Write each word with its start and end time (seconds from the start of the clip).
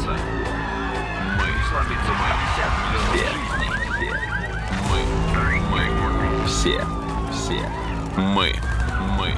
сломиться. 0.00 0.24
Мы. 1.36 1.48
Сломиться 1.68 2.12
мы. 2.12 2.28
Все. 2.46 3.26
Все. 3.92 4.10
Мы. 4.90 5.00
Мы. 5.70 6.46
Все. 6.46 6.84
Все. 7.32 7.60
Мы. 8.16 8.54
Мы. 9.18 9.34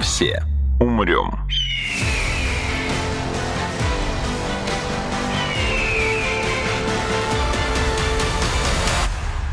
Все. 0.00 0.42
Умрем. 0.80 1.38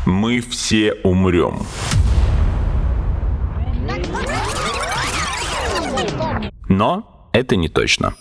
Мы 0.06 0.40
все 0.40 0.94
умрем. 1.02 1.66
Но 6.68 7.28
это 7.32 7.56
не 7.56 7.68
точно. 7.68 8.14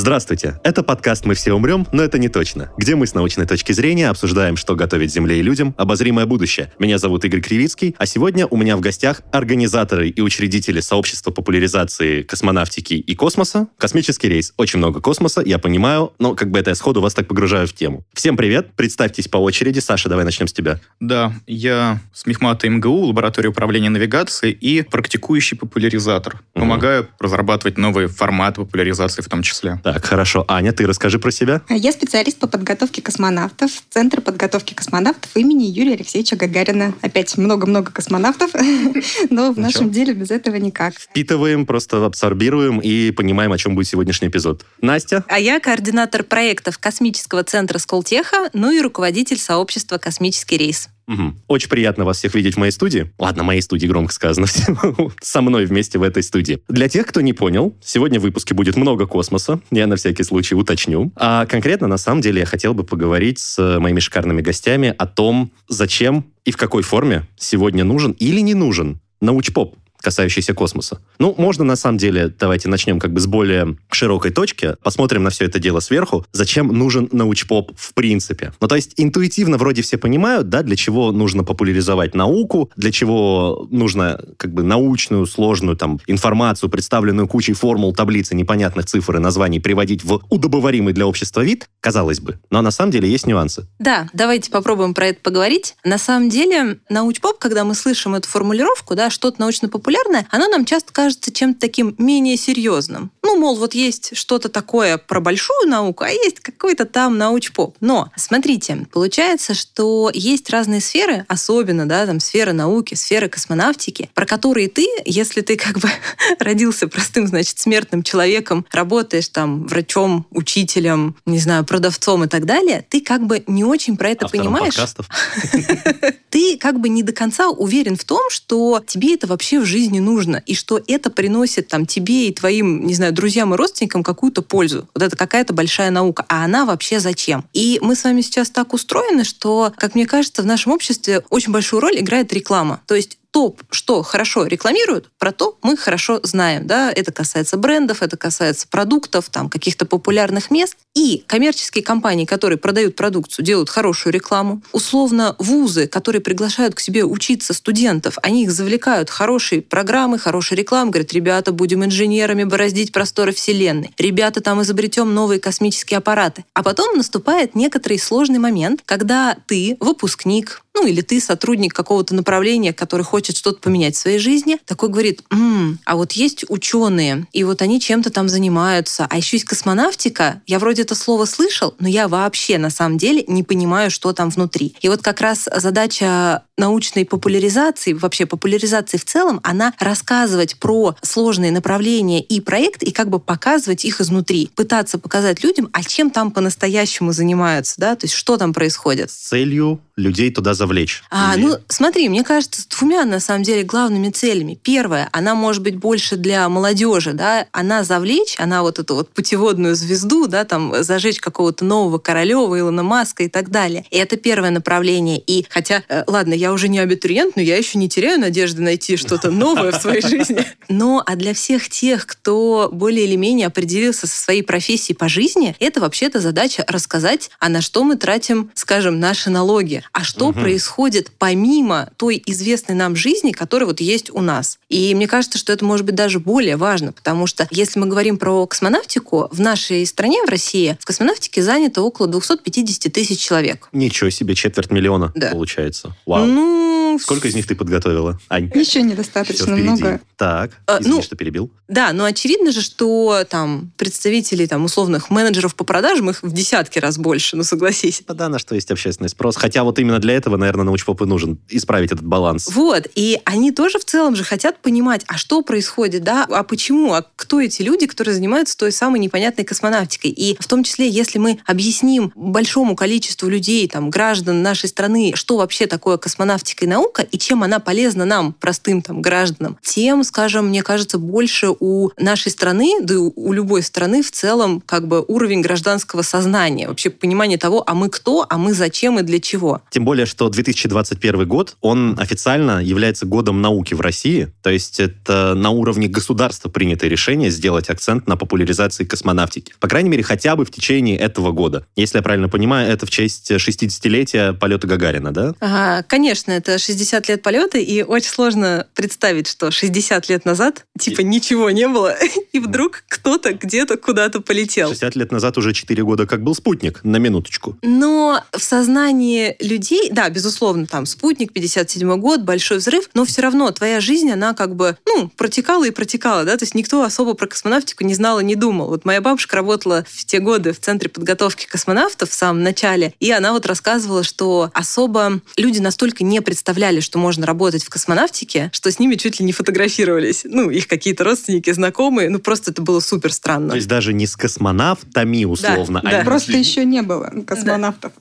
Здравствуйте, 0.00 0.58
это 0.64 0.82
подкаст 0.82 1.26
«Мы 1.26 1.34
все 1.34 1.52
умрем, 1.52 1.86
но 1.92 2.02
это 2.02 2.18
не 2.18 2.30
точно», 2.30 2.70
где 2.78 2.94
мы 2.94 3.06
с 3.06 3.12
научной 3.12 3.44
точки 3.44 3.72
зрения 3.72 4.08
обсуждаем, 4.08 4.56
что 4.56 4.74
готовит 4.74 5.12
Земле 5.12 5.40
и 5.40 5.42
людям 5.42 5.74
обозримое 5.76 6.24
будущее. 6.24 6.72
Меня 6.78 6.96
зовут 6.96 7.26
Игорь 7.26 7.42
Кривицкий, 7.42 7.94
а 7.98 8.06
сегодня 8.06 8.46
у 8.46 8.56
меня 8.56 8.78
в 8.78 8.80
гостях 8.80 9.20
организаторы 9.30 10.08
и 10.08 10.22
учредители 10.22 10.80
сообщества 10.80 11.32
популяризации 11.32 12.22
космонавтики 12.22 12.94
и 12.94 13.14
космоса. 13.14 13.68
Космический 13.76 14.30
рейс. 14.30 14.54
Очень 14.56 14.78
много 14.78 15.02
космоса, 15.02 15.42
я 15.44 15.58
понимаю, 15.58 16.14
но 16.18 16.34
как 16.34 16.50
бы 16.50 16.58
это 16.58 16.70
я 16.70 16.76
сходу 16.76 17.02
вас 17.02 17.12
так 17.12 17.28
погружаю 17.28 17.66
в 17.66 17.74
тему. 17.74 18.02
Всем 18.14 18.38
привет, 18.38 18.72
представьтесь 18.76 19.28
по 19.28 19.36
очереди. 19.36 19.80
Саша, 19.80 20.08
давай 20.08 20.24
начнем 20.24 20.46
с 20.46 20.54
тебя. 20.54 20.80
Да, 21.00 21.34
я 21.46 22.00
с 22.14 22.24
Мехмата 22.24 22.70
МГУ, 22.70 23.08
лаборатория 23.08 23.50
управления 23.50 23.90
навигацией 23.90 24.54
и 24.54 24.80
практикующий 24.80 25.58
популяризатор. 25.58 26.40
Помогаю 26.54 27.06
разрабатывать 27.18 27.76
новые 27.76 28.08
форматы 28.08 28.62
популяризации 28.62 29.20
в 29.20 29.28
том 29.28 29.42
числе. 29.42 29.78
Так, 29.92 30.04
хорошо. 30.04 30.44
Аня, 30.46 30.72
ты 30.72 30.86
расскажи 30.86 31.18
про 31.18 31.32
себя. 31.32 31.62
Я 31.68 31.90
специалист 31.90 32.38
по 32.38 32.46
подготовке 32.46 33.02
космонавтов 33.02 33.72
Центра 33.90 34.20
подготовки 34.20 34.72
космонавтов 34.72 35.36
имени 35.36 35.64
Юрия 35.64 35.94
Алексеевича 35.94 36.36
Гагарина. 36.36 36.94
Опять 37.02 37.36
много-много 37.36 37.90
космонавтов, 37.90 38.52
но 39.30 39.52
в 39.52 39.58
нашем 39.58 39.90
деле 39.90 40.14
без 40.14 40.30
этого 40.30 40.54
никак. 40.54 40.94
Впитываем, 40.94 41.66
просто 41.66 42.04
абсорбируем 42.06 42.78
и 42.78 43.10
понимаем, 43.10 43.50
о 43.50 43.58
чем 43.58 43.74
будет 43.74 43.88
сегодняшний 43.88 44.28
эпизод. 44.28 44.64
Настя? 44.80 45.24
А 45.26 45.40
я 45.40 45.58
координатор 45.58 46.22
проектов 46.22 46.78
Космического 46.78 47.42
центра 47.42 47.78
Сколтеха, 47.78 48.48
ну 48.52 48.70
и 48.70 48.80
руководитель 48.80 49.38
сообщества 49.38 49.98
«Космический 49.98 50.56
рейс». 50.56 50.88
Мгм. 51.10 51.36
Очень 51.48 51.68
приятно 51.68 52.04
вас 52.04 52.18
всех 52.18 52.36
видеть 52.36 52.54
в 52.54 52.58
моей 52.58 52.70
студии. 52.70 53.10
Ладно, 53.18 53.42
моей 53.42 53.60
студии 53.62 53.88
громко 53.88 54.12
сказано. 54.14 54.46
Со 55.20 55.40
мной 55.42 55.66
вместе 55.66 55.98
в 55.98 56.04
этой 56.04 56.22
студии. 56.22 56.60
Для 56.68 56.88
тех, 56.88 57.04
кто 57.04 57.20
не 57.20 57.32
понял, 57.32 57.74
сегодня 57.82 58.20
в 58.20 58.22
выпуске 58.22 58.54
будет 58.54 58.76
много 58.76 59.08
космоса. 59.08 59.60
Я 59.72 59.88
на 59.88 59.96
всякий 59.96 60.22
случай 60.22 60.54
уточню. 60.54 61.10
А 61.16 61.46
конкретно, 61.46 61.88
на 61.88 61.96
самом 61.96 62.20
деле, 62.20 62.40
я 62.40 62.46
хотел 62.46 62.74
бы 62.74 62.84
поговорить 62.84 63.40
с 63.40 63.80
моими 63.80 63.98
шикарными 63.98 64.40
гостями 64.40 64.94
о 64.96 65.06
том, 65.08 65.50
зачем 65.68 66.26
и 66.44 66.52
в 66.52 66.56
какой 66.56 66.84
форме 66.84 67.26
сегодня 67.36 67.82
нужен 67.82 68.12
или 68.12 68.38
не 68.38 68.54
нужен 68.54 69.00
научпоп 69.20 69.79
касающийся 70.00 70.54
космоса. 70.54 71.00
Ну, 71.18 71.34
можно 71.36 71.64
на 71.64 71.76
самом 71.76 71.98
деле, 71.98 72.32
давайте 72.38 72.68
начнем 72.68 72.98
как 72.98 73.12
бы 73.12 73.20
с 73.20 73.26
более 73.26 73.76
широкой 73.90 74.30
точки, 74.30 74.74
посмотрим 74.82 75.22
на 75.22 75.30
все 75.30 75.44
это 75.44 75.58
дело 75.58 75.80
сверху, 75.80 76.24
зачем 76.32 76.68
нужен 76.68 77.08
научпоп 77.12 77.72
в 77.76 77.94
принципе. 77.94 78.52
Ну, 78.60 78.68
то 78.68 78.76
есть 78.76 78.94
интуитивно 78.96 79.58
вроде 79.58 79.82
все 79.82 79.98
понимают, 79.98 80.48
да, 80.48 80.62
для 80.62 80.76
чего 80.76 81.12
нужно 81.12 81.44
популяризовать 81.44 82.14
науку, 82.14 82.70
для 82.76 82.92
чего 82.92 83.66
нужно 83.70 84.20
как 84.36 84.52
бы 84.52 84.62
научную, 84.62 85.26
сложную 85.26 85.76
там 85.76 86.00
информацию, 86.06 86.70
представленную 86.70 87.28
кучей 87.28 87.52
формул, 87.52 87.94
таблиц 87.94 88.32
и 88.32 88.34
непонятных 88.34 88.86
цифр 88.86 89.16
и 89.16 89.20
названий 89.20 89.60
приводить 89.60 90.04
в 90.04 90.20
удобоваримый 90.30 90.92
для 90.92 91.06
общества 91.06 91.42
вид, 91.42 91.68
казалось 91.80 92.20
бы. 92.20 92.38
Но 92.50 92.62
на 92.62 92.70
самом 92.70 92.92
деле 92.92 93.10
есть 93.10 93.26
нюансы. 93.26 93.66
Да, 93.78 94.08
давайте 94.12 94.50
попробуем 94.50 94.94
про 94.94 95.08
это 95.08 95.20
поговорить. 95.20 95.76
На 95.84 95.98
самом 95.98 96.28
деле, 96.28 96.78
научпоп, 96.88 97.38
когда 97.38 97.64
мы 97.64 97.74
слышим 97.74 98.14
эту 98.14 98.28
формулировку, 98.28 98.94
да, 98.94 99.10
что-то 99.10 99.40
научно-популярное, 99.40 99.89
оно 100.30 100.48
нам 100.48 100.64
часто 100.64 100.92
кажется 100.92 101.32
чем-то 101.32 101.60
таким 101.60 101.94
менее 101.98 102.36
серьезным. 102.36 103.10
Ну, 103.22 103.36
мол, 103.38 103.56
вот 103.56 103.74
есть 103.74 104.16
что-то 104.16 104.48
такое 104.48 104.98
про 104.98 105.20
большую 105.20 105.68
науку, 105.68 106.04
а 106.04 106.10
есть 106.10 106.40
какой-то 106.40 106.84
там 106.84 107.18
научпоп. 107.18 107.76
Но, 107.80 108.10
смотрите, 108.16 108.86
получается, 108.92 109.54
что 109.54 110.10
есть 110.12 110.50
разные 110.50 110.80
сферы, 110.80 111.24
особенно, 111.28 111.88
да, 111.88 112.06
там, 112.06 112.20
сфера 112.20 112.52
науки, 112.52 112.94
сфера 112.94 113.28
космонавтики, 113.28 114.10
про 114.14 114.26
которые 114.26 114.68
ты, 114.68 114.86
если 115.04 115.40
ты 115.40 115.56
как 115.56 115.78
бы 115.78 115.88
родился 116.38 116.88
простым, 116.88 117.26
значит, 117.26 117.58
смертным 117.58 118.02
человеком, 118.02 118.66
работаешь 118.72 119.28
там 119.28 119.66
врачом, 119.66 120.26
учителем, 120.30 121.16
не 121.26 121.38
знаю, 121.38 121.64
продавцом 121.64 122.24
и 122.24 122.28
так 122.28 122.46
далее, 122.46 122.84
ты 122.88 123.00
как 123.00 123.26
бы 123.26 123.42
не 123.46 123.64
очень 123.64 123.96
про 123.96 124.10
это 124.10 124.26
Автором 124.26 124.46
понимаешь. 124.46 124.74
подкастов. 124.74 125.06
Ты 126.30 126.56
как 126.58 126.78
бы 126.78 126.88
не 126.88 127.02
до 127.02 127.12
конца 127.12 127.48
уверен 127.48 127.96
в 127.96 128.04
том, 128.04 128.20
что 128.30 128.80
тебе 128.86 129.14
это 129.14 129.26
вообще 129.26 129.58
в 129.58 129.64
жизни 129.64 129.79
нужно, 129.88 130.42
и 130.44 130.54
что 130.54 130.80
это 130.86 131.10
приносит 131.10 131.68
там 131.68 131.86
тебе 131.86 132.28
и 132.28 132.34
твоим, 132.34 132.86
не 132.86 132.94
знаю, 132.94 133.12
друзьям 133.12 133.54
и 133.54 133.56
родственникам 133.56 134.02
какую-то 134.02 134.42
пользу. 134.42 134.88
Вот 134.94 135.02
это 135.02 135.16
какая-то 135.16 135.54
большая 135.54 135.90
наука. 135.90 136.26
А 136.28 136.44
она 136.44 136.66
вообще 136.66 137.00
зачем? 137.00 137.44
И 137.52 137.78
мы 137.80 137.96
с 137.96 138.04
вами 138.04 138.20
сейчас 138.20 138.50
так 138.50 138.74
устроены, 138.74 139.24
что, 139.24 139.72
как 139.76 139.94
мне 139.94 140.06
кажется, 140.06 140.42
в 140.42 140.46
нашем 140.46 140.72
обществе 140.72 141.22
очень 141.30 141.52
большую 141.52 141.80
роль 141.80 141.98
играет 141.98 142.32
реклама. 142.32 142.82
То 142.86 142.94
есть 142.94 143.19
то, 143.30 143.54
что 143.70 144.02
хорошо 144.02 144.46
рекламируют, 144.46 145.08
про 145.18 145.32
то 145.32 145.58
мы 145.62 145.76
хорошо 145.76 146.20
знаем. 146.22 146.66
Да? 146.66 146.90
Это 146.90 147.12
касается 147.12 147.56
брендов, 147.56 148.02
это 148.02 148.16
касается 148.16 148.66
продуктов, 148.68 149.28
там, 149.30 149.48
каких-то 149.48 149.86
популярных 149.86 150.50
мест. 150.50 150.76
И 150.94 151.24
коммерческие 151.26 151.84
компании, 151.84 152.24
которые 152.24 152.58
продают 152.58 152.96
продукцию, 152.96 153.44
делают 153.44 153.70
хорошую 153.70 154.12
рекламу. 154.12 154.62
Условно, 154.72 155.36
вузы, 155.38 155.86
которые 155.86 156.20
приглашают 156.20 156.74
к 156.74 156.80
себе 156.80 157.04
учиться 157.04 157.54
студентов, 157.54 158.18
они 158.22 158.44
их 158.44 158.50
завлекают 158.50 159.08
хорошие 159.10 159.62
программы, 159.62 160.18
хорошей 160.18 160.56
рекламы, 160.56 160.90
говорят, 160.90 161.12
ребята, 161.12 161.52
будем 161.52 161.84
инженерами 161.84 162.44
бороздить 162.44 162.92
просторы 162.92 163.32
Вселенной. 163.32 163.92
Ребята, 163.98 164.40
там 164.40 164.62
изобретем 164.62 165.14
новые 165.14 165.38
космические 165.38 165.98
аппараты. 165.98 166.44
А 166.54 166.62
потом 166.62 166.96
наступает 166.96 167.54
некоторый 167.54 167.98
сложный 167.98 168.38
момент, 168.38 168.82
когда 168.84 169.36
ты, 169.46 169.76
выпускник, 169.78 170.62
ну 170.74 170.86
или 170.86 171.00
ты 171.00 171.20
сотрудник 171.20 171.74
какого-то 171.74 172.14
направления, 172.14 172.72
который 172.72 173.02
хочет 173.02 173.36
что-то 173.36 173.60
поменять 173.60 173.96
в 173.96 173.98
своей 173.98 174.18
жизни, 174.18 174.58
такой 174.64 174.88
говорит, 174.88 175.22
«М, 175.30 175.78
а 175.84 175.96
вот 175.96 176.12
есть 176.12 176.44
ученые, 176.48 177.26
и 177.32 177.44
вот 177.44 177.62
они 177.62 177.80
чем-то 177.80 178.10
там 178.10 178.28
занимаются, 178.28 179.06
а 179.10 179.16
еще 179.16 179.36
есть 179.36 179.46
космонавтика, 179.46 180.42
я 180.46 180.58
вроде 180.58 180.82
это 180.82 180.94
слово 180.94 181.24
слышал, 181.24 181.74
но 181.78 181.88
я 181.88 182.08
вообще 182.08 182.58
на 182.58 182.70
самом 182.70 182.98
деле 182.98 183.24
не 183.26 183.42
понимаю, 183.42 183.90
что 183.90 184.12
там 184.12 184.30
внутри. 184.30 184.74
И 184.80 184.88
вот 184.88 185.02
как 185.02 185.20
раз 185.20 185.48
задача 185.54 186.44
научной 186.56 187.04
популяризации, 187.04 187.92
вообще 187.92 188.26
популяризации 188.26 188.98
в 188.98 189.04
целом, 189.04 189.40
она 189.42 189.72
рассказывать 189.78 190.58
про 190.58 190.94
сложные 191.02 191.50
направления 191.50 192.22
и 192.22 192.40
проекты 192.40 192.86
и 192.86 192.92
как 192.92 193.08
бы 193.08 193.18
показывать 193.18 193.84
их 193.84 194.00
изнутри, 194.00 194.50
пытаться 194.54 194.98
показать 194.98 195.42
людям, 195.42 195.68
а 195.72 195.82
чем 195.82 196.10
там 196.10 196.30
по-настоящему 196.30 197.12
занимаются, 197.12 197.74
да, 197.78 197.96
то 197.96 198.04
есть 198.04 198.14
что 198.14 198.36
там 198.36 198.52
происходит. 198.52 199.10
С 199.10 199.28
целью 199.28 199.80
людей 200.00 200.30
туда 200.30 200.54
завлечь. 200.54 201.02
А, 201.10 201.34
Или- 201.36 201.44
ну, 201.44 201.56
смотри, 201.68 202.08
мне 202.08 202.24
кажется, 202.24 202.62
с 202.62 202.66
двумя, 202.66 203.04
на 203.04 203.20
самом 203.20 203.42
деле, 203.42 203.62
главными 203.62 204.10
целями. 204.10 204.58
Первая, 204.60 205.08
она 205.12 205.34
может 205.34 205.62
быть 205.62 205.76
больше 205.76 206.16
для 206.16 206.48
молодежи, 206.48 207.12
да, 207.12 207.46
она 207.52 207.84
завлечь, 207.84 208.34
она 208.38 208.62
вот 208.62 208.78
эту 208.78 208.94
вот 208.94 209.10
путеводную 209.10 209.74
звезду, 209.74 210.26
да, 210.26 210.44
там, 210.44 210.82
зажечь 210.82 211.20
какого-то 211.20 211.64
нового 211.64 211.98
Королева, 211.98 212.58
Илона 212.58 212.82
Маска 212.82 213.24
и 213.24 213.28
так 213.28 213.50
далее. 213.50 213.84
И 213.90 213.96
это 213.96 214.16
первое 214.16 214.50
направление. 214.50 215.18
И 215.18 215.46
хотя, 215.48 215.82
э, 215.88 216.04
ладно, 216.06 216.34
я 216.34 216.52
уже 216.52 216.68
не 216.68 216.78
абитуриент, 216.78 217.36
но 217.36 217.42
я 217.42 217.56
еще 217.56 217.78
не 217.78 217.88
теряю 217.88 218.20
надежды 218.20 218.62
найти 218.62 218.96
что-то 218.96 219.30
новое 219.30 219.72
в 219.72 219.76
своей 219.76 220.02
жизни. 220.02 220.44
Но, 220.68 221.02
а 221.04 221.16
для 221.16 221.34
всех 221.34 221.68
тех, 221.68 222.06
кто 222.06 222.70
более 222.72 223.04
или 223.06 223.16
менее 223.16 223.46
определился 223.46 224.06
со 224.06 224.20
своей 224.20 224.42
профессией 224.42 224.96
по 224.96 225.08
жизни, 225.08 225.54
это 225.60 225.80
вообще-то 225.80 226.20
задача 226.20 226.64
рассказать, 226.68 227.30
а 227.38 227.48
на 227.48 227.60
что 227.60 227.84
мы 227.84 227.96
тратим, 227.96 228.50
скажем, 228.54 228.98
наши 229.00 229.30
налоги, 229.30 229.82
а 229.92 230.04
что 230.04 230.30
Мгм. 230.30 230.40
происходит 230.42 231.10
помимо 231.18 231.90
той 231.96 232.22
известной 232.26 232.74
нам 232.74 232.94
жизни, 232.96 233.32
которая 233.32 233.66
вот 233.66 233.80
есть 233.80 234.10
у 234.10 234.20
нас. 234.20 234.58
И 234.68 234.94
мне 234.94 235.06
кажется, 235.08 235.38
что 235.38 235.52
это 235.52 235.64
может 235.64 235.84
быть 235.86 235.94
даже 235.94 236.20
более 236.20 236.56
важно, 236.56 236.92
потому 236.92 237.26
что 237.26 237.48
если 237.50 237.78
мы 237.80 237.86
говорим 237.86 238.16
про 238.18 238.46
космонавтику, 238.46 239.28
в 239.32 239.40
нашей 239.40 239.84
стране, 239.86 240.22
в 240.24 240.28
России, 240.28 240.76
в 240.80 240.84
космонавтике 240.84 241.42
занято 241.42 241.82
около 241.82 242.08
250 242.08 242.92
тысяч 242.92 243.18
человек. 243.20 243.68
Ничего 243.72 244.10
себе, 244.10 244.34
четверть 244.34 244.70
миллиона 244.70 245.12
Да. 245.14 245.30
получается. 245.30 245.96
Вау. 246.06 246.26
Ну, 246.26 246.98
Сколько 247.00 247.28
из 247.28 247.34
них 247.36 247.46
ты 247.46 247.54
подготовила, 247.54 248.18
Ань? 248.28 248.50
Еще 248.54 248.82
недостаточно 248.82 249.54
много. 249.56 250.00
Так, 250.16 250.50
А, 250.66 250.78
извини, 250.80 250.96
ну, 250.96 251.02
что 251.02 251.14
перебил. 251.16 251.50
Да, 251.68 251.92
но 251.92 252.04
очевидно 252.04 252.50
же, 252.52 252.60
что 252.62 253.24
там 253.28 253.70
представителей 253.76 254.46
там 254.48 254.64
условных 254.64 255.08
менеджеров 255.08 255.54
по 255.54 255.62
продажам 255.64 256.10
их 256.10 256.22
в 256.22 256.32
десятки 256.32 256.78
раз 256.80 256.98
больше, 256.98 257.36
ну 257.36 257.44
согласись. 257.44 258.02
Да, 258.08 258.28
на 258.28 258.38
что 258.40 258.54
есть 258.56 258.70
общественный 258.70 259.08
спрос. 259.08 259.36
Хотя 259.36 259.62
вот 259.64 259.78
именно 259.80 259.98
для 259.98 260.14
этого, 260.14 260.36
наверное, 260.36 260.64
научпоп 260.64 261.02
и 261.02 261.04
нужен, 261.06 261.38
исправить 261.48 261.92
этот 261.92 262.04
баланс. 262.04 262.48
Вот, 262.54 262.86
и 262.94 263.20
они 263.24 263.52
тоже 263.52 263.78
в 263.78 263.84
целом 263.84 264.16
же 264.16 264.24
хотят 264.24 264.58
понимать, 264.58 265.02
а 265.06 265.16
что 265.16 265.42
происходит, 265.42 266.02
да, 266.02 266.26
а 266.28 266.42
почему, 266.42 266.94
а 266.94 267.04
кто 267.16 267.40
эти 267.40 267.62
люди, 267.62 267.86
которые 267.86 268.14
занимаются 268.14 268.56
той 268.56 268.72
самой 268.72 269.00
непонятной 269.00 269.44
космонавтикой. 269.44 270.10
И 270.10 270.36
в 270.40 270.46
том 270.46 270.64
числе, 270.64 270.88
если 270.88 271.18
мы 271.18 271.38
объясним 271.46 272.12
большому 272.14 272.76
количеству 272.76 273.28
людей, 273.28 273.68
там, 273.68 273.90
граждан 273.90 274.42
нашей 274.42 274.68
страны, 274.68 275.12
что 275.14 275.36
вообще 275.36 275.66
такое 275.66 275.96
космонавтика 275.96 276.64
и 276.64 276.68
наука, 276.68 277.02
и 277.02 277.18
чем 277.18 277.42
она 277.42 277.58
полезна 277.58 278.04
нам, 278.04 278.32
простым 278.32 278.82
там 278.82 279.02
гражданам, 279.02 279.58
тем, 279.62 280.04
скажем, 280.04 280.48
мне 280.48 280.62
кажется, 280.62 280.98
больше 280.98 281.54
у 281.58 281.90
нашей 281.98 282.30
страны, 282.30 282.78
да 282.82 282.94
и 282.94 282.96
у 282.96 283.32
любой 283.32 283.62
страны 283.62 284.02
в 284.02 284.10
целом, 284.10 284.62
как 284.64 284.88
бы 284.88 285.04
уровень 285.06 285.40
гражданского 285.40 286.02
сознания, 286.02 286.68
вообще 286.68 286.90
понимание 286.90 287.38
того, 287.38 287.62
а 287.66 287.74
мы 287.74 287.88
кто, 287.88 288.26
а 288.28 288.38
мы 288.38 288.54
зачем 288.54 288.98
и 288.98 289.02
для 289.02 289.20
чего. 289.20 289.59
Тем 289.70 289.84
более, 289.84 290.06
что 290.06 290.28
2021 290.28 291.26
год, 291.26 291.56
он 291.60 291.96
официально 291.98 292.62
является 292.62 293.06
годом 293.06 293.40
науки 293.40 293.74
в 293.74 293.80
России, 293.80 294.32
то 294.42 294.50
есть 294.50 294.80
это 294.80 295.34
на 295.34 295.50
уровне 295.50 295.88
государства 295.88 296.48
принято 296.48 296.86
решение 296.86 297.30
сделать 297.30 297.70
акцент 297.70 298.06
на 298.06 298.16
популяризации 298.16 298.84
космонавтики. 298.84 299.54
По 299.60 299.68
крайней 299.68 299.90
мере, 299.90 300.02
хотя 300.02 300.36
бы 300.36 300.44
в 300.44 300.50
течение 300.50 300.96
этого 300.96 301.32
года. 301.32 301.66
Если 301.76 301.98
я 301.98 302.02
правильно 302.02 302.28
понимаю, 302.28 302.70
это 302.72 302.86
в 302.86 302.90
честь 302.90 303.30
60-летия 303.30 304.32
полета 304.32 304.66
Гагарина, 304.66 305.12
да? 305.12 305.34
Ага, 305.40 305.84
конечно, 305.88 306.32
это 306.32 306.58
60 306.58 307.08
лет 307.08 307.22
полета, 307.22 307.58
и 307.58 307.82
очень 307.82 308.10
сложно 308.10 308.66
представить, 308.74 309.28
что 309.28 309.50
60 309.50 310.08
лет 310.08 310.24
назад, 310.24 310.64
типа, 310.78 311.00
ничего 311.00 311.50
не 311.50 311.68
было, 311.68 311.96
и 312.32 312.38
вдруг 312.38 312.84
кто-то 312.88 313.32
где-то 313.32 313.76
куда-то 313.76 314.20
полетел. 314.20 314.68
60 314.68 314.96
лет 314.96 315.12
назад 315.12 315.38
уже 315.38 315.52
4 315.52 315.82
года 315.82 316.06
как 316.06 316.22
был 316.22 316.34
спутник, 316.34 316.80
на 316.84 316.96
минуточку. 316.96 317.56
Но 317.62 318.22
в 318.32 318.42
сознании 318.42 319.36
людей, 319.50 319.90
да, 319.90 320.08
безусловно, 320.08 320.66
там 320.66 320.86
спутник, 320.86 321.32
57 321.32 321.96
год, 321.98 322.22
большой 322.22 322.58
взрыв, 322.58 322.88
но 322.94 323.04
все 323.04 323.22
равно 323.22 323.50
твоя 323.50 323.80
жизнь, 323.80 324.10
она 324.10 324.34
как 324.34 324.54
бы, 324.54 324.76
ну, 324.86 325.10
протекала 325.16 325.66
и 325.66 325.70
протекала, 325.70 326.24
да, 326.24 326.36
то 326.36 326.44
есть 326.44 326.54
никто 326.54 326.82
особо 326.82 327.14
про 327.14 327.26
космонавтику 327.26 327.84
не 327.84 327.94
знал 327.94 328.20
и 328.20 328.24
не 328.24 328.36
думал. 328.36 328.68
Вот 328.68 328.84
моя 328.84 329.00
бабушка 329.00 329.36
работала 329.36 329.84
в 329.90 330.04
те 330.04 330.20
годы 330.20 330.52
в 330.52 330.60
Центре 330.60 330.88
подготовки 330.88 331.46
космонавтов 331.46 332.10
в 332.10 332.14
самом 332.14 332.42
начале, 332.42 332.94
и 333.00 333.10
она 333.10 333.32
вот 333.32 333.46
рассказывала, 333.46 334.02
что 334.02 334.50
особо 334.54 335.20
люди 335.36 335.58
настолько 335.58 336.04
не 336.04 336.20
представляли, 336.20 336.80
что 336.80 336.98
можно 336.98 337.26
работать 337.26 337.64
в 337.64 337.68
космонавтике, 337.68 338.50
что 338.52 338.70
с 338.70 338.78
ними 338.78 338.94
чуть 338.94 339.20
ли 339.20 339.26
не 339.26 339.32
фотографировались. 339.32 340.22
Ну, 340.24 340.50
их 340.50 340.68
какие-то 340.68 341.04
родственники, 341.04 341.50
знакомые, 341.52 342.10
ну, 342.10 342.18
просто 342.18 342.52
это 342.52 342.62
было 342.62 342.80
супер 342.80 343.12
странно. 343.12 343.50
То 343.50 343.56
есть 343.56 343.68
даже 343.68 343.92
не 343.92 344.06
с 344.06 344.16
космонавтами 344.16 345.24
условно, 345.24 345.80
да. 345.82 346.00
а 346.00 346.04
Просто 346.04 346.32
еще 346.32 346.64
не 346.64 346.82
было 346.82 347.12
космонавтов. 347.26 347.92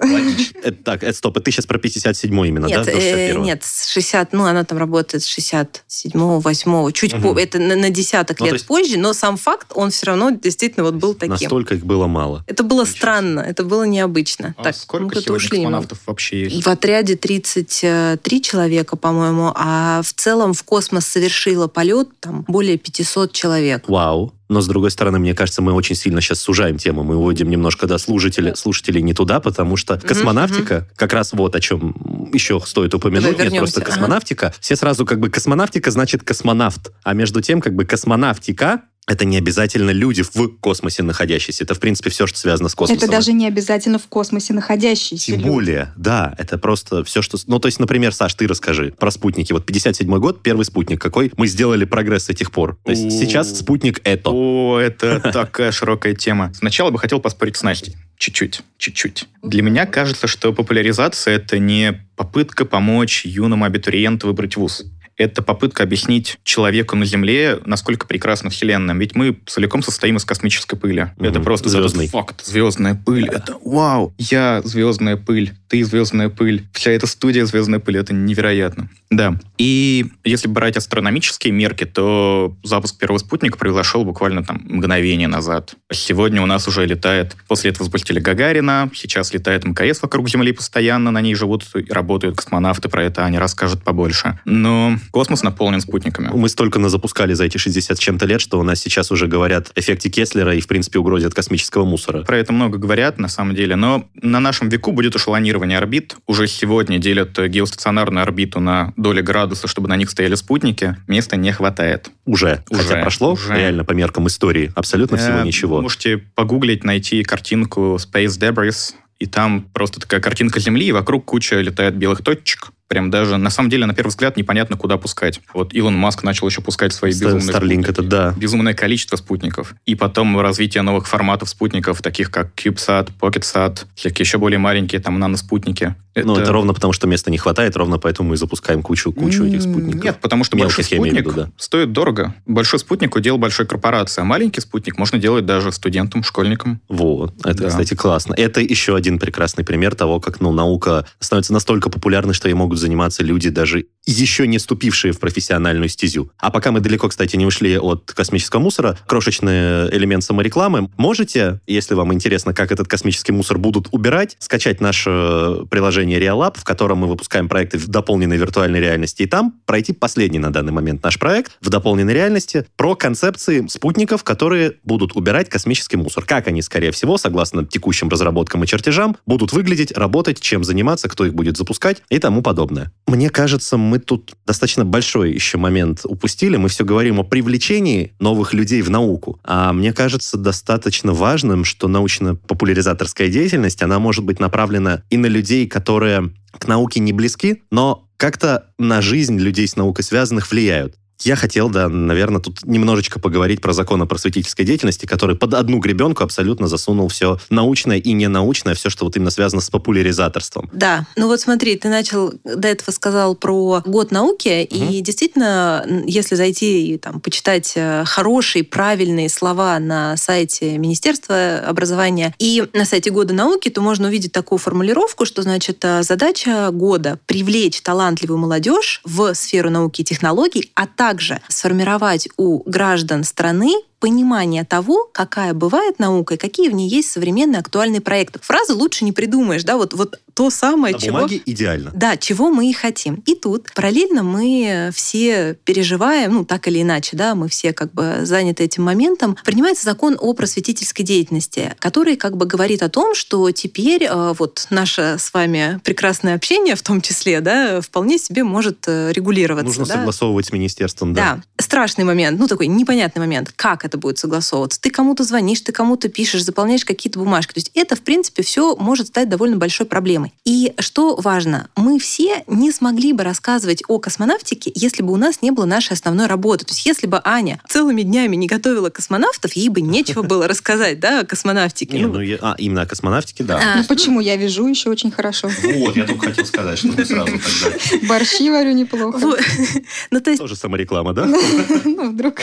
Это, 0.63 0.83
так, 0.83 1.03
это 1.03 1.17
стоп, 1.17 1.37
это 1.39 1.45
ты 1.45 1.51
сейчас 1.51 1.65
про 1.65 1.77
57 1.79 2.47
именно, 2.47 2.65
Нет, 2.67 2.85
да? 2.85 2.91
э, 2.91 3.31
61-го? 3.33 3.43
нет, 3.43 3.63
с 3.63 3.89
60, 3.91 4.33
ну, 4.33 4.45
она 4.45 4.63
там 4.63 4.77
работает 4.77 5.23
с 5.23 5.27
67-го, 5.37 6.39
8 6.39 6.91
чуть 6.91 7.13
Мгм. 7.13 7.21
по, 7.33 7.39
это 7.39 7.59
на, 7.59 7.75
на 7.75 7.89
десяток 7.89 8.39
Ну, 8.39 8.45
лет 8.45 8.53
есть- 8.53 8.67
позже, 8.67 8.97
но 8.97 9.13
сам 9.13 9.37
факт, 9.37 9.71
он 9.75 9.91
все 9.91 10.07
равно 10.07 10.29
действительно 10.31 10.85
вот 10.85 10.95
был 10.95 11.13
таким. 11.13 11.31
Настолько 11.33 11.75
их 11.75 11.85
было 11.85 12.07
мало. 12.07 12.43
Это 12.47 12.63
было 12.63 12.85
странно, 12.85 13.39
это 13.39 13.63
было 13.63 13.83
необычно. 13.83 14.53
А 14.57 14.63
так, 14.63 14.75
сколько 14.75 15.05
куда-то 15.05 15.21
сегодня 15.25 15.37
ушли 15.37 15.57
космонавтов 15.57 15.99
вообще 16.05 16.43
есть? 16.43 16.63
В 16.65 16.67
отряде 16.69 17.15
33 17.15 18.41
человека, 18.41 18.95
по-моему, 18.95 19.51
а 19.55 20.01
в 20.03 20.13
целом 20.13 20.53
в 20.53 20.63
космос 20.63 21.05
совершило 21.05 21.67
полет 21.67 22.09
там 22.19 22.45
более 22.47 22.77
500 22.77 23.31
человек. 23.33 23.87
Вау. 23.87 24.33
Но, 24.49 24.61
с 24.61 24.67
другой 24.67 24.89
стороны, 24.89 25.19
мне 25.19 25.35
кажется, 25.35 25.61
мы 25.61 25.73
очень 25.73 25.95
сильно 25.95 26.21
сейчас 26.21 26.39
сужаем 26.39 26.77
тему. 26.77 27.03
Мы 27.03 27.15
уводим 27.15 27.49
немножко 27.49 27.85
да, 27.85 27.99
слушателей, 27.99 28.55
слушателей 28.55 29.01
не 29.03 29.13
туда, 29.13 29.39
потому 29.39 29.77
что 29.77 29.97
космонавтика, 29.99 30.87
как 30.95 31.13
раз 31.13 31.33
вот 31.33 31.55
о 31.55 31.59
чем 31.59 32.29
еще 32.33 32.59
стоит 32.65 32.93
упомянуть, 32.95 33.37
нет, 33.37 33.55
просто 33.57 33.81
Ага. 33.81 33.91
космонавтика. 33.91 34.53
Все 34.59 34.75
сразу 34.75 35.05
как 35.05 35.19
бы 35.19 35.29
космонавтика 35.29 35.91
значит 35.91 36.23
космонавт. 36.23 36.91
А 37.03 37.13
между 37.13 37.41
тем, 37.41 37.61
как 37.61 37.75
бы 37.75 37.85
космонавтика 37.85 38.81
это 39.09 39.25
не 39.25 39.37
обязательно 39.37 39.89
люди 39.89 40.21
в 40.21 40.57
космосе 40.59 41.01
находящиеся. 41.01 41.63
Это, 41.63 41.73
в 41.73 41.79
принципе, 41.79 42.11
все, 42.11 42.27
что 42.27 42.37
связано 42.37 42.69
с 42.69 42.75
космосом. 42.75 43.03
Это 43.03 43.11
даже 43.11 43.33
не 43.33 43.47
обязательно 43.47 43.97
в 43.97 44.07
космосе 44.07 44.53
находящиеся 44.53 45.31
Тем 45.31 45.37
люди. 45.37 45.49
более, 45.49 45.93
да, 45.97 46.35
это 46.37 46.59
просто 46.59 47.03
все, 47.03 47.23
что... 47.23 47.37
Ну, 47.47 47.59
то 47.59 47.67
есть, 47.67 47.79
например, 47.79 48.13
Саш, 48.13 48.35
ты 48.35 48.47
расскажи 48.47 48.93
про 48.97 49.09
спутники. 49.09 49.51
Вот 49.51 49.65
57 49.65 50.07
год, 50.19 50.43
первый 50.43 50.63
спутник. 50.63 51.01
Какой 51.01 51.31
мы 51.37 51.47
сделали 51.47 51.85
прогресс 51.85 52.25
с 52.25 52.29
этих 52.29 52.51
пор? 52.51 52.77
То 52.85 52.91
есть 52.91 53.11
сейчас 53.11 53.57
спутник 53.57 53.99
это. 54.03 54.29
О, 54.29 54.77
это 54.77 55.19
такая 55.33 55.71
широкая 55.71 56.13
тема. 56.13 56.53
Сначала 56.53 56.91
бы 56.91 56.99
хотел 56.99 57.19
поспорить 57.19 57.57
с 57.57 57.63
Настей. 57.63 57.95
Чуть-чуть, 58.17 58.61
чуть-чуть. 58.77 59.27
Для 59.41 59.63
меня 59.63 59.85
кажется, 59.87 60.27
что 60.27 60.53
популяризация— 60.53 61.35
это 61.37 61.57
не 61.57 62.05
попытка 62.15 62.65
помочь 62.65 63.25
юному 63.25 63.65
абитуриенту 63.65 64.27
выбрать 64.27 64.55
вуз. 64.57 64.83
Это 65.19 65.41
попытка 65.43 65.83
объяснить 65.83 66.39
человеку 66.45 66.95
на 66.95 67.03
Земле, 67.03 67.59
насколько 67.65 68.07
прекрасна 68.07 68.49
Вселенная. 68.49 68.95
Ведь 68.95 69.15
мы 69.15 69.37
целиком 69.45 69.83
состоим 69.83 70.15
из 70.15 70.23
космической 70.23 70.77
пыли. 70.77 71.11
Мгм. 71.17 71.27
Это 71.27 71.41
просто 71.41 71.67
Звездной. 71.67 72.05
этот 72.05 72.13
факт. 72.13 72.45
Звездная 72.45 72.95
пыль. 72.95 73.27
Это 73.27 73.57
вау! 73.65 74.13
Я 74.17 74.61
звездная 74.63 75.17
пыль, 75.17 75.53
ты 75.69 75.83
звездная 75.83 76.29
пыль. 76.29 76.67
Вся 76.73 76.91
эта 76.91 77.07
студия 77.07 77.45
звездная 77.45 77.79
пыль. 77.79 77.97
Это 77.97 78.13
невероятно. 78.13 78.89
Да. 79.11 79.39
И 79.57 80.05
если 80.23 80.47
брать 80.47 80.77
астрономические 80.77 81.51
мерки, 81.51 81.85
то 81.85 82.55
запуск 82.63 82.97
первого 82.97 83.17
спутника 83.17 83.57
произошел 83.57 84.03
буквально 84.03 84.43
там 84.43 84.61
мгновение 84.65 85.27
назад. 85.27 85.75
Сегодня 85.91 86.41
у 86.41 86.45
нас 86.45 86.67
уже 86.67 86.85
летает, 86.85 87.35
после 87.47 87.71
этого 87.71 87.85
запустили 87.85 88.19
Гагарина, 88.19 88.89
сейчас 88.93 89.33
летает 89.33 89.65
МКС 89.65 90.01
вокруг 90.01 90.29
Земли 90.29 90.51
постоянно, 90.51 91.11
на 91.11 91.21
ней 91.21 91.33
живут 91.35 91.65
и 91.75 91.91
работают 91.91 92.37
космонавты, 92.37 92.87
про 92.89 93.03
это 93.03 93.25
они 93.25 93.39
расскажут 93.39 93.83
побольше. 93.83 94.39
Но 94.45 94.97
космос 95.11 95.43
наполнен 95.43 95.81
спутниками. 95.81 96.29
Мы 96.31 96.49
столько 96.49 96.79
запускали 96.87 97.33
за 97.33 97.45
эти 97.45 97.57
60 97.57 97.97
с 97.97 97.99
чем-то 97.99 98.25
лет, 98.25 98.41
что 98.41 98.59
у 98.59 98.63
нас 98.63 98.79
сейчас 98.79 99.11
уже 99.11 99.27
говорят 99.27 99.71
эффекте 99.75 100.09
Кеслера 100.09 100.55
и, 100.55 100.61
в 100.61 100.67
принципе, 100.67 100.99
угрозе 100.99 101.27
от 101.27 101.33
космического 101.33 101.85
мусора. 101.85 102.23
Про 102.23 102.37
это 102.37 102.53
много 102.53 102.77
говорят, 102.77 103.19
на 103.19 103.27
самом 103.27 103.55
деле, 103.55 103.75
но 103.75 104.07
на 104.21 104.39
нашем 104.39 104.69
веку 104.69 104.91
будет 104.91 105.15
эшелонирование 105.15 105.58
орбит. 105.77 106.15
Уже 106.27 106.47
сегодня 106.47 106.99
делят 106.99 107.37
геостационарную 107.37 108.23
орбиту 108.23 108.59
на 108.59 108.93
доли 108.97 109.21
градуса, 109.21 109.67
чтобы 109.67 109.87
на 109.87 109.95
них 109.95 110.09
стояли 110.09 110.35
спутники. 110.35 110.95
Места 111.07 111.37
не 111.37 111.51
хватает. 111.51 112.09
Уже. 112.25 112.63
Уже, 112.69 112.81
Хотя 112.83 113.01
прошло 113.01 113.33
уже. 113.33 113.55
реально 113.55 113.83
по 113.83 113.93
меркам 113.93 114.27
истории 114.27 114.71
абсолютно 114.75 115.17
всего 115.17 115.39
Э, 115.39 115.43
ничего. 115.43 115.81
Можете 115.81 116.17
погуглить, 116.17 116.83
найти 116.83 117.23
картинку 117.23 117.97
Space 117.97 118.39
Debris, 118.39 118.93
и 119.19 119.25
там 119.25 119.61
просто 119.73 119.99
такая 119.99 120.21
картинка 120.21 120.59
Земли, 120.59 120.87
и 120.87 120.91
вокруг 120.91 121.25
куча 121.25 121.59
летает 121.59 121.95
белых 121.95 122.23
точек. 122.23 122.71
Прям 122.89 123.11
даже, 123.11 123.37
на 123.37 123.51
самом 123.51 123.69
деле, 123.69 123.85
на 123.85 123.93
первый 123.93 124.09
взгляд, 124.09 124.35
непонятно, 124.35 124.75
куда 124.75 124.97
пускать. 124.97 125.39
Вот 125.53 125.73
Илон 125.75 125.95
Маск 125.95 126.23
начал 126.23 126.47
еще 126.47 126.59
пускать 126.61 126.91
свои 126.91 127.11
Ста- 127.11 127.25
безумные 127.25 127.47
Starlink 127.55 127.83
спутники. 127.83 127.89
это 127.91 128.01
да. 128.03 128.33
Безумное 128.35 128.73
количество 128.73 129.15
спутников. 129.15 129.75
И 129.85 129.93
потом 129.93 130.37
развитие 130.39 130.81
новых 130.81 131.07
форматов 131.07 131.49
спутников, 131.49 132.01
таких 132.01 132.31
как 132.31 132.51
CubeSat, 132.55 133.09
PocketSat, 133.21 133.85
всякие 133.93 134.23
еще 134.23 134.39
более 134.39 134.57
маленькие, 134.57 134.99
там, 135.01 135.19
наноспутники. 135.19 135.95
Ну, 136.15 136.35
это 136.35 136.51
ровно 136.51 136.73
потому, 136.73 136.91
что 136.91 137.07
места 137.07 137.31
не 137.31 137.37
хватает, 137.37 137.77
ровно 137.77 137.97
поэтому 137.99 138.29
мы 138.29 138.37
запускаем 138.37 138.81
кучу, 138.81 139.13
кучу 139.13 139.45
этих 139.45 139.61
спутников. 139.61 140.03
Нет, 140.03 140.17
потому 140.19 140.43
что 140.43 140.57
Мелких 140.57 140.77
большой 140.77 140.97
спутник 140.97 141.13
виду, 141.19 141.31
да. 141.31 141.49
стоит 141.57 141.93
дорого. 141.93 142.33
Большой 142.45 142.79
спутник 142.79 143.15
удел 143.15 143.37
большой 143.37 143.67
корпорации, 143.67 144.21
а 144.21 144.25
маленький 144.25 144.59
спутник 144.59 144.97
можно 144.97 145.17
делать 145.19 145.45
даже 145.45 145.71
студентам, 145.71 146.23
школьникам. 146.23 146.81
Вот, 146.89 147.35
это, 147.45 147.63
Да. 147.63 147.69
кстати, 147.69 147.93
классно. 147.93 148.33
Это 148.33 148.59
еще 148.59 148.95
один 148.97 149.19
прекрасный 149.19 149.63
пример 149.63 149.95
того, 149.95 150.19
как 150.19 150.41
ну, 150.41 150.51
наука 150.51 151.05
становится 151.19 151.53
настолько 151.53 151.89
популярной, 151.89 152.33
что 152.33 152.49
ей 152.49 152.55
могут 152.55 152.78
заниматься 152.79 153.21
люди, 153.23 153.49
даже 153.49 153.85
еще 154.05 154.47
не 154.47 154.59
ступившие 154.59 155.13
в 155.13 155.19
профессиональную 155.19 155.89
стезю. 155.89 156.31
А 156.37 156.51
пока 156.51 156.71
мы 156.71 156.79
далеко, 156.79 157.09
кстати, 157.09 157.35
не 157.35 157.45
ушли 157.45 157.77
от 157.77 158.11
космического 158.11 158.59
мусора, 158.59 158.97
крошечный 159.05 159.89
элемент 159.89 160.23
саморекламы. 160.23 160.89
Можете, 160.97 161.59
если 161.67 161.93
вам 161.93 162.13
интересно, 162.13 162.53
как 162.53 162.71
этот 162.71 162.87
космический 162.87 163.31
мусор 163.31 163.57
будут 163.57 163.87
убирать, 163.91 164.35
скачать 164.39 164.81
наше 164.81 165.65
приложение 165.69 166.19
RealLab, 166.19 166.57
в 166.57 166.63
котором 166.63 166.99
мы 166.99 167.07
выпускаем 167.07 167.47
проекты 167.49 167.77
в 167.77 167.87
дополненной 167.87 168.37
виртуальной 168.37 168.79
реальности, 168.79 169.23
и 169.23 169.25
там 169.25 169.53
пройти 169.65 169.93
последний 169.93 170.39
на 170.39 170.51
данный 170.51 170.71
момент 170.71 171.03
наш 171.03 171.19
проект 171.19 171.57
в 171.61 171.69
дополненной 171.69 172.13
реальности 172.13 172.65
про 172.75 172.95
концепции 172.95 173.67
спутников, 173.67 174.23
которые 174.23 174.75
будут 174.83 175.15
убирать 175.15 175.49
космический 175.49 175.97
мусор. 175.97 176.25
Как 176.25 176.47
они, 176.47 176.61
скорее 176.61 176.91
всего, 176.91 177.17
согласно 177.17 177.65
текущим 177.65 178.09
разработкам 178.09 178.63
и 178.63 178.67
чертежам, 178.67 179.17
будут 179.25 179.53
выглядеть, 179.53 179.91
работать, 179.91 180.39
чем 180.39 180.63
заниматься, 180.63 181.09
кто 181.09 181.25
их 181.25 181.33
будет 181.33 181.57
запускать 181.57 182.01
и 182.09 182.19
тому 182.19 182.41
подобное. 182.41 182.91
Мне 183.07 183.29
кажется, 183.29 183.77
мы 183.89 183.99
тут 183.99 184.33
достаточно 184.45 184.85
большой 184.85 185.33
еще 185.33 185.57
момент 185.57 186.01
упустили. 186.03 186.57
Мы 186.57 186.69
все 186.69 186.85
говорим 186.85 187.19
о 187.19 187.23
привлечении 187.23 188.13
новых 188.19 188.53
людей 188.53 188.81
в 188.81 188.89
науку. 188.89 189.39
А 189.43 189.73
мне 189.73 189.91
кажется 189.91 190.37
достаточно 190.37 191.13
важным, 191.13 191.65
что 191.65 191.87
научно-популяризаторская 191.87 193.29
деятельность, 193.29 193.81
она 193.81 193.99
может 193.99 194.23
быть 194.23 194.39
направлена 194.39 195.03
и 195.09 195.17
на 195.17 195.25
людей, 195.25 195.67
которые 195.67 196.31
к 196.51 196.67
науке 196.67 196.99
не 196.99 197.13
близки, 197.13 197.63
но 197.71 198.05
как-то 198.17 198.65
на 198.77 199.01
жизнь 199.01 199.39
людей 199.39 199.67
с 199.67 199.75
наукой 199.75 200.03
связанных 200.03 200.51
влияют. 200.51 200.98
Я 201.21 201.35
хотел, 201.35 201.69
да, 201.69 201.89
наверное, 201.89 202.39
тут 202.39 202.65
немножечко 202.65 203.19
поговорить 203.19 203.61
про 203.61 203.73
закон 203.73 204.01
о 204.01 204.05
просветительской 204.05 204.63
деятельности, 204.63 205.05
который 205.05 205.35
под 205.35 205.53
одну 205.53 205.79
гребенку 205.79 206.23
абсолютно 206.23 206.67
засунул 206.67 207.09
все 207.09 207.37
научное 207.49 207.97
и 207.97 208.13
ненаучное, 208.13 208.73
все, 208.73 208.89
что 208.89 209.05
вот 209.05 209.17
именно 209.17 209.29
связано 209.29 209.61
с 209.61 209.69
популяризаторством. 209.69 210.69
Да, 210.71 211.05
ну 211.17 211.27
вот 211.27 211.41
смотри, 211.41 211.75
ты 211.75 211.89
начал 211.89 212.33
до 212.43 212.67
этого 212.69 212.91
сказал 212.91 213.35
про 213.35 213.83
год 213.85 214.11
науки, 214.11 214.67
угу. 214.71 214.91
и 214.91 215.01
действительно, 215.01 215.85
если 216.05 216.35
зайти 216.35 216.93
и 216.93 216.97
там 216.97 217.19
почитать 217.19 217.73
э, 217.75 218.03
хорошие, 218.05 218.63
правильные 218.63 219.27
слова 219.27 219.77
на 219.79 220.15
сайте 220.15 220.77
Министерства 220.77 221.59
образования 221.59 222.33
и 222.39 222.63
на 222.73 222.85
сайте 222.85 223.09
года 223.09 223.33
науки, 223.33 223.69
то 223.69 223.81
можно 223.81 224.07
увидеть 224.07 224.31
такую 224.31 224.59
формулировку, 224.59 225.25
что 225.25 225.41
значит 225.41 225.83
э, 225.83 226.01
задача 226.01 226.69
года 226.71 227.19
привлечь 227.25 227.81
талантливую 227.81 228.37
молодежь 228.37 229.01
в 229.03 229.33
сферу 229.33 229.69
науки 229.69 230.01
и 230.01 230.05
технологий, 230.05 230.71
а 230.75 230.87
также 230.87 231.08
сформировать 231.47 232.27
у 232.37 232.63
граждан 232.69 233.23
страны 233.23 233.73
понимание 233.99 234.65
того, 234.65 235.09
какая 235.11 235.53
бывает 235.53 235.99
наука 235.99 236.35
и 236.35 236.37
какие 236.37 236.69
в 236.69 236.73
ней 236.73 236.89
есть 236.89 237.11
современные 237.11 237.59
актуальные 237.59 238.01
проекты. 238.01 238.39
Фразы 238.41 238.73
лучше 238.73 239.05
не 239.05 239.11
придумаешь, 239.11 239.63
да, 239.63 239.77
вот, 239.77 239.93
вот 239.93 240.19
то 240.33 240.49
самое, 240.49 240.93
На 240.93 241.01
чего... 241.01 241.17
бумаге 241.17 241.41
идеально. 241.45 241.91
Да, 241.93 242.15
чего 242.15 242.49
мы 242.49 242.69
и 242.69 242.73
хотим. 242.73 243.21
И 243.25 243.35
тут 243.35 243.73
параллельно 243.75 244.23
мы 244.23 244.89
все 244.93 245.57
переживаем, 245.65 246.33
ну, 246.33 246.45
так 246.45 246.67
или 246.69 246.81
иначе, 246.81 247.17
да, 247.17 247.35
мы 247.35 247.49
все 247.49 247.73
как 247.73 247.91
бы 247.93 248.21
заняты 248.23 248.63
этим 248.63 248.83
моментом. 248.83 249.37
Принимается 249.43 249.83
закон 249.83 250.17
о 250.17 250.33
просветительской 250.33 251.03
деятельности, 251.03 251.75
который 251.79 252.15
как 252.15 252.37
бы 252.37 252.45
говорит 252.45 252.83
о 252.83 252.89
том, 252.89 253.15
что 253.15 253.51
теперь 253.51 254.05
э, 254.05 254.33
вот 254.39 254.67
наше 254.69 255.17
с 255.19 255.33
вами 255.33 255.81
прекрасное 255.83 256.35
общение 256.35 256.75
в 256.75 256.81
том 256.83 257.01
числе, 257.01 257.41
да, 257.41 257.81
вполне 257.81 258.17
себе 258.17 258.45
может 258.45 258.85
э, 258.87 259.11
регулироваться. 259.11 259.79
Нужно 259.79 259.85
да? 259.87 259.93
согласовывать 259.99 260.45
с 260.45 260.53
министерством, 260.53 261.13
да. 261.13 261.21
Да. 261.35 261.43
Страшный 261.61 262.05
момент, 262.05 262.39
ну, 262.39 262.47
такой 262.47 262.67
непонятный 262.67 263.19
момент. 263.19 263.51
Как 263.57 263.83
это 263.89 263.97
будет 263.97 264.19
согласовываться? 264.19 264.79
Ты 264.79 264.89
кому-то 264.91 265.23
звонишь, 265.23 265.61
ты 265.61 265.71
кому-то 265.71 266.09
пишешь, 266.09 266.43
заполняешь 266.43 266.85
какие-то 266.85 267.19
бумажки. 267.19 267.53
То 267.53 267.57
есть 267.59 267.71
это, 267.73 267.95
в 267.95 268.01
принципе, 268.01 268.43
все 268.43 268.75
может 268.75 269.07
стать 269.07 269.27
довольно 269.29 269.57
большой 269.57 269.85
проблемой. 269.87 270.31
И 270.45 270.73
что 270.79 271.15
важно, 271.15 271.69
мы 271.75 271.99
все 271.99 272.43
не 272.47 272.71
смогли 272.71 273.13
бы 273.13 273.23
рассказывать 273.23 273.83
о 273.87 273.99
космонавтике, 273.99 274.71
если 274.75 275.01
бы 275.03 275.11
у 275.11 275.17
нас 275.17 275.41
не 275.41 275.51
было 275.51 275.65
нашей 275.65 275.93
основной 275.93 276.27
работы. 276.27 276.65
То 276.65 276.71
есть 276.73 276.85
если 276.85 277.07
бы 277.07 277.19
Аня 277.23 277.59
целыми 277.67 278.03
днями 278.03 278.35
не 278.35 278.47
готовила 278.47 278.89
космонавтов, 278.89 279.53
ей 279.53 279.69
бы 279.69 279.81
нечего 279.81 280.21
было 280.21 280.47
рассказать, 280.47 280.99
да, 280.99 281.21
о 281.21 281.25
космонавтике. 281.25 281.97
Не, 281.97 282.05
ну, 282.05 282.21
я- 282.21 282.37
а, 282.41 282.55
именно 282.59 282.83
о 282.83 282.85
космонавтике, 282.85 283.43
да. 283.43 283.57
А, 283.59 283.77
Ну 283.79 283.83
почему? 283.85 284.19
Я 284.19 284.35
вяжу 284.35 284.67
еще 284.67 284.89
очень 284.89 285.11
хорошо. 285.11 285.49
Вот, 285.63 285.95
я 285.97 286.05
только 286.05 286.27
хотел 286.27 286.45
сказать, 286.45 286.77
что 286.77 286.93
ты 286.93 287.05
сразу 287.05 287.31
тогда. 287.31 288.07
Борщи 288.07 288.49
варю 288.49 288.71
неплохо. 288.73 289.19
Ну, 290.11 290.19
то 290.21 290.29
есть 290.29 290.41
Тоже 290.41 290.55
самореклама, 290.55 291.13
да? 291.13 291.25
Ну, 291.85 292.11
вдруг. 292.11 292.35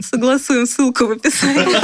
Согласуем 0.00 0.66
ссылку 0.66 1.06
в 1.06 1.10
описании. 1.12 1.76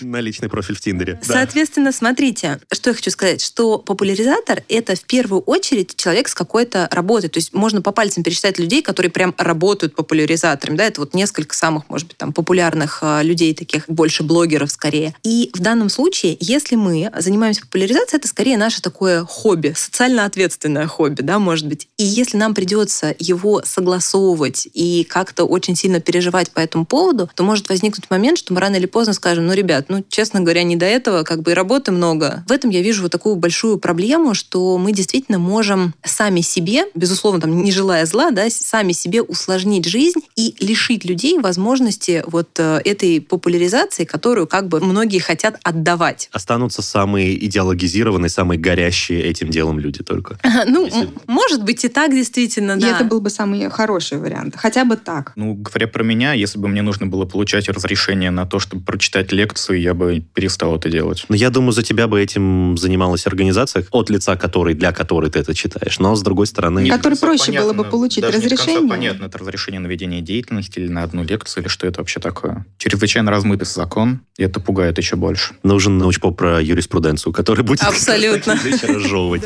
На 0.04 0.20
личный 0.20 0.48
профиль 0.48 0.76
в 0.76 0.80
Тиндере. 0.80 1.18
Соответственно, 1.22 1.92
смотрите, 1.92 2.60
что 2.72 2.90
я 2.90 2.94
хочу 2.94 3.10
сказать, 3.10 3.40
что 3.40 3.78
популяризатор— 3.78 4.62
это 4.68 4.94
в 4.94 5.02
первую 5.02 5.42
очередь 5.42 5.96
человек 5.96 6.28
с 6.28 6.34
какой-то 6.34 6.88
работой. 6.90 7.28
То 7.28 7.38
есть 7.38 7.52
можно 7.52 7.82
по 7.82 7.92
пальцам 7.92 8.22
пересчитать 8.22 8.58
людей, 8.58 8.82
которые 8.82 9.10
прям 9.10 9.34
работают 9.36 9.94
популяризаторами. 9.94 10.76
Да? 10.76 10.84
Это 10.84 11.00
вот 11.00 11.14
несколько 11.14 11.54
самых, 11.54 11.88
может 11.88 12.08
быть, 12.08 12.16
там 12.16 12.32
популярных 12.32 13.00
э, 13.02 13.22
людей, 13.22 13.54
таких 13.54 13.84
больше 13.88 14.22
блогеров 14.22 14.70
скорее. 14.70 15.14
И 15.22 15.50
в 15.54 15.60
данном 15.60 15.88
случае, 15.88 16.36
если 16.40 16.76
мы 16.76 17.10
занимаемся 17.18 17.62
популяризацией, 17.62 18.18
это 18.18 18.28
скорее 18.28 18.56
наше 18.56 18.80
такое 18.80 19.24
хобби, 19.24 19.74
социально 19.76 20.24
ответственное 20.24 20.86
хобби, 20.86 21.22
да, 21.22 21.38
может 21.38 21.66
быть. 21.66 21.88
И 21.96 22.04
если 22.04 22.36
нам 22.36 22.54
придется 22.54 23.14
его 23.18 23.62
согласовывать 23.64 24.68
и 24.72 25.04
как-то 25.04 25.44
очень 25.44 25.76
сильно 25.76 26.00
переживать 26.00 26.50
по 26.50 26.60
этому 26.60 26.84
поводу, 26.86 27.17
то 27.26 27.42
может 27.42 27.68
возникнуть 27.68 28.10
момент, 28.10 28.38
что 28.38 28.52
мы 28.52 28.60
рано 28.60 28.76
или 28.76 28.86
поздно 28.86 29.12
скажем, 29.14 29.46
ну, 29.46 29.52
ребят, 29.54 29.86
ну, 29.88 30.04
честно 30.08 30.40
говоря, 30.40 30.62
не 30.62 30.76
до 30.76 30.86
этого, 30.86 31.22
как 31.22 31.42
бы 31.42 31.52
и 31.52 31.54
работы 31.54 31.92
много. 31.92 32.44
В 32.46 32.52
этом 32.52 32.70
я 32.70 32.82
вижу 32.82 33.02
вот 33.02 33.12
такую 33.12 33.36
большую 33.36 33.78
проблему, 33.78 34.34
что 34.34 34.78
мы 34.78 34.92
действительно 34.92 35.38
можем 35.38 35.94
сами 36.04 36.40
себе, 36.40 36.84
безусловно, 36.94 37.40
там, 37.40 37.62
не 37.62 37.72
желая 37.72 38.06
зла, 38.06 38.30
да, 38.30 38.48
сами 38.50 38.92
себе 38.92 39.22
усложнить 39.22 39.86
жизнь 39.86 40.20
и 40.36 40.54
лишить 40.60 41.04
людей 41.04 41.38
возможности 41.38 42.22
вот 42.26 42.48
э, 42.58 42.80
этой 42.84 43.20
популяризации, 43.20 44.04
которую 44.04 44.46
как 44.46 44.68
бы 44.68 44.80
многие 44.80 45.18
хотят 45.18 45.58
отдавать. 45.62 46.28
Останутся 46.32 46.82
самые 46.82 47.44
идеологизированные, 47.46 48.28
самые 48.30 48.58
горящие 48.58 49.22
этим 49.22 49.50
делом 49.50 49.78
люди 49.78 50.02
только. 50.02 50.38
Ну, 50.66 50.84
Если- 50.86 51.08
может 51.26 51.62
быть 51.64 51.84
и 51.84 51.88
так 51.88 52.10
действительно, 52.12 52.72
И 52.72 52.80
да. 52.80 52.94
это 52.96 53.04
был 53.04 53.20
бы 53.20 53.30
самый 53.30 53.68
хороший 53.70 54.18
вариант. 54.18 54.54
Хотя 54.56 54.84
бы 54.84 54.96
так. 54.96 55.32
Ну, 55.36 55.54
говоря 55.54 55.86
про 55.88 56.02
меня, 56.04 56.32
если 56.32 56.58
бы 56.58 56.68
мне 56.68 56.82
нужно 56.82 57.06
было 57.08 57.24
получать 57.24 57.68
разрешение 57.68 58.30
на 58.30 58.46
то, 58.46 58.58
чтобы 58.58 58.84
прочитать 58.84 59.32
лекцию, 59.32 59.80
я 59.80 59.94
бы 59.94 60.22
перестал 60.34 60.76
это 60.76 60.88
делать. 60.88 61.24
Но 61.28 61.36
я 61.36 61.50
думаю, 61.50 61.72
за 61.72 61.82
тебя 61.82 62.06
бы 62.06 62.20
этим 62.20 62.76
занималась 62.78 63.26
организация, 63.26 63.84
от 63.90 64.10
лица 64.10 64.36
которой, 64.36 64.74
для 64.74 64.92
которой 64.92 65.30
ты 65.30 65.40
это 65.40 65.54
читаешь. 65.54 65.98
Но, 65.98 66.14
с 66.14 66.22
другой 66.22 66.46
стороны... 66.46 66.80
Нет, 66.80 66.96
Который 66.96 67.18
проще 67.18 67.52
было 67.52 67.72
бы 67.72 67.78
понятно, 67.78 67.90
получить 67.90 68.22
даже 68.22 68.38
не 68.38 68.44
разрешение. 68.44 68.88
понятно, 68.88 69.24
это 69.24 69.38
разрешение 69.38 69.80
на 69.80 69.86
ведение 69.86 70.20
деятельности 70.20 70.78
или 70.78 70.88
на 70.88 71.02
одну 71.02 71.24
лекцию, 71.24 71.64
или 71.64 71.68
что 71.68 71.86
это 71.86 72.00
вообще 72.00 72.20
такое. 72.20 72.66
Чрезвычайно 72.78 73.30
размытый 73.30 73.66
закон, 73.66 74.20
и 74.36 74.42
это 74.42 74.60
пугает 74.60 74.98
еще 74.98 75.16
больше. 75.16 75.54
Нужен 75.62 75.98
научпоп 75.98 76.36
про 76.36 76.60
юриспруденцию, 76.62 77.32
который 77.32 77.64
будет 77.64 77.82
Абсолютно. 77.82 78.54
разжевывать. 78.82 79.42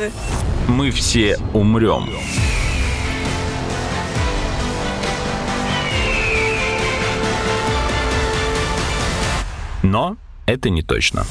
Мы 0.67 0.91
все 0.91 1.37
умрем. 1.53 2.09
Но 9.83 10.17
это 10.45 10.69
не 10.69 10.81
точно. 10.81 11.25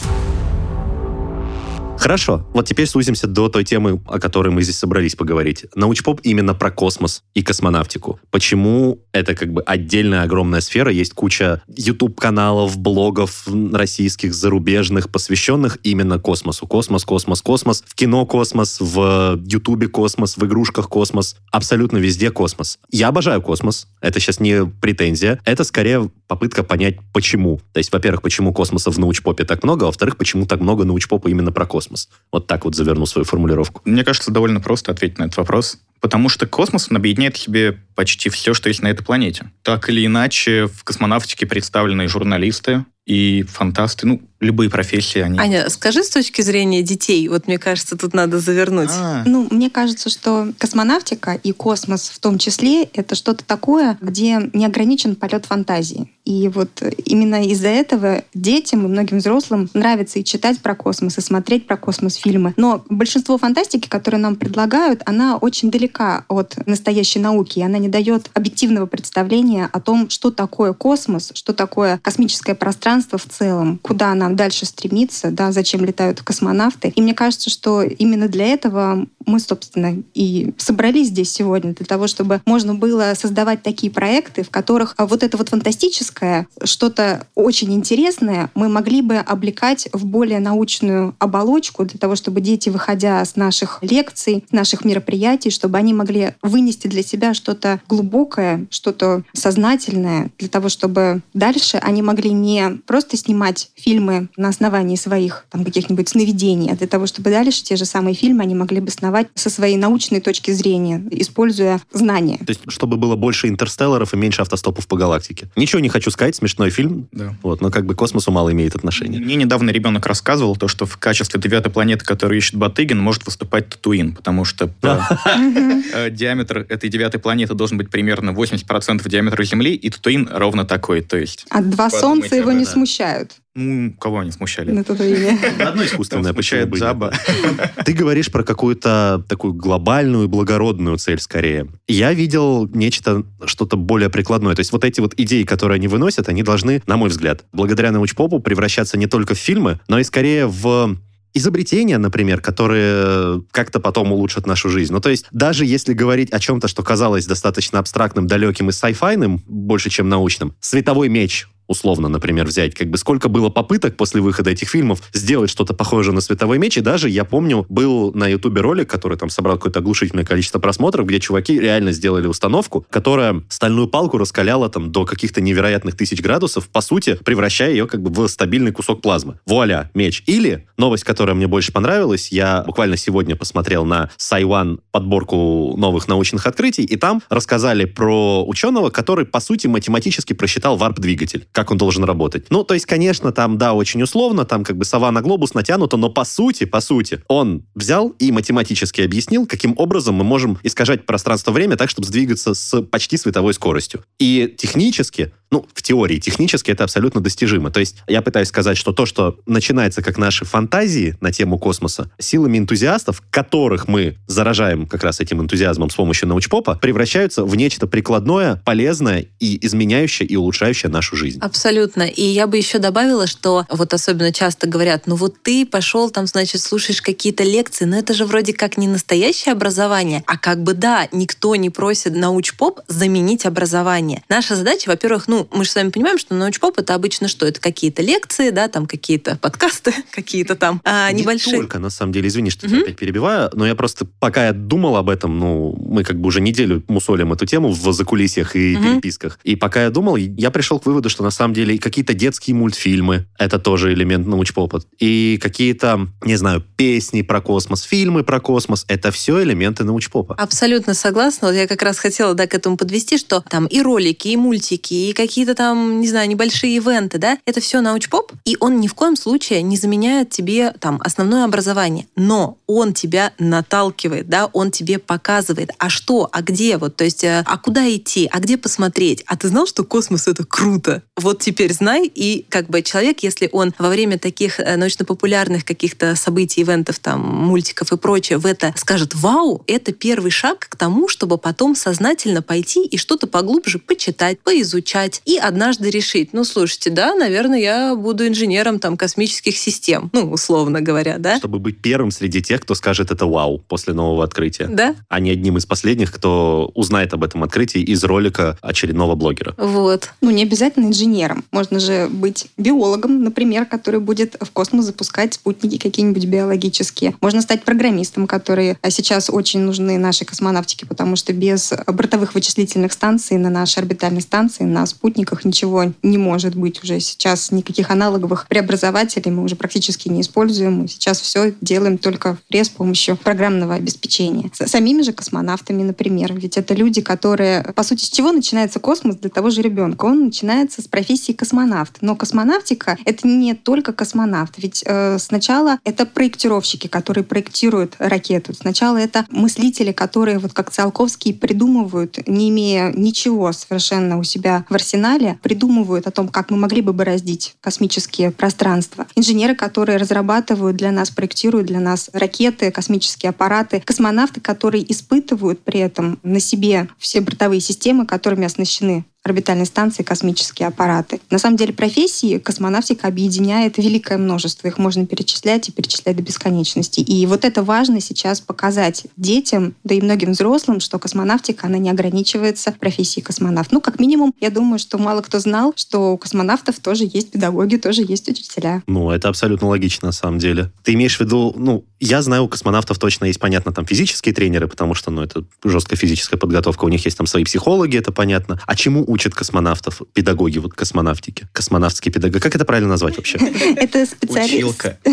Хорошо, 1.98 2.44
вот 2.52 2.66
теперь 2.66 2.86
сузимся 2.86 3.28
до 3.28 3.48
той 3.48 3.62
темы, 3.62 4.02
о 4.06 4.18
которой 4.18 4.48
мы 4.48 4.62
здесь 4.62 4.78
собрались 4.78 5.14
поговорить. 5.14 5.66
Научпоп 5.76 6.20
именно 6.24 6.52
про 6.52 6.70
космос 6.70 7.22
и 7.34 7.42
космонавтику. 7.42 8.18
Почему 8.30 8.98
это 9.12 9.34
как 9.34 9.52
бы 9.52 9.62
отдельная 9.62 10.22
огромная 10.22 10.60
сфера? 10.60 10.90
Есть 10.90 11.12
куча 11.12 11.62
YouTube-каналов, 11.68 12.76
блогов 12.76 13.46
российских, 13.72 14.34
зарубежных, 14.34 15.10
посвященных 15.10 15.78
именно 15.84 16.18
космосу. 16.18 16.66
Космос, 16.66 17.04
космос, 17.04 17.40
космос. 17.40 17.84
В 17.86 17.94
кино 17.94 18.26
космос, 18.26 18.78
в 18.80 19.40
Ютубе 19.46 19.86
космос, 19.86 20.36
в 20.36 20.44
игрушках 20.44 20.88
космос. 20.88 21.36
Абсолютно 21.52 21.98
везде 21.98 22.30
космос. 22.30 22.78
Я 22.90 23.08
обожаю 23.08 23.42
космос. 23.42 23.86
Это 24.00 24.18
сейчас 24.18 24.40
не 24.40 24.66
претензия. 24.66 25.38
Это 25.44 25.62
скорее 25.62 26.10
попытка 26.26 26.64
понять, 26.64 26.96
почему. 27.12 27.60
То 27.72 27.78
есть, 27.78 27.92
во-первых, 27.92 28.22
почему 28.22 28.52
космоса 28.52 28.90
в 28.90 28.98
научпопе 28.98 29.44
так 29.44 29.62
много, 29.62 29.84
а 29.84 29.86
во-вторых, 29.86 30.16
почему 30.16 30.46
так 30.46 30.60
много 30.60 30.84
научпопа 30.84 31.28
именно 31.28 31.52
про 31.52 31.66
космос. 31.66 31.81
Вот 32.30 32.46
так 32.46 32.64
вот 32.64 32.74
заверну 32.74 33.06
свою 33.06 33.24
формулировку. 33.24 33.82
Мне 33.84 34.04
кажется, 34.04 34.30
довольно 34.30 34.60
просто 34.60 34.92
ответить 34.92 35.18
на 35.18 35.24
этот 35.24 35.36
вопрос. 35.36 35.78
Потому 36.00 36.28
что 36.28 36.46
космос 36.46 36.88
он 36.90 36.96
объединяет 36.96 37.36
в 37.36 37.40
себе 37.40 37.78
почти 37.94 38.28
все, 38.28 38.54
что 38.54 38.68
есть 38.68 38.82
на 38.82 38.88
этой 38.88 39.04
планете. 39.04 39.50
Так 39.62 39.88
или 39.88 40.04
иначе, 40.04 40.66
в 40.66 40.82
космонавтике 40.82 41.46
представлены 41.46 42.08
журналисты, 42.08 42.84
и 43.06 43.42
фантасты, 43.42 44.06
ну, 44.06 44.22
любые 44.42 44.68
профессии, 44.68 45.20
они... 45.20 45.38
Аня, 45.38 45.70
скажи 45.70 46.02
с 46.02 46.10
точки 46.10 46.42
зрения 46.42 46.82
детей, 46.82 47.26
вот 47.28 47.46
мне 47.46 47.58
кажется, 47.58 47.96
тут 47.96 48.12
надо 48.12 48.38
завернуть. 48.38 48.90
А, 48.92 49.22
Ну, 49.24 49.46
мне 49.50 49.70
кажется, 49.70 50.10
что 50.10 50.52
космонавтика 50.58 51.34
и 51.34 51.52
космос 51.52 52.10
в 52.10 52.18
том 52.18 52.38
числе 52.38 52.84
это 52.84 53.14
что-то 53.14 53.44
такое, 53.44 53.96
где 54.00 54.50
не 54.52 54.66
ограничен 54.66 55.14
полет 55.14 55.46
фантазии. 55.46 56.10
И 56.24 56.48
вот 56.48 56.82
именно 57.04 57.44
из-за 57.46 57.68
этого 57.68 58.22
детям 58.32 58.84
и 58.84 58.88
многим 58.88 59.18
взрослым 59.18 59.68
нравится 59.74 60.18
и 60.18 60.24
читать 60.24 60.60
про 60.60 60.74
космос, 60.74 61.18
и 61.18 61.20
смотреть 61.20 61.66
про 61.66 61.76
космос 61.76 62.14
фильмы. 62.14 62.54
Но 62.56 62.84
большинство 62.88 63.38
фантастики, 63.38 63.88
которые 63.88 64.20
нам 64.20 64.36
предлагают, 64.36 65.02
она 65.04 65.36
очень 65.36 65.70
далека 65.70 66.24
от 66.28 66.56
настоящей 66.66 67.18
науки, 67.18 67.58
и 67.58 67.62
она 67.62 67.78
не 67.78 67.88
дает 67.88 68.30
объективного 68.34 68.86
представления 68.86 69.68
о 69.72 69.80
том, 69.80 70.10
что 70.10 70.30
такое 70.30 70.72
космос, 70.72 71.32
что 71.34 71.52
такое 71.52 71.98
космическое 72.02 72.54
пространство 72.54 73.18
в 73.18 73.26
целом, 73.26 73.78
куда 73.82 74.14
нам 74.14 74.31
дальше 74.36 74.66
стремиться, 74.66 75.30
да, 75.30 75.52
зачем 75.52 75.84
летают 75.84 76.20
космонавты. 76.22 76.88
И 76.88 77.02
мне 77.02 77.14
кажется, 77.14 77.50
что 77.50 77.82
именно 77.82 78.28
для 78.28 78.46
этого 78.46 79.06
мы, 79.26 79.40
собственно, 79.40 80.02
и 80.14 80.52
собрались 80.56 81.08
здесь 81.08 81.32
сегодня, 81.32 81.74
для 81.74 81.86
того, 81.86 82.06
чтобы 82.06 82.40
можно 82.46 82.74
было 82.74 83.14
создавать 83.18 83.62
такие 83.62 83.92
проекты, 83.92 84.42
в 84.42 84.50
которых 84.50 84.94
а, 84.96 85.06
вот 85.06 85.22
это 85.22 85.36
вот 85.36 85.48
фантастическое, 85.48 86.46
что-то 86.64 87.26
очень 87.34 87.72
интересное, 87.72 88.50
мы 88.54 88.68
могли 88.68 89.02
бы 89.02 89.16
облекать 89.16 89.88
в 89.92 90.04
более 90.06 90.40
научную 90.40 91.14
оболочку, 91.18 91.84
для 91.84 91.98
того, 91.98 92.16
чтобы 92.16 92.40
дети, 92.40 92.68
выходя 92.68 93.24
с 93.24 93.36
наших 93.36 93.78
лекций, 93.82 94.44
наших 94.50 94.84
мероприятий, 94.84 95.50
чтобы 95.50 95.78
они 95.78 95.94
могли 95.94 96.34
вынести 96.42 96.86
для 96.86 97.02
себя 97.02 97.34
что-то 97.34 97.80
глубокое, 97.88 98.66
что-то 98.70 99.22
сознательное, 99.32 100.30
для 100.38 100.48
того, 100.48 100.68
чтобы 100.68 101.22
дальше 101.34 101.76
они 101.78 102.02
могли 102.02 102.32
не 102.32 102.80
просто 102.86 103.16
снимать 103.16 103.70
фильмы 103.74 104.28
на 104.36 104.48
основании 104.48 104.96
своих 104.96 105.46
там 105.50 105.64
каких-нибудь 105.64 106.08
сновидений, 106.08 106.70
а 106.72 106.76
для 106.76 106.86
того, 106.86 107.06
чтобы 107.06 107.30
дальше 107.30 107.62
те 107.62 107.76
же 107.76 107.84
самые 107.84 108.14
фильмы 108.14 108.42
они 108.42 108.54
могли 108.54 108.80
бы 108.80 108.90
сновать 108.90 109.11
познавать 109.12 109.28
со 109.34 109.50
своей 109.50 109.76
научной 109.76 110.20
точки 110.20 110.52
зрения, 110.52 111.02
используя 111.10 111.80
знания. 111.92 112.38
То 112.38 112.48
есть, 112.48 112.60
чтобы 112.68 112.96
было 112.96 113.14
больше 113.14 113.48
интерстелларов 113.48 114.14
и 114.14 114.16
меньше 114.16 114.40
автостопов 114.40 114.86
по 114.86 114.96
галактике. 114.96 115.48
Ничего 115.56 115.80
не 115.80 115.88
хочу 115.90 116.10
сказать, 116.10 116.34
смешной 116.34 116.70
фильм, 116.70 117.08
Да. 117.12 117.34
вот, 117.42 117.60
но 117.60 117.70
как 117.70 117.84
бы 117.84 117.94
космосу 117.94 118.30
мало 118.32 118.52
имеет 118.52 118.74
отношения. 118.74 119.18
Мне 119.18 119.34
недавно 119.36 119.70
ребенок 119.70 120.06
рассказывал 120.06 120.56
то, 120.56 120.66
что 120.68 120.86
в 120.86 120.96
качестве 120.96 121.38
девятой 121.40 121.70
планеты, 121.70 122.04
которую 122.06 122.38
ищет 122.38 122.54
Батыгин, 122.54 122.98
может 122.98 123.26
выступать 123.26 123.68
Татуин, 123.68 124.14
потому 124.14 124.44
что 124.44 124.70
э, 124.82 126.10
диаметр 126.10 126.66
этой 126.68 126.88
девятой 126.88 127.20
планеты 127.20 127.54
должен 127.54 127.76
быть 127.76 127.90
примерно 127.90 128.30
80% 128.30 129.08
диаметра 129.08 129.44
Земли, 129.44 129.74
и 129.74 129.90
Татуин 129.90 130.28
ровно 130.32 130.64
такой. 130.64 131.02
То 131.02 131.18
есть, 131.18 131.44
А 131.50 131.60
два 131.60 131.90
солнца 131.90 132.34
его 132.34 132.52
не 132.52 132.64
смущают 132.64 133.32
ну, 133.54 133.92
кого 133.98 134.20
они 134.20 134.30
смущали? 134.30 134.70
на 134.70 134.82
Татуине. 134.82 135.38
Одно 135.58 135.84
искусственное, 135.84 136.32
смущает 136.32 136.70
почему 136.70 136.70
бы 136.70 136.78
и 136.78 136.80
нет? 136.80 136.88
жаба. 136.88 137.12
Ты 137.84 137.92
говоришь 137.92 138.30
про 138.30 138.44
какую-то 138.44 139.24
такую 139.28 139.52
глобальную, 139.52 140.28
благородную 140.28 140.96
цель 140.96 141.20
скорее. 141.20 141.68
Я 141.86 142.14
видел 142.14 142.66
нечто, 142.68 143.24
что-то 143.44 143.76
более 143.76 144.08
прикладное. 144.08 144.54
То 144.54 144.60
есть 144.60 144.72
вот 144.72 144.84
эти 144.84 145.00
вот 145.00 145.14
идеи, 145.18 145.42
которые 145.42 145.76
они 145.76 145.88
выносят, 145.88 146.28
они 146.28 146.42
должны, 146.42 146.82
на 146.86 146.96
мой 146.96 147.10
взгляд, 147.10 147.44
благодаря 147.52 147.90
научпопу 147.92 148.40
превращаться 148.40 148.96
не 148.96 149.06
только 149.06 149.34
в 149.34 149.38
фильмы, 149.38 149.80
но 149.86 149.98
и 149.98 150.04
скорее 150.04 150.46
в 150.46 150.96
изобретения, 151.34 151.98
например, 151.98 152.40
которые 152.40 153.42
как-то 153.50 153.80
потом 153.80 154.12
улучшат 154.12 154.46
нашу 154.46 154.68
жизнь. 154.68 154.92
Ну, 154.92 155.00
то 155.00 155.10
есть, 155.10 155.26
даже 155.32 155.64
если 155.64 155.92
говорить 155.92 156.30
о 156.30 156.38
чем-то, 156.38 156.68
что 156.68 156.82
казалось 156.82 157.26
достаточно 157.26 157.78
абстрактным, 157.78 158.26
далеким 158.26 158.68
и 158.68 158.72
сайфайным, 158.72 159.42
больше, 159.46 159.90
чем 159.90 160.08
научным, 160.08 160.54
световой 160.60 161.08
меч, 161.08 161.48
условно, 161.72 162.08
например, 162.08 162.46
взять. 162.46 162.74
Как 162.74 162.88
бы 162.88 162.98
сколько 162.98 163.28
было 163.28 163.48
попыток 163.48 163.96
после 163.96 164.20
выхода 164.20 164.50
этих 164.50 164.68
фильмов 164.68 165.02
сделать 165.12 165.50
что-то 165.50 165.74
похожее 165.74 166.14
на 166.14 166.20
световой 166.20 166.58
меч. 166.58 166.78
И 166.78 166.80
даже, 166.80 167.08
я 167.08 167.24
помню, 167.24 167.66
был 167.68 168.12
на 168.12 168.28
Ютубе 168.28 168.60
ролик, 168.60 168.88
который 168.88 169.18
там 169.18 169.30
собрал 169.30 169.56
какое-то 169.56 169.80
оглушительное 169.80 170.24
количество 170.24 170.58
просмотров, 170.58 171.06
где 171.06 171.18
чуваки 171.18 171.58
реально 171.58 171.92
сделали 171.92 172.26
установку, 172.26 172.86
которая 172.90 173.42
стальную 173.48 173.88
палку 173.88 174.18
раскаляла 174.18 174.68
там 174.68 174.92
до 174.92 175.04
каких-то 175.04 175.40
невероятных 175.40 175.96
тысяч 175.96 176.20
градусов, 176.20 176.68
по 176.68 176.80
сути, 176.80 177.18
превращая 177.24 177.70
ее 177.70 177.86
как 177.86 178.02
бы 178.02 178.10
в 178.10 178.28
стабильный 178.28 178.72
кусок 178.72 179.02
плазмы. 179.02 179.38
Вуаля, 179.46 179.90
меч. 179.94 180.22
Или 180.26 180.68
новость, 180.76 181.04
которая 181.04 181.34
мне 181.34 181.46
больше 181.46 181.72
понравилась, 181.72 182.30
я 182.30 182.62
буквально 182.66 182.96
сегодня 182.96 183.36
посмотрел 183.36 183.84
на 183.84 184.10
Сайван 184.16 184.80
подборку 184.90 185.74
новых 185.76 186.08
научных 186.08 186.46
открытий, 186.46 186.84
и 186.84 186.96
там 186.96 187.22
рассказали 187.28 187.84
про 187.84 188.44
ученого, 188.46 188.90
который, 188.90 189.24
по 189.24 189.40
сути, 189.40 189.66
математически 189.66 190.32
просчитал 190.32 190.76
варп-двигатель, 190.76 191.46
как 191.52 191.61
он 191.70 191.78
должен 191.78 192.04
работать. 192.04 192.46
Ну, 192.50 192.64
то 192.64 192.74
есть, 192.74 192.86
конечно, 192.86 193.32
там, 193.32 193.58
да, 193.58 193.72
очень 193.74 194.02
условно, 194.02 194.44
там 194.44 194.64
как 194.64 194.76
бы 194.76 194.84
сова 194.84 195.10
на 195.10 195.22
глобус 195.22 195.54
натянута, 195.54 195.96
но 195.96 196.10
по 196.10 196.24
сути, 196.24 196.64
по 196.64 196.80
сути, 196.80 197.22
он 197.28 197.64
взял 197.74 198.08
и 198.18 198.32
математически 198.32 199.00
объяснил, 199.00 199.46
каким 199.46 199.74
образом 199.76 200.14
мы 200.16 200.24
можем 200.24 200.58
искажать 200.62 201.06
пространство-время 201.06 201.76
так, 201.76 201.90
чтобы 201.90 202.06
сдвигаться 202.06 202.54
с 202.54 202.82
почти 202.82 203.16
световой 203.16 203.54
скоростью. 203.54 204.04
И 204.18 204.54
технически, 204.56 205.32
ну, 205.50 205.66
в 205.74 205.82
теории, 205.82 206.18
технически 206.18 206.70
это 206.70 206.84
абсолютно 206.84 207.20
достижимо. 207.20 207.70
То 207.70 207.80
есть 207.80 207.96
я 208.08 208.22
пытаюсь 208.22 208.48
сказать, 208.48 208.76
что 208.76 208.92
то, 208.92 209.06
что 209.06 209.38
начинается 209.46 210.02
как 210.02 210.18
наши 210.18 210.44
фантазии 210.44 211.16
на 211.20 211.32
тему 211.32 211.58
космоса, 211.58 212.10
силами 212.18 212.58
энтузиастов, 212.58 213.22
которых 213.30 213.88
мы 213.88 214.16
заражаем 214.26 214.86
как 214.86 215.04
раз 215.04 215.20
этим 215.20 215.40
энтузиазмом 215.40 215.90
с 215.90 215.94
помощью 215.94 216.28
научпопа, 216.28 216.76
превращаются 216.76 217.44
в 217.44 217.54
нечто 217.56 217.86
прикладное, 217.86 218.62
полезное 218.64 219.26
и 219.40 219.64
изменяющее 219.64 220.26
и 220.26 220.36
улучшающее 220.36 220.90
нашу 220.90 221.16
жизнь. 221.16 221.38
Абсолютно. 221.42 222.04
И 222.04 222.22
я 222.22 222.46
бы 222.46 222.56
еще 222.56 222.78
добавила, 222.78 223.26
что 223.26 223.66
вот 223.68 223.92
особенно 223.92 224.32
часто 224.32 224.68
говорят, 224.68 225.08
ну 225.08 225.16
вот 225.16 225.34
ты 225.42 225.66
пошел 225.66 226.08
там, 226.08 226.28
значит, 226.28 226.60
слушаешь 226.60 227.02
какие-то 227.02 227.42
лекции, 227.42 227.84
но 227.84 227.98
это 227.98 228.14
же 228.14 228.26
вроде 228.26 228.52
как 228.52 228.76
не 228.76 228.86
настоящее 228.86 229.52
образование, 229.52 230.22
а 230.28 230.38
как 230.38 230.62
бы 230.62 230.72
да, 230.72 231.08
никто 231.10 231.56
не 231.56 231.68
просит 231.68 232.14
научпоп 232.14 232.78
заменить 232.86 233.44
образование. 233.44 234.22
Наша 234.28 234.54
задача, 234.54 234.88
во-первых, 234.88 235.26
ну, 235.26 235.48
мы 235.52 235.64
же 235.64 235.70
с 235.70 235.74
вами 235.74 235.90
понимаем, 235.90 236.18
что 236.18 236.36
научпоп 236.36 236.78
это 236.78 236.94
обычно 236.94 237.26
что? 237.26 237.44
Это 237.44 237.60
какие-то 237.60 238.02
лекции, 238.02 238.50
да, 238.50 238.68
там 238.68 238.86
какие-то 238.86 239.36
подкасты, 239.36 239.92
какие-то 240.12 240.54
там 240.54 240.80
а, 240.84 241.10
Не 241.10 241.22
небольшие. 241.22 241.56
только, 241.56 241.80
на 241.80 241.90
самом 241.90 242.12
деле, 242.12 242.28
извини, 242.28 242.50
что 242.50 242.66
Мгм. 242.68 242.74
тебя 242.76 242.82
опять 242.84 242.98
перебиваю, 243.00 243.50
но 243.54 243.66
я 243.66 243.74
просто, 243.74 244.06
пока 244.20 244.46
я 244.46 244.52
думал 244.52 244.94
об 244.96 245.08
этом, 245.08 245.40
ну, 245.40 245.74
мы 245.76 246.04
как 246.04 246.20
бы 246.20 246.28
уже 246.28 246.40
неделю 246.40 246.84
мусолим 246.86 247.32
эту 247.32 247.46
тему 247.46 247.72
в 247.72 247.92
закулисьях 247.92 248.54
и 248.54 248.76
Мгм. 248.76 248.82
переписках. 248.84 249.40
И 249.42 249.56
пока 249.56 249.82
я 249.82 249.90
думал, 249.90 250.14
я 250.14 250.52
пришел 250.52 250.78
к 250.78 250.86
выводу, 250.86 251.08
что 251.08 251.24
на 251.24 251.31
самом 251.32 251.54
деле 251.54 251.78
какие-то 251.78 252.14
детские 252.14 252.54
мультфильмы, 252.56 253.26
это 253.38 253.58
тоже 253.58 253.92
элемент 253.92 254.26
научпопа, 254.26 254.82
и 254.98 255.38
какие-то, 255.40 256.08
не 256.24 256.36
знаю, 256.36 256.64
песни 256.76 257.22
про 257.22 257.40
космос, 257.40 257.82
фильмы 257.82 258.24
про 258.24 258.40
космос, 258.40 258.84
это 258.88 259.10
все 259.10 259.42
элементы 259.42 259.84
научпопа. 259.84 260.34
Абсолютно 260.34 260.94
согласна. 260.94 261.48
Вот 261.48 261.54
я 261.54 261.66
как 261.66 261.82
раз 261.82 261.98
хотела 261.98 262.34
да, 262.34 262.46
к 262.46 262.54
этому 262.54 262.76
подвести, 262.76 263.18
что 263.18 263.44
там 263.48 263.66
и 263.66 263.80
ролики, 263.82 264.28
и 264.28 264.36
мультики, 264.36 264.94
и 264.94 265.12
какие-то 265.12 265.54
там, 265.54 266.00
не 266.00 266.08
знаю, 266.08 266.28
небольшие 266.28 266.76
ивенты, 266.76 267.18
да, 267.18 267.38
это 267.46 267.60
все 267.60 267.80
научпоп, 267.80 268.32
и 268.44 268.56
он 268.60 268.80
ни 268.80 268.88
в 268.88 268.94
коем 268.94 269.16
случае 269.16 269.62
не 269.62 269.76
заменяет 269.76 270.30
тебе 270.30 270.72
там 270.78 271.00
основное 271.04 271.44
образование, 271.44 272.06
но 272.16 272.58
он 272.66 272.92
тебя 272.92 273.32
наталкивает, 273.38 274.28
да, 274.28 274.46
он 274.46 274.70
тебе 274.70 274.98
показывает, 274.98 275.70
а 275.78 275.88
что, 275.88 276.28
а 276.32 276.42
где, 276.42 276.76
вот, 276.76 276.96
то 276.96 277.04
есть, 277.04 277.24
э, 277.24 277.42
а 277.46 277.58
куда 277.58 277.88
идти, 277.88 278.28
а 278.30 278.40
где 278.40 278.56
посмотреть, 278.56 279.22
а 279.26 279.36
ты 279.36 279.48
знал, 279.48 279.66
что 279.66 279.84
космос 279.84 280.28
это 280.28 280.44
круто? 280.44 281.02
Вот 281.22 281.38
теперь 281.38 281.72
знай, 281.72 282.10
и 282.12 282.44
как 282.48 282.68
бы 282.68 282.82
человек, 282.82 283.20
если 283.22 283.48
он 283.52 283.72
во 283.78 283.88
время 283.88 284.18
таких 284.18 284.58
э, 284.58 284.76
научно-популярных 284.76 285.64
каких-то 285.64 286.16
событий, 286.16 286.62
ивентов, 286.62 286.98
там, 286.98 287.20
мультиков 287.20 287.92
и 287.92 287.96
прочее, 287.96 288.38
в 288.38 288.46
это 288.46 288.74
скажет 288.76 289.14
«Вау!», 289.14 289.62
это 289.68 289.92
первый 289.92 290.32
шаг 290.32 290.66
к 290.68 290.76
тому, 290.76 291.08
чтобы 291.08 291.38
потом 291.38 291.76
сознательно 291.76 292.42
пойти 292.42 292.84
и 292.84 292.96
что-то 292.96 293.28
поглубже 293.28 293.78
почитать, 293.78 294.40
поизучать 294.40 295.22
и 295.24 295.36
однажды 295.36 295.90
решить, 295.90 296.32
ну, 296.32 296.42
слушайте, 296.42 296.90
да, 296.90 297.14
наверное, 297.14 297.60
я 297.60 297.94
буду 297.94 298.26
инженером 298.26 298.80
там 298.80 298.96
космических 298.96 299.56
систем, 299.56 300.10
ну, 300.12 300.30
условно 300.30 300.80
говоря, 300.80 301.18
да? 301.18 301.36
Чтобы 301.38 301.60
быть 301.60 301.80
первым 301.80 302.10
среди 302.10 302.42
тех, 302.42 302.60
кто 302.62 302.74
скажет 302.74 303.12
это 303.12 303.26
вау 303.26 303.58
после 303.58 303.94
нового 303.94 304.24
открытия, 304.24 304.66
Да? 304.66 304.96
а 305.08 305.20
не 305.20 305.30
одним 305.30 305.56
из 305.56 305.66
последних, 305.66 306.10
кто 306.12 306.70
узнает 306.74 307.12
об 307.14 307.22
этом 307.22 307.44
открытии 307.44 307.80
из 307.80 308.02
ролика 308.02 308.58
очередного 308.60 309.14
блогера. 309.14 309.54
Вот. 309.56 310.10
Ну, 310.20 310.30
не 310.30 310.42
обязательно 310.42 310.88
инженером. 311.12 311.44
Можно 311.52 311.78
же 311.78 312.08
быть 312.08 312.46
биологом, 312.56 313.22
например, 313.22 313.66
который 313.66 314.00
будет 314.00 314.36
в 314.40 314.50
космос 314.50 314.86
запускать 314.86 315.34
спутники 315.34 315.78
какие-нибудь 315.78 316.24
биологические. 316.24 317.14
Можно 317.20 317.42
стать 317.42 317.64
программистом, 317.64 318.26
которые 318.26 318.78
а, 318.82 318.90
сейчас 318.90 319.30
очень 319.30 319.60
нужны 319.60 319.98
нашей 319.98 320.24
космонавтике, 320.24 320.86
потому 320.86 321.16
что 321.16 321.32
без 321.32 321.72
бортовых 321.86 322.34
вычислительных 322.34 322.92
станций 322.92 323.36
на 323.36 323.50
нашей 323.50 323.80
орбитальной 323.80 324.22
станции, 324.22 324.64
на 324.64 324.86
спутниках 324.86 325.44
ничего 325.44 325.92
не 326.02 326.18
может 326.18 326.54
быть 326.54 326.82
уже 326.82 327.00
сейчас. 327.00 327.50
Никаких 327.52 327.90
аналоговых 327.90 328.46
преобразователей 328.48 329.30
мы 329.30 329.44
уже 329.44 329.56
практически 329.56 330.08
не 330.08 330.22
используем. 330.22 330.74
Мы 330.74 330.88
сейчас 330.88 331.20
все 331.20 331.54
делаем 331.60 331.98
только 331.98 332.36
в 332.36 332.62
с 332.62 332.68
помощью 332.68 333.16
программного 333.16 333.74
обеспечения. 333.74 334.50
С 334.52 334.70
самими 334.70 335.02
же 335.02 335.12
космонавтами, 335.12 335.82
например. 335.82 336.32
Ведь 336.34 336.56
это 336.56 336.74
люди, 336.74 337.00
которые... 337.00 337.62
По 337.74 337.82
сути, 337.82 338.04
с 338.04 338.10
чего 338.10 338.30
начинается 338.30 338.78
космос 338.78 339.16
для 339.16 339.30
того 339.30 339.50
же 339.50 339.62
ребенка? 339.62 340.04
Он 340.04 340.26
начинается 340.26 340.80
с 340.82 340.86
профессии 341.02 341.32
космонавт. 341.32 341.98
Но 342.00 342.14
космонавтика— 342.14 342.96
это 343.04 343.26
не 343.26 343.54
только 343.54 343.92
космонавт. 343.92 344.54
Ведь 344.58 344.84
э, 344.86 345.18
сначала 345.18 345.80
это 345.84 346.06
проектировщики, 346.06 346.86
которые 346.86 347.24
проектируют 347.24 347.96
ракету. 347.98 348.54
Сначала 348.54 348.98
это 348.98 349.26
мыслители, 349.28 349.90
которые, 349.90 350.38
вот 350.38 350.52
как 350.52 350.70
Циолковский, 350.70 351.34
придумывают, 351.34 352.24
не 352.28 352.50
имея 352.50 352.92
ничего 352.92 353.50
совершенно 353.50 354.16
у 354.16 354.22
себя 354.22 354.64
в 354.70 354.74
арсенале, 354.76 355.40
придумывают 355.42 356.06
о 356.06 356.12
том, 356.12 356.28
как 356.28 356.52
мы 356.52 356.56
могли 356.56 356.82
бы 356.82 356.92
бороздить 356.92 357.56
космические 357.60 358.30
пространства. 358.30 359.08
Инженеры, 359.16 359.56
которые 359.56 359.98
разрабатывают 359.98 360.76
для 360.76 360.92
нас, 360.92 361.10
проектируют 361.10 361.66
для 361.66 361.80
нас 361.80 362.10
ракеты, 362.12 362.70
космические 362.70 363.30
аппараты. 363.30 363.82
Космонавты, 363.84 364.40
которые 364.40 364.88
испытывают 364.92 365.64
при 365.64 365.80
этом 365.80 366.20
на 366.22 366.38
себе 366.38 366.88
все 366.96 367.20
бортовые 367.20 367.60
системы, 367.60 368.06
которыми 368.06 368.44
оснащены 368.44 369.04
орбитальной 369.24 369.66
станции 369.66 370.02
космические 370.02 370.68
аппараты. 370.68 371.20
На 371.30 371.38
самом 371.38 371.56
деле 371.56 371.72
профессии 371.72 372.38
космонавтика 372.38 373.08
объединяет 373.08 373.78
великое 373.78 374.18
множество. 374.18 374.66
Их 374.68 374.78
можно 374.78 375.06
перечислять 375.06 375.68
и 375.68 375.72
перечислять 375.72 376.16
до 376.16 376.22
бесконечности. 376.22 377.00
И 377.00 377.24
вот 377.26 377.44
это 377.44 377.62
важно 377.62 378.00
сейчас 378.00 378.40
показать 378.40 379.06
детям, 379.16 379.74
да 379.84 379.94
и 379.94 380.00
многим 380.00 380.32
взрослым, 380.32 380.80
что 380.80 380.98
космонавтика, 380.98 381.66
она 381.66 381.78
не 381.78 381.90
ограничивается 381.90 382.74
профессией 382.78 383.24
космонавт. 383.24 383.70
Ну, 383.72 383.80
как 383.80 384.00
минимум, 384.00 384.34
я 384.40 384.50
думаю, 384.50 384.78
что 384.78 384.98
мало 384.98 385.22
кто 385.22 385.38
знал, 385.38 385.72
что 385.76 386.14
у 386.14 386.18
космонавтов 386.18 386.78
тоже 386.80 387.08
есть 387.12 387.30
педагоги, 387.30 387.76
тоже 387.76 388.02
есть 388.02 388.28
учителя. 388.28 388.82
Ну, 388.86 389.10
это 389.10 389.28
абсолютно 389.28 389.68
логично, 389.68 390.06
на 390.06 390.12
самом 390.12 390.38
деле. 390.38 390.72
Ты 390.82 390.94
имеешь 390.94 391.16
в 391.16 391.20
виду, 391.20 391.54
ну, 391.56 391.84
я 392.00 392.22
знаю, 392.22 392.44
у 392.44 392.48
космонавтов 392.48 392.98
точно 392.98 393.26
есть, 393.26 393.38
понятно, 393.38 393.72
там 393.72 393.86
физические 393.86 394.34
тренеры, 394.34 394.66
потому 394.66 394.94
что, 394.94 395.10
ну, 395.10 395.22
это 395.22 395.44
жесткая 395.64 395.96
физическая 395.96 396.38
подготовка, 396.38 396.84
у 396.84 396.88
них 396.88 397.04
есть 397.04 397.16
там 397.16 397.26
свои 397.26 397.44
психологи, 397.44 397.96
это 397.96 398.10
понятно. 398.10 398.60
А 398.66 398.74
чему 398.74 399.04
учат 399.12 399.34
космонавтов, 399.34 400.02
педагоги 400.14 400.58
вот 400.58 400.72
космонавтики, 400.72 401.46
космонавтские 401.52 402.12
педагоги. 402.12 402.42
Как 402.42 402.56
это 402.56 402.64
правильно 402.64 402.88
назвать 402.88 403.16
вообще? 403.16 403.38
Это 403.76 404.06
специалисты. 404.06 404.56
Училка. 404.56 404.98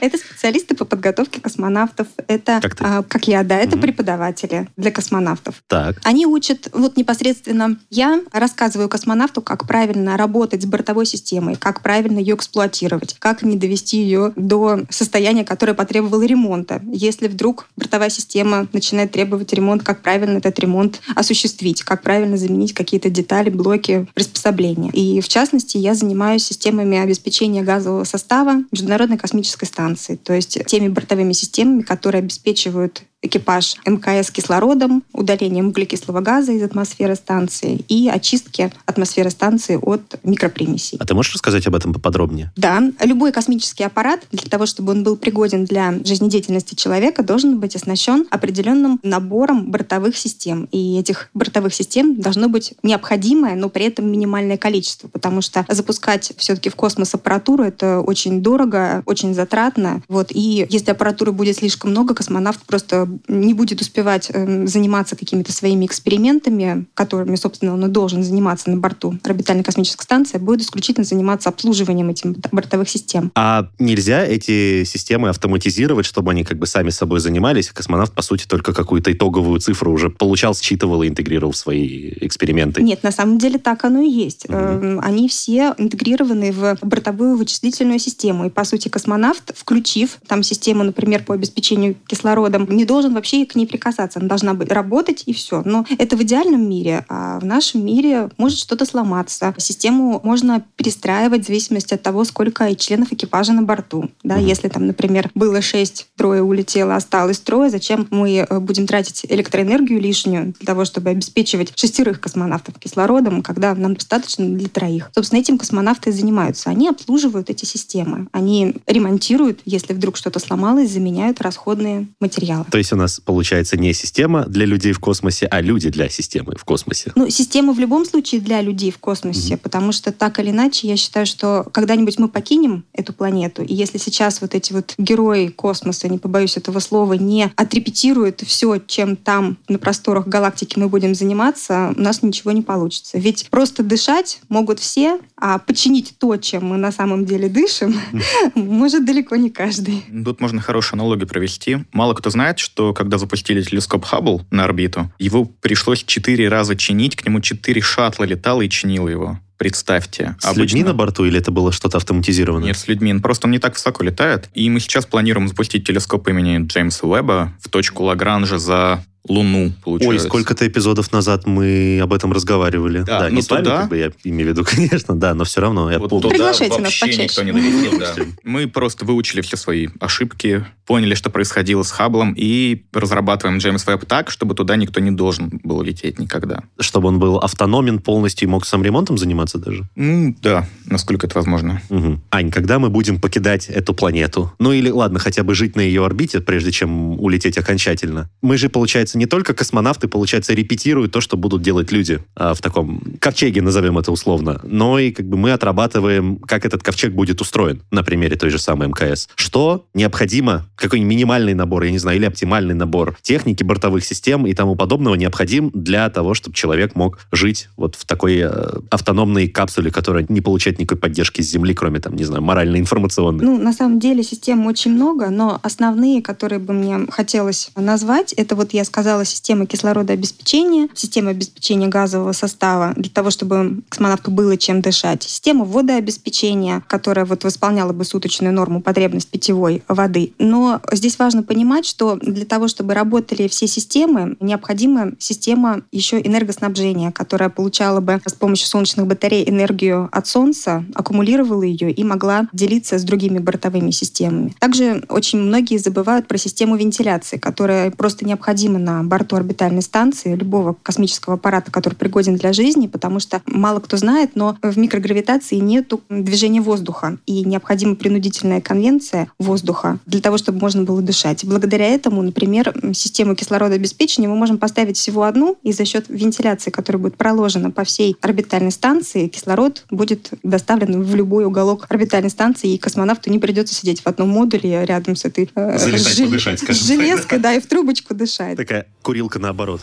Это 0.00 0.18
специалисты 0.18 0.74
по 0.74 0.84
подготовке 0.84 1.40
космонавтов. 1.40 2.06
Это, 2.26 2.60
Как 2.60 2.80
а, 2.80 3.04
я, 3.22 3.42
да, 3.42 3.56
это 3.56 3.78
преподаватели 3.78 4.68
для 4.76 4.90
космонавтов. 4.90 5.62
Так. 5.66 5.96
Они 6.04 6.26
учат, 6.26 6.68
вот 6.72 6.96
непосредственно 6.96 7.78
я 7.90 8.22
рассказываю 8.32 8.88
космонавту, 8.88 9.40
как 9.40 9.66
правильно 9.66 10.16
работать 10.16 10.62
с 10.62 10.66
бортовой 10.66 11.06
системой, 11.06 11.56
как 11.56 11.82
правильно 11.82 12.18
ее 12.18 12.34
эксплуатировать, 12.34 13.16
как 13.18 13.42
не 13.42 13.56
довести 13.56 14.02
ее 14.02 14.32
до 14.36 14.80
состояния, 14.90 15.44
которое 15.44 15.74
потребовало 15.74 16.24
ремонта. 16.24 16.82
Если 16.92 17.28
вдруг 17.28 17.68
бортовая 17.76 18.10
система 18.10 18.68
начинает 18.72 19.12
требовать 19.12 19.52
ремонт, 19.52 19.82
как 19.82 20.02
правильно 20.02 20.38
этот 20.38 20.58
ремонт 20.58 21.00
осуществить, 21.14 21.82
как 21.82 22.02
правильно 22.02 22.36
заменить 22.36 22.74
какие-то 22.98 23.10
детали, 23.10 23.50
блоки, 23.50 24.06
приспособления. 24.14 24.90
И 24.90 25.20
в 25.20 25.28
частности, 25.28 25.76
я 25.76 25.94
занимаюсь 25.94 26.44
системами 26.44 26.98
обеспечения 26.98 27.62
газового 27.62 28.04
состава 28.04 28.64
Международной 28.72 29.18
космической 29.18 29.66
станции, 29.66 30.16
то 30.16 30.32
есть 30.32 30.58
теми 30.66 30.88
бортовыми 30.88 31.32
системами, 31.32 31.82
которые 31.82 32.20
обеспечивают 32.20 33.02
экипаж 33.20 33.76
МКС 33.84 34.30
кислородом, 34.30 35.02
удалением 35.12 35.68
углекислого 35.68 36.20
газа 36.20 36.52
из 36.52 36.62
атмосферы 36.62 37.16
станции 37.16 37.84
и 37.88 38.08
очистки 38.08 38.72
атмосферы 38.86 39.30
станции 39.30 39.78
от 39.80 40.20
микропримесей. 40.22 40.98
А 41.00 41.04
ты 41.04 41.14
можешь 41.14 41.34
рассказать 41.34 41.66
об 41.66 41.74
этом 41.74 41.92
поподробнее? 41.92 42.52
Да, 42.56 42.80
любой 43.02 43.32
космический 43.32 43.84
аппарат 43.84 44.20
для 44.30 44.48
того, 44.48 44.66
чтобы 44.66 44.92
он 44.92 45.02
был 45.02 45.16
пригоден 45.16 45.64
для 45.64 45.94
жизнедеятельности 46.04 46.74
человека, 46.74 47.22
должен 47.24 47.58
быть 47.58 47.74
оснащен 47.74 48.26
определенным 48.30 49.00
набором 49.02 49.70
бортовых 49.70 50.16
систем. 50.16 50.68
И 50.70 50.98
этих 50.98 51.30
бортовых 51.34 51.74
систем 51.74 52.20
должно 52.20 52.48
быть 52.48 52.74
необходимое, 52.84 53.56
но 53.56 53.68
при 53.68 53.86
этом 53.86 54.10
минимальное 54.10 54.56
количество, 54.56 55.08
потому 55.08 55.40
что 55.42 55.66
запускать 55.68 56.32
все-таки 56.36 56.70
в 56.70 56.76
космос 56.76 57.14
аппаратуру 57.14 57.64
это 57.64 58.00
очень 58.00 58.42
дорого, 58.42 59.02
очень 59.06 59.34
затратно. 59.34 60.02
Вот. 60.08 60.28
И 60.30 60.66
если 60.70 60.92
аппаратуры 60.92 61.32
будет 61.32 61.56
слишком 61.56 61.90
много, 61.90 62.14
космонавт 62.14 62.60
просто 62.62 63.07
не 63.28 63.54
будет 63.54 63.80
успевать 63.80 64.30
эм, 64.32 64.66
заниматься 64.66 65.16
какими-то 65.16 65.52
своими 65.52 65.86
экспериментами, 65.86 66.86
которыми, 66.94 67.36
собственно, 67.36 67.74
он 67.74 67.84
и 67.84 67.88
должен 67.88 68.22
заниматься 68.22 68.70
на 68.70 68.76
борту 68.76 69.18
орбитальной 69.24 69.64
космической 69.64 70.02
станции, 70.02 70.38
будет 70.38 70.62
исключительно 70.62 71.04
заниматься 71.04 71.48
обслуживанием 71.48 72.08
этих 72.10 72.30
бортовых 72.52 72.88
систем. 72.88 73.32
А 73.34 73.68
нельзя 73.78 74.24
эти 74.24 74.84
системы 74.84 75.28
автоматизировать, 75.28 76.06
чтобы 76.06 76.30
они 76.32 76.44
как 76.44 76.58
бы 76.58 76.66
сами 76.66 76.90
собой 76.90 77.20
занимались, 77.20 77.70
а 77.70 77.74
космонавт, 77.74 78.12
по 78.12 78.22
сути, 78.22 78.46
только 78.46 78.72
какую-то 78.72 79.12
итоговую 79.12 79.60
цифру 79.60 79.92
уже 79.92 80.10
получал, 80.10 80.54
считывал 80.54 81.02
и 81.02 81.08
интегрировал 81.08 81.52
в 81.52 81.56
свои 81.56 82.10
эксперименты? 82.20 82.82
Нет, 82.82 83.02
на 83.02 83.12
самом 83.12 83.38
деле 83.38 83.58
так 83.58 83.84
оно 83.84 84.00
и 84.00 84.10
есть. 84.10 84.46
Эм, 84.48 85.00
Они 85.00 85.28
все 85.28 85.74
интегрированы 85.78 86.52
в 86.52 86.78
бортовую 86.82 87.36
вычислительную 87.36 87.98
систему. 87.98 88.46
И, 88.46 88.50
по 88.50 88.64
сути, 88.64 88.88
космонавт, 88.88 89.52
включив 89.56 90.18
там 90.26 90.42
систему, 90.42 90.84
например, 90.84 91.24
по 91.24 91.34
обеспечению 91.34 91.96
кислородом, 92.06 92.68
не 92.70 92.84
должен 92.84 92.97
вообще 93.06 93.44
к 93.46 93.54
ней 93.54 93.66
прикасаться. 93.66 94.18
Она 94.18 94.28
должна 94.28 94.54
быть 94.54 94.72
работать 94.72 95.24
и 95.26 95.32
все. 95.32 95.62
Но 95.64 95.84
это 95.98 96.16
в 96.16 96.22
идеальном 96.22 96.68
мире. 96.68 97.04
А 97.08 97.38
в 97.38 97.44
нашем 97.44 97.84
мире 97.84 98.30
может 98.38 98.58
что-то 98.58 98.84
сломаться. 98.84 99.54
Систему 99.58 100.20
можно 100.22 100.64
перестраивать 100.76 101.44
в 101.44 101.46
зависимости 101.46 101.94
от 101.94 102.02
того, 102.02 102.24
сколько 102.24 102.74
членов 102.74 103.12
экипажа 103.12 103.52
на 103.52 103.62
борту. 103.62 104.10
Да, 104.22 104.36
Мгм. 104.36 104.46
Если 104.46 104.68
там, 104.68 104.86
например, 104.86 105.30
было 105.34 105.60
шесть, 105.60 106.06
трое 106.16 106.42
улетело, 106.42 106.96
осталось 106.96 107.38
трое, 107.38 107.70
зачем 107.70 108.06
мы 108.10 108.46
э, 108.48 108.58
будем 108.60 108.86
тратить 108.86 109.24
электроэнергию 109.28 110.00
лишнюю 110.00 110.54
для 110.58 110.66
того, 110.66 110.84
чтобы 110.84 111.10
обеспечивать 111.10 111.72
шестерых 111.76 112.20
космонавтов 112.20 112.78
кислородом, 112.78 113.42
когда 113.42 113.74
нам 113.74 113.94
достаточно 113.94 114.46
для 114.46 114.68
троих. 114.68 115.10
Собственно, 115.14 115.40
этим 115.40 115.58
космонавты 115.58 116.10
и 116.10 116.12
занимаются. 116.12 116.70
Они 116.70 116.88
обслуживают 116.88 117.50
эти 117.50 117.64
системы. 117.64 118.28
Они 118.32 118.74
ремонтируют, 118.86 119.60
если 119.64 119.92
вдруг 119.92 120.16
что-то 120.16 120.38
сломалось, 120.38 120.90
заменяют 120.90 121.40
расходные 121.40 122.06
материалы. 122.20 122.64
То 122.70 122.78
есть 122.78 122.87
у 122.92 122.96
нас 122.98 123.20
получается 123.20 123.76
не 123.76 123.92
система 123.92 124.44
для 124.46 124.66
людей 124.66 124.92
в 124.92 124.98
космосе, 125.00 125.46
а 125.46 125.60
люди 125.60 125.90
для 125.90 126.08
системы 126.08 126.54
в 126.56 126.64
космосе. 126.64 127.12
Ну, 127.14 127.28
система 127.30 127.72
в 127.72 127.78
любом 127.78 128.04
случае 128.04 128.40
для 128.40 128.60
людей 128.60 128.90
в 128.90 128.98
космосе, 128.98 129.54
Мгм. 129.54 129.58
потому 129.62 129.92
что 129.92 130.12
так 130.12 130.38
или 130.40 130.50
иначе, 130.50 130.88
я 130.88 130.96
считаю, 130.96 131.26
что 131.26 131.66
когда-нибудь 131.72 132.18
мы 132.18 132.28
покинем 132.28 132.84
эту 132.92 133.12
планету, 133.12 133.62
и 133.62 133.74
если 133.74 133.98
сейчас 133.98 134.40
вот 134.40 134.54
эти 134.54 134.72
вот 134.72 134.94
герои 134.98 135.48
космоса, 135.48 136.08
не 136.08 136.18
побоюсь 136.18 136.56
этого 136.56 136.78
слова, 136.80 137.14
не 137.14 137.52
отрепетируют 137.56 138.42
все, 138.46 138.78
чем 138.86 139.16
там 139.16 139.58
на 139.68 139.78
просторах 139.78 140.26
галактики 140.26 140.78
мы 140.78 140.88
будем 140.88 141.14
заниматься, 141.14 141.94
у 141.96 142.00
нас 142.00 142.22
ничего 142.22 142.52
не 142.52 142.62
получится. 142.62 143.18
Ведь 143.18 143.48
просто 143.50 143.82
дышать 143.82 144.40
могут 144.48 144.80
все, 144.80 145.18
а 145.40 145.58
починить 145.58 146.14
то, 146.18 146.36
чем 146.36 146.66
мы 146.66 146.76
на 146.76 146.92
самом 146.92 147.24
деле 147.24 147.48
дышим, 147.48 147.94
может 148.54 149.04
далеко 149.04 149.36
не 149.36 149.50
каждый. 149.50 150.04
Тут 150.24 150.40
можно 150.40 150.60
хорошую 150.60 150.98
аналогию 150.98 151.28
провести. 151.28 151.78
Мало 151.92 152.14
кто 152.14 152.30
знает, 152.30 152.58
что 152.58 152.92
когда 152.92 153.18
запустили 153.18 153.62
телескоп 153.62 154.04
Хаббл 154.04 154.42
на 154.50 154.64
орбиту, 154.64 155.10
его 155.18 155.44
пришлось 155.44 156.04
четыре 156.04 156.48
раза 156.48 156.76
чинить, 156.76 157.16
к 157.16 157.24
нему 157.24 157.40
четыре 157.40 157.80
шаттла 157.80 158.24
летало 158.24 158.62
и 158.62 158.68
чинило 158.68 159.08
его. 159.08 159.38
Представьте. 159.58 160.36
С 160.38 160.54
людьми 160.54 160.84
на 160.84 160.94
борту 160.94 161.24
или 161.24 161.38
это 161.38 161.50
было 161.50 161.72
что-то 161.72 161.96
автоматизированное? 161.96 162.68
Нет, 162.68 162.78
с 162.78 162.86
людьми. 162.86 163.12
Ну, 163.12 163.20
Просто 163.20 163.48
он 163.48 163.50
не 163.50 163.58
так 163.58 163.74
высоко 163.74 164.04
летает. 164.04 164.48
И 164.54 164.70
мы 164.70 164.78
сейчас 164.78 165.04
планируем 165.04 165.48
запустить 165.48 165.84
телескоп 165.84 166.28
имени 166.28 166.64
Джеймса 166.64 167.08
Уэбба 167.08 167.52
в 167.60 167.68
точку 167.68 168.04
Лагранжа 168.04 168.58
за 168.58 169.04
Луну, 169.28 169.64
Ой, 169.66 169.72
получается. 169.84 170.26
сколько-то 170.26 170.66
эпизодов 170.66 171.12
назад 171.12 171.46
мы 171.46 172.00
об 172.02 172.12
этом 172.12 172.32
разговаривали. 172.32 173.00
Да, 173.02 173.20
Да, 173.20 173.28
ну 173.28 173.36
не 173.36 173.42
с 173.42 173.50
вами, 173.50 173.64
туда- 173.64 173.80
как 173.82 173.90
бы 173.90 173.96
я 173.98 174.10
имею 174.24 174.48
в 174.48 174.52
виду, 174.52 174.64
конечно, 174.68 175.14
да, 175.14 175.34
но 175.34 175.44
все 175.44 175.60
равно 175.60 175.90
я 175.90 175.98
Вот 175.98 176.10
помню. 176.10 176.28
Приглашайте 176.30 176.80
нас 176.80 176.92
почаще. 176.98 177.22
никто 177.24 177.42
не 177.42 177.52
долетел, 177.52 177.98
да. 177.98 178.14
Мы 178.44 178.66
просто 178.68 179.04
выучили 179.04 179.40
все 179.40 179.56
свои 179.56 179.88
ошибки, 180.00 180.64
поняли, 180.86 181.14
что 181.14 181.30
происходило 181.30 181.82
с 181.82 181.90
Хабблом, 181.90 182.34
и 182.36 182.84
разрабатываем 182.92 183.58
Джеймс 183.58 183.86
Веб 183.86 184.04
так, 184.06 184.30
чтобы 184.30 184.54
туда 184.54 184.76
никто 184.76 185.00
не 185.00 185.10
должен 185.10 185.60
был 185.62 185.82
лететь 185.82 186.18
никогда. 186.18 186.62
Чтобы 186.80 187.08
он 187.08 187.18
был 187.18 187.36
автономен 187.38 187.98
полностью 187.98 188.48
и 188.48 188.50
мог 188.50 188.64
сам 188.64 188.82
ремонтом 188.82 189.18
заниматься 189.18 189.58
даже. 189.58 189.86
Ну, 189.96 190.34
да, 190.42 190.66
насколько 190.86 191.26
это 191.26 191.36
возможно. 191.36 191.82
Мгм. 191.90 192.22
Ань, 192.30 192.50
когда 192.50 192.78
мы 192.78 192.88
будем 192.88 193.20
покидать 193.20 193.68
эту 193.68 193.92
планету? 193.94 194.52
Ну 194.58 194.72
или, 194.72 194.88
ладно, 194.90 195.18
хотя 195.18 195.42
бы 195.42 195.54
жить 195.54 195.76
на 195.76 195.80
ее 195.80 196.04
орбите, 196.04 196.40
прежде 196.40 196.72
чем 196.72 197.20
улететь 197.20 197.58
окончательно. 197.58 198.30
Мы 198.40 198.56
же, 198.56 198.68
получается, 198.68 199.17
не 199.18 199.26
только 199.26 199.52
космонавты, 199.52 200.08
получается, 200.08 200.54
репетируют 200.54 201.12
то, 201.12 201.20
что 201.20 201.36
будут 201.36 201.60
делать 201.60 201.92
люди 201.92 202.20
а, 202.36 202.54
в 202.54 202.60
таком 202.60 203.02
ковчеге, 203.20 203.60
назовем 203.60 203.98
это 203.98 204.12
условно, 204.12 204.60
но 204.62 204.98
и 204.98 205.10
как 205.10 205.26
бы 205.26 205.36
мы 205.36 205.52
отрабатываем, 205.52 206.36
как 206.36 206.64
этот 206.64 206.82
ковчег 206.82 207.12
будет 207.12 207.40
устроен 207.40 207.82
на 207.90 208.02
примере 208.02 208.36
той 208.36 208.50
же 208.50 208.58
самой 208.58 208.88
МКС. 208.88 209.28
Что 209.34 209.86
необходимо, 209.92 210.66
какой 210.76 211.00
минимальный 211.00 211.54
набор, 211.54 211.82
я 211.82 211.90
не 211.90 211.98
знаю, 211.98 212.18
или 212.18 212.26
оптимальный 212.26 212.74
набор 212.74 213.18
техники, 213.20 213.64
бортовых 213.64 214.04
систем 214.04 214.46
и 214.46 214.54
тому 214.54 214.76
подобного 214.76 215.16
необходим 215.16 215.70
для 215.74 216.08
того, 216.10 216.34
чтобы 216.34 216.54
человек 216.54 216.94
мог 216.94 217.18
жить 217.32 217.68
вот 217.76 217.96
в 217.96 218.06
такой 218.06 218.38
э, 218.38 218.50
автономной 218.90 219.48
капсуле, 219.48 219.90
которая 219.90 220.24
не 220.28 220.40
получает 220.40 220.78
никакой 220.78 220.98
поддержки 220.98 221.42
с 221.42 221.50
Земли, 221.50 221.74
кроме 221.74 221.98
там, 221.98 222.14
не 222.14 222.24
знаю, 222.24 222.42
морально-информационной. 222.42 223.44
Ну, 223.44 223.58
на 223.58 223.72
самом 223.72 223.98
деле 223.98 224.22
систем 224.22 224.66
очень 224.66 224.92
много, 224.92 225.30
но 225.30 225.58
основные, 225.62 226.22
которые 226.22 226.60
бы 226.60 226.72
мне 226.72 227.06
хотелось 227.10 227.70
назвать, 227.76 228.32
это 228.34 228.54
вот 228.54 228.72
я 228.72 228.84
сказала 228.84 228.97
система 229.24 229.66
кислородообеспечения, 229.66 230.88
система 230.94 231.30
обеспечения 231.30 231.88
газового 231.88 232.32
состава 232.32 232.92
для 232.96 233.10
того, 233.10 233.30
чтобы 233.30 233.82
космонавту 233.88 234.30
было 234.30 234.56
чем 234.56 234.80
дышать, 234.80 235.22
система 235.22 235.64
водообеспечения, 235.64 236.82
которая 236.86 237.24
вот 237.24 237.44
восполняла 237.44 237.92
бы 237.92 238.04
суточную 238.04 238.52
норму 238.52 238.80
потребность 238.80 239.28
питьевой 239.28 239.82
воды. 239.88 240.32
Но 240.38 240.80
здесь 240.92 241.18
важно 241.18 241.42
понимать, 241.42 241.86
что 241.86 242.16
для 242.16 242.44
того, 242.44 242.68
чтобы 242.68 242.94
работали 242.94 243.48
все 243.48 243.66
системы, 243.66 244.36
необходима 244.40 245.12
система 245.18 245.82
еще 245.92 246.20
энергоснабжения, 246.20 247.12
которая 247.12 247.48
получала 247.48 248.00
бы 248.00 248.20
с 248.24 248.32
помощью 248.34 248.68
солнечных 248.68 249.06
батарей 249.06 249.48
энергию 249.48 250.08
от 250.12 250.26
Солнца, 250.26 250.84
аккумулировала 250.94 251.62
ее 251.62 251.90
и 251.90 252.04
могла 252.04 252.48
делиться 252.52 252.98
с 252.98 253.04
другими 253.04 253.38
бортовыми 253.38 253.90
системами. 253.90 254.54
Также 254.58 255.04
очень 255.08 255.40
многие 255.40 255.78
забывают 255.78 256.26
про 256.26 256.38
систему 256.38 256.76
вентиляции, 256.76 257.36
которая 257.36 257.90
просто 257.90 258.24
необходима 258.24 258.78
на 258.88 259.02
борту 259.02 259.36
орбитальной 259.36 259.82
станции 259.82 260.34
любого 260.34 260.74
космического 260.82 261.34
аппарата, 261.34 261.70
который 261.70 261.94
пригоден 261.94 262.36
для 262.36 262.52
жизни, 262.52 262.86
потому 262.86 263.20
что 263.20 263.42
мало 263.46 263.80
кто 263.80 263.96
знает, 263.96 264.30
но 264.34 264.56
в 264.62 264.78
микрогравитации 264.78 265.56
нет 265.56 265.92
движения 266.08 266.60
воздуха, 266.60 267.18
и 267.26 267.44
необходима 267.44 267.94
принудительная 267.94 268.60
конвенция 268.60 269.30
воздуха 269.38 269.98
для 270.06 270.20
того, 270.20 270.38
чтобы 270.38 270.60
можно 270.60 270.82
было 270.82 271.02
дышать. 271.02 271.44
Благодаря 271.44 271.86
этому, 271.86 272.22
например, 272.22 272.74
систему 272.94 273.34
кислородообеспечения 273.34 274.28
мы 274.28 274.36
можем 274.36 274.58
поставить 274.58 274.96
всего 274.96 275.24
одну, 275.24 275.56
и 275.62 275.72
за 275.72 275.84
счет 275.84 276.06
вентиляции, 276.08 276.70
которая 276.70 277.02
будет 277.02 277.16
проложена 277.16 277.70
по 277.70 277.84
всей 277.84 278.16
орбитальной 278.20 278.72
станции, 278.72 279.28
кислород 279.28 279.84
будет 279.90 280.30
доставлен 280.42 281.02
в 281.02 281.14
любой 281.14 281.44
уголок 281.44 281.86
орбитальной 281.88 282.30
станции, 282.30 282.74
и 282.74 282.78
космонавту 282.78 283.30
не 283.30 283.38
придется 283.38 283.74
сидеть 283.74 284.00
в 284.00 284.06
одном 284.06 284.30
модуле 284.30 284.84
рядом 284.84 285.16
с 285.16 285.24
этой 285.24 285.50
э, 285.54 285.78
жел- 285.98 286.26
подышать, 286.26 286.60
скажем 286.60 286.82
с 286.82 286.86
так, 286.86 286.96
железкой, 286.96 287.38
да, 287.38 287.54
и 287.54 287.60
в 287.60 287.66
трубочку 287.66 288.14
дышать. 288.14 288.56
Такая 288.56 288.77
«Курилка 289.02 289.38
наоборот». 289.38 289.80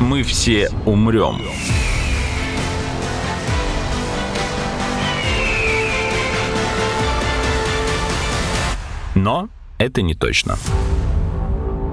Мы 0.00 0.22
все 0.22 0.70
умрем. 0.86 1.42
Но 9.14 9.50
это 9.78 10.02
не 10.02 10.14
точно. 10.14 10.56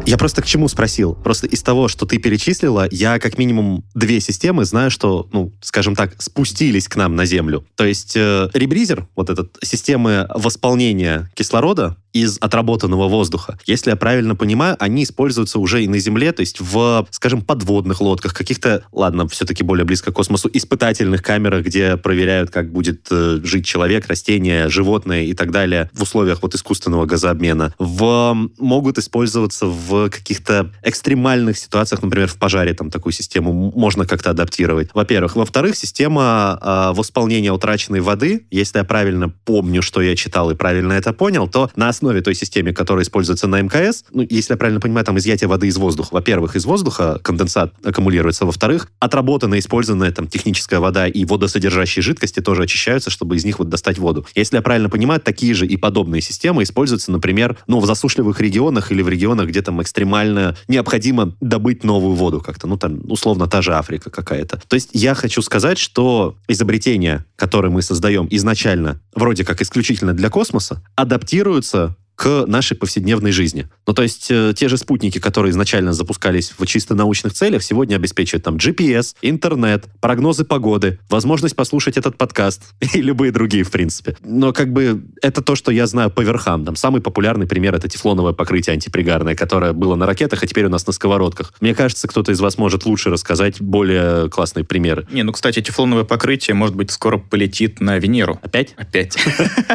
Я 0.07 0.17
просто 0.17 0.41
к 0.41 0.45
чему 0.45 0.69
спросил? 0.69 1.15
Просто 1.15 1.47
из 1.47 1.61
того, 1.61 1.89
что 1.89 2.05
ты 2.05 2.17
перечислила, 2.17 2.87
я 2.91 3.19
как 3.19 3.37
минимум 3.37 3.83
две 3.93 4.21
системы 4.21 4.63
знаю, 4.63 4.89
что, 4.89 5.27
ну, 5.33 5.51
скажем 5.59 5.95
так, 5.97 6.21
спустились 6.21 6.87
к 6.87 6.95
нам 6.95 7.17
на 7.17 7.25
Землю. 7.25 7.65
То 7.75 7.83
есть 7.83 8.15
э, 8.15 8.49
ребризер, 8.53 9.09
вот 9.17 9.29
этот 9.29 9.57
система 9.61 10.25
восполнения 10.33 11.29
кислорода, 11.33 11.97
из 12.21 12.38
отработанного 12.39 13.08
воздуха. 13.08 13.58
Если 13.65 13.89
я 13.89 13.95
правильно 13.95 14.36
понимаю, 14.36 14.75
они 14.80 15.03
используются 15.03 15.60
уже 15.60 15.84
и 15.84 15.88
на 15.88 15.99
Земле, 15.99 16.32
то 16.32 16.41
есть 16.41 16.60
в, 16.60 17.08
скажем, 17.12 17.41
подводных 17.41 18.01
лодках, 18.01 18.34
каких-то, 18.34 18.84
ладно, 18.91 19.27
все-таки 19.27 19.63
более 19.63 19.86
близко 19.86 20.12
к 20.12 20.15
космосу, 20.15 20.49
испытательных 20.51 21.21
камерах, 21.23 21.65
где 21.65 21.97
проверяют, 21.97 22.49
как 22.49 22.71
будет 22.71 23.08
э, 23.12 23.39
жить 23.43 23.65
человек, 23.65 24.08
растения, 24.08 24.69
животные 24.69 25.27
и 25.27 25.34
так 25.34 25.51
далее 25.51 25.89
в 25.93 26.03
условиях 26.03 26.41
вот 26.41 26.56
искусственного 26.56 27.06
газообмена. 27.06 27.73
В, 27.77 28.49
могут 28.58 28.97
использоваться 28.97 29.67
в 29.67 30.10
каких-то 30.10 30.71
экстремальных 30.84 31.58
ситуациях, 31.58 32.01
например, 32.01 32.27
в 32.27 32.38
пожаре 32.38 32.73
там 32.73 32.89
такую 32.89 33.13
систему 33.13 33.71
можно 33.75 34.06
как-то 34.06 34.32
адаптировать. 34.32 34.89
Во-первых. 34.93 35.36
Во-вторых, 35.36 35.75
система 35.75 36.60
э, 36.62 36.93
восполнения 36.95 37.51
утраченной 37.51 37.99
воды, 37.99 38.45
если 38.51 38.80
я 38.80 38.84
правильно 38.84 39.30
помню, 39.45 39.82
что 39.82 40.01
я 40.01 40.15
читал 40.15 40.51
и 40.51 40.56
правильно 40.56 40.93
это 40.93 41.13
понял, 41.13 41.47
то 41.47 41.69
на 41.75 41.89
основе 41.89 42.06
основе 42.07 42.21
той 42.21 42.35
системы, 42.35 42.73
которая 42.73 43.03
используется 43.03 43.47
на 43.47 43.61
МКС, 43.61 44.05
ну, 44.13 44.25
если 44.29 44.53
я 44.53 44.57
правильно 44.57 44.79
понимаю, 44.79 45.05
там 45.05 45.17
изъятие 45.17 45.49
воды 45.49 45.67
из 45.67 45.77
воздуха. 45.77 46.13
Во-первых, 46.13 46.55
из 46.55 46.65
воздуха 46.65 47.19
конденсат 47.21 47.73
аккумулируется. 47.83 48.45
Во-вторых, 48.45 48.87
отработанная, 48.99 49.59
использованная 49.59 50.11
там 50.11 50.27
техническая 50.27 50.79
вода 50.79 51.07
и 51.07 51.25
водосодержащие 51.25 52.01
жидкости 52.01 52.39
тоже 52.39 52.63
очищаются, 52.63 53.09
чтобы 53.09 53.35
из 53.35 53.43
них 53.43 53.59
вот 53.59 53.67
достать 53.67 53.97
воду. 53.97 54.25
Если 54.35 54.55
я 54.55 54.61
правильно 54.61 54.89
понимаю, 54.89 55.19
такие 55.19 55.53
же 55.53 55.67
и 55.67 55.75
подобные 55.75 56.21
системы 56.21 56.63
используются, 56.63 57.11
например, 57.11 57.57
ну, 57.67 57.79
в 57.79 57.85
засушливых 57.85 58.39
регионах 58.39 58.91
или 58.91 59.01
в 59.01 59.09
регионах, 59.09 59.47
где 59.47 59.61
там 59.61 59.81
экстремально 59.81 60.55
необходимо 60.69 61.33
добыть 61.41 61.83
новую 61.83 62.15
воду 62.15 62.39
как-то. 62.39 62.67
Ну, 62.67 62.77
там, 62.77 63.01
условно, 63.09 63.47
та 63.47 63.61
же 63.61 63.73
Африка 63.73 64.09
какая-то. 64.09 64.61
То 64.67 64.75
есть 64.75 64.91
я 64.93 65.13
хочу 65.13 65.41
сказать, 65.41 65.77
что 65.77 66.35
изобретения, 66.47 67.25
которые 67.35 67.71
мы 67.71 67.81
создаем 67.81 68.27
изначально, 68.31 69.01
вроде 69.13 69.43
как 69.43 69.61
исключительно 69.61 70.13
для 70.13 70.29
космоса, 70.29 70.81
адаптируются 70.95 71.96
к 72.17 72.45
нашей 72.47 72.75
повседневной 72.75 73.32
жизни. 73.32 73.69
Ну, 73.86 73.93
то 73.93 74.01
есть 74.01 74.32
э, 74.32 74.51
те 74.58 74.67
же 74.69 74.77
спутники, 74.77 75.19
которые 75.19 75.51
изначально 75.51 75.93
запускались 75.93 76.51
в 76.58 76.65
чисто 76.65 76.95
научных 76.95 77.34
целях, 77.34 77.62
сегодня 77.62 77.95
обеспечивают 77.95 78.43
там 78.43 78.58
GPS, 78.58 79.13
интернет, 79.21 79.86
прогнозы 80.01 80.43
погоды, 80.43 80.99
возможность 81.10 81.56
послушать 81.56 81.95
этот 81.95 82.17
подкаст 82.17 82.73
и 82.95 83.03
любые 83.03 83.32
другие, 83.32 83.63
в 83.63 83.69
принципе. 83.69 84.17
Но 84.23 84.51
как 84.51 84.73
бы 84.73 85.06
это 85.21 85.43
то, 85.43 85.56
что 85.56 85.71
я 85.71 85.86
знаю 85.86 86.10
по 86.10 86.21
верхам. 86.21 86.65
Там 86.65 86.75
самый 86.75 87.01
популярный 87.01 87.45
пример— 87.45 87.75
это 87.75 87.88
тефлоновое 87.88 88.34
покрытие 88.34 88.73
антипригарное, 88.73 89.36
которое 89.36 89.73
было 89.73 89.93
на 89.93 90.08
ракетах, 90.08 90.41
а 90.41 90.47
теперь 90.47 90.65
у 90.65 90.69
нас 90.69 90.88
на 90.88 90.93
сковородках. 90.93 91.53
Мне 91.62 91.75
кажется, 91.75 92.08
кто-то 92.08 92.32
из 92.32 92.39
вас 92.39 92.58
может 92.58 92.86
лучше 92.88 93.12
рассказать 93.12 93.62
более 93.62 94.27
классные 94.32 94.65
примеры. 94.65 95.08
Не, 95.12 95.21
ну, 95.21 95.32
кстати, 95.34 95.62
тефлоновое 95.62 96.03
покрытие, 96.03 96.56
может 96.56 96.75
быть, 96.75 96.89
скоро 96.89 97.19
полетит 97.19 97.80
на 97.80 97.99
Венеру. 97.99 98.39
Опять? 98.41 98.73
Опять. 98.75 99.13